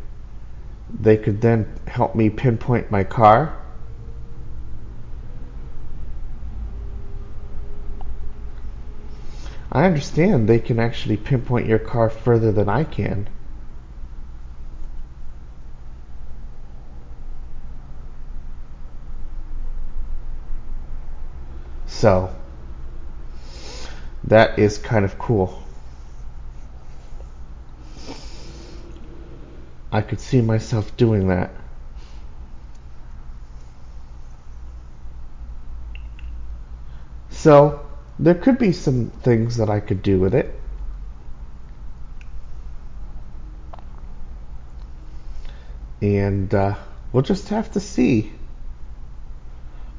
they 1.01 1.17
could 1.17 1.41
then 1.41 1.79
help 1.87 2.15
me 2.15 2.31
pinpoint 2.31 2.91
my 2.91 3.05
car. 3.05 3.57
I 9.73 9.87
understand 9.87 10.49
they 10.49 10.61
can 10.61 10.79
actually 10.79 11.17
pinpoint 11.17 11.67
your 11.67 11.81
car 11.81 12.09
further 12.09 12.53
than 12.53 12.69
I 12.69 12.85
can. 12.85 13.29
So, 21.87 22.35
that 24.23 24.59
is 24.59 24.79
kind 24.79 25.05
of 25.05 25.19
cool. 25.19 25.64
I 29.95 30.03
could 30.03 30.19
see 30.19 30.41
myself 30.41 30.97
doing 30.97 31.29
that. 31.29 31.53
So, 37.31 37.87
there 38.19 38.35
could 38.35 38.59
be 38.59 38.73
some 38.73 39.11
things 39.23 39.59
that 39.59 39.71
I 39.71 39.79
could 39.79 40.03
do 40.03 40.19
with 40.19 40.35
it. 40.35 40.61
And 46.03 46.53
uh, 46.53 46.75
we'll 47.13 47.23
just 47.23 47.51
have 47.51 47.71
to 47.75 47.81
see. 47.81 48.33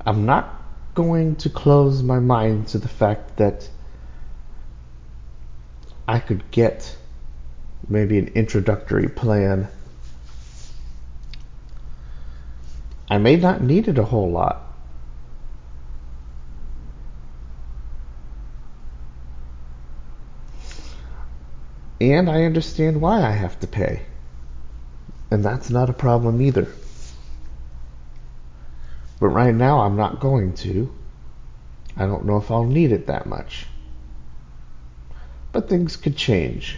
I'm 0.05 0.25
not 0.25 0.61
going 0.93 1.37
to 1.37 1.49
close 1.49 2.03
my 2.03 2.19
mind 2.19 2.67
to 2.69 2.79
the 2.79 2.89
fact 2.89 3.37
that 3.37 3.69
I 6.05 6.19
could 6.19 6.51
get 6.51 6.97
maybe 7.87 8.17
an 8.17 8.27
introductory 8.35 9.07
plan. 9.07 9.69
I 13.09 13.17
may 13.17 13.35
not 13.35 13.61
need 13.61 13.87
it 13.87 13.97
a 13.97 14.03
whole 14.03 14.31
lot. 14.31 14.61
And 22.01 22.29
I 22.29 22.43
understand 22.43 22.99
why 22.99 23.21
I 23.21 23.31
have 23.31 23.59
to 23.61 23.67
pay. 23.67 24.01
And 25.31 25.43
that's 25.43 25.69
not 25.69 25.89
a 25.89 25.93
problem 25.93 26.41
either. 26.41 26.67
But 29.19 29.29
right 29.29 29.55
now, 29.55 29.81
I'm 29.81 29.95
not 29.95 30.19
going 30.19 30.53
to. 30.55 30.93
I 31.95 32.05
don't 32.05 32.25
know 32.25 32.37
if 32.37 32.51
I'll 32.51 32.65
need 32.65 32.91
it 32.91 33.07
that 33.07 33.25
much. 33.25 33.65
But 35.51 35.69
things 35.69 35.95
could 35.95 36.17
change. 36.17 36.77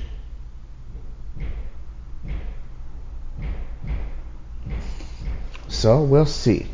So 5.68 6.02
we'll 6.02 6.26
see. 6.26 6.68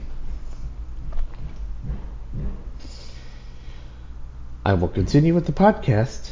I 4.66 4.74
will 4.76 4.88
continue 4.88 5.34
with 5.34 5.46
the 5.46 5.52
podcast 5.52 6.32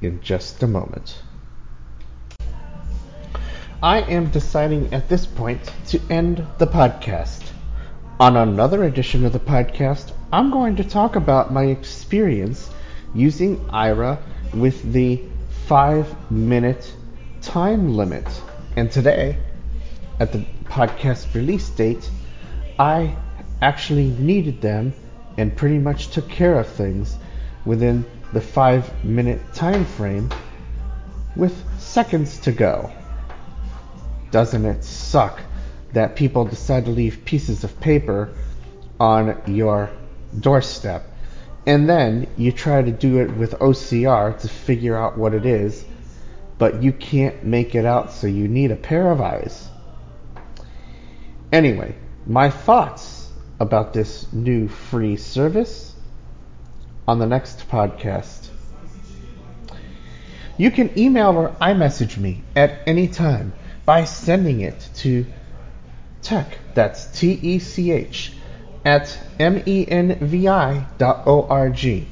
in 0.00 0.20
just 0.22 0.62
a 0.62 0.66
moment. 0.66 1.22
I 3.82 4.00
am 4.00 4.30
deciding 4.30 4.92
at 4.92 5.08
this 5.08 5.24
point 5.24 5.72
to 5.88 6.00
end 6.10 6.44
the 6.58 6.66
podcast. 6.66 7.52
On 8.18 8.36
another 8.36 8.82
edition 8.82 9.24
of 9.24 9.32
the 9.32 9.38
podcast, 9.38 10.10
I'm 10.32 10.50
going 10.50 10.74
to 10.76 10.84
talk 10.84 11.14
about 11.14 11.52
my 11.52 11.66
experience 11.66 12.68
using 13.14 13.58
Aira 13.68 14.18
with 14.52 14.92
the 14.92 15.22
five 15.66 16.12
minute 16.28 16.92
time 17.40 17.94
limit. 17.94 18.26
And 18.74 18.90
today, 18.90 19.38
at 20.18 20.32
the 20.32 20.44
podcast 20.68 21.34
release 21.34 21.68
date, 21.70 22.10
I 22.78 23.16
actually 23.60 24.08
needed 24.10 24.60
them 24.60 24.92
and 25.36 25.56
pretty 25.56 25.78
much 25.78 26.08
took 26.08 26.28
care 26.28 26.58
of 26.58 26.68
things 26.68 27.16
within 27.64 28.04
the 28.32 28.40
five 28.40 29.04
minute 29.04 29.40
time 29.54 29.84
frame 29.84 30.30
with 31.36 31.54
seconds 31.78 32.38
to 32.40 32.52
go. 32.52 32.90
Doesn't 34.30 34.64
it 34.64 34.84
suck 34.84 35.40
that 35.92 36.16
people 36.16 36.44
decide 36.44 36.84
to 36.84 36.90
leave 36.90 37.24
pieces 37.24 37.64
of 37.64 37.80
paper 37.80 38.34
on 39.00 39.40
your 39.46 39.90
doorstep 40.38 41.04
and 41.68 41.86
then 41.86 42.26
you 42.38 42.50
try 42.50 42.80
to 42.80 42.90
do 42.90 43.18
it 43.18 43.30
with 43.36 43.52
OCR 43.58 44.40
to 44.40 44.48
figure 44.48 44.96
out 44.96 45.18
what 45.18 45.34
it 45.34 45.44
is, 45.44 45.84
but 46.56 46.82
you 46.82 46.92
can't 46.92 47.44
make 47.44 47.74
it 47.74 47.84
out, 47.84 48.10
so 48.10 48.26
you 48.26 48.48
need 48.48 48.70
a 48.70 48.76
pair 48.76 49.10
of 49.10 49.20
eyes? 49.20 49.68
Anyway, 51.52 51.94
my 52.26 52.50
thoughts 52.50 53.30
about 53.58 53.92
this 53.92 54.30
new 54.32 54.68
free 54.68 55.16
service 55.16 55.94
on 57.06 57.18
the 57.18 57.26
next 57.26 57.68
podcast. 57.68 58.48
You 60.58 60.70
can 60.70 60.90
email 60.98 61.30
or 61.30 61.50
iMessage 61.60 62.18
me 62.18 62.42
at 62.54 62.80
any 62.86 63.08
time 63.08 63.52
by 63.86 64.04
sending 64.04 64.60
it 64.60 64.90
to 64.96 65.24
tech, 66.20 66.58
that's 66.74 67.06
T 67.18 67.38
E 67.40 67.58
C 67.58 67.92
H, 67.92 68.32
at 68.84 69.18
menvi 69.38 70.86
dot 70.98 71.26
org. 71.26 72.06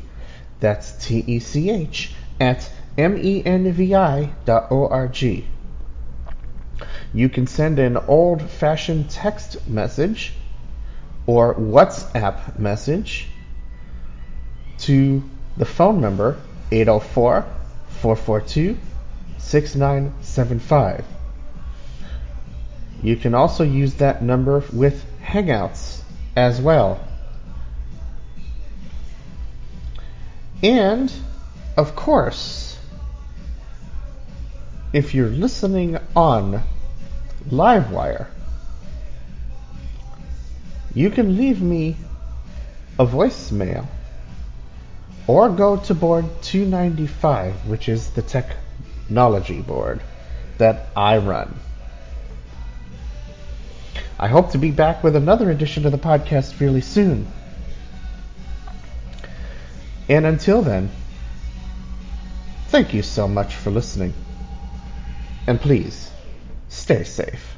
That's 0.60 1.06
T 1.06 1.24
E 1.26 1.38
C 1.40 1.70
H 1.70 2.14
at 2.40 2.70
menvi.org. 2.96 4.36
You 7.12 7.28
can 7.28 7.46
send 7.46 7.78
an 7.78 7.96
old 7.96 8.42
fashioned 8.42 9.10
text 9.10 9.66
message 9.68 10.32
or 11.26 11.54
WhatsApp 11.54 12.58
message 12.58 13.28
to 14.78 15.22
the 15.56 15.64
phone 15.64 16.00
number 16.00 16.38
804 16.70 17.46
442 17.88 18.76
6975. 19.38 21.04
You 23.02 23.16
can 23.16 23.34
also 23.34 23.62
use 23.64 23.94
that 23.94 24.22
number 24.22 24.64
with 24.72 25.04
Hangouts 25.22 26.02
as 26.34 26.60
well. 26.60 27.00
And, 30.62 31.12
of 31.76 31.94
course, 31.94 32.65
if 34.96 35.12
you're 35.12 35.28
listening 35.28 35.98
on 36.16 36.62
Livewire, 37.50 38.28
you 40.94 41.10
can 41.10 41.36
leave 41.36 41.60
me 41.60 41.94
a 42.98 43.04
voicemail 43.04 43.86
or 45.26 45.50
go 45.50 45.76
to 45.76 45.92
board 45.92 46.24
295, 46.40 47.66
which 47.66 47.90
is 47.90 48.08
the 48.12 48.22
technology 48.22 49.60
board 49.60 50.00
that 50.56 50.86
I 50.96 51.18
run. 51.18 51.54
I 54.18 54.28
hope 54.28 54.52
to 54.52 54.58
be 54.58 54.70
back 54.70 55.04
with 55.04 55.14
another 55.14 55.50
edition 55.50 55.84
of 55.84 55.92
the 55.92 55.98
podcast 55.98 56.54
fairly 56.54 56.80
soon. 56.80 57.30
And 60.08 60.24
until 60.24 60.62
then, 60.62 60.88
thank 62.68 62.94
you 62.94 63.02
so 63.02 63.28
much 63.28 63.54
for 63.56 63.70
listening. 63.70 64.14
And 65.46 65.60
please, 65.60 66.10
stay 66.68 67.04
safe. 67.04 67.55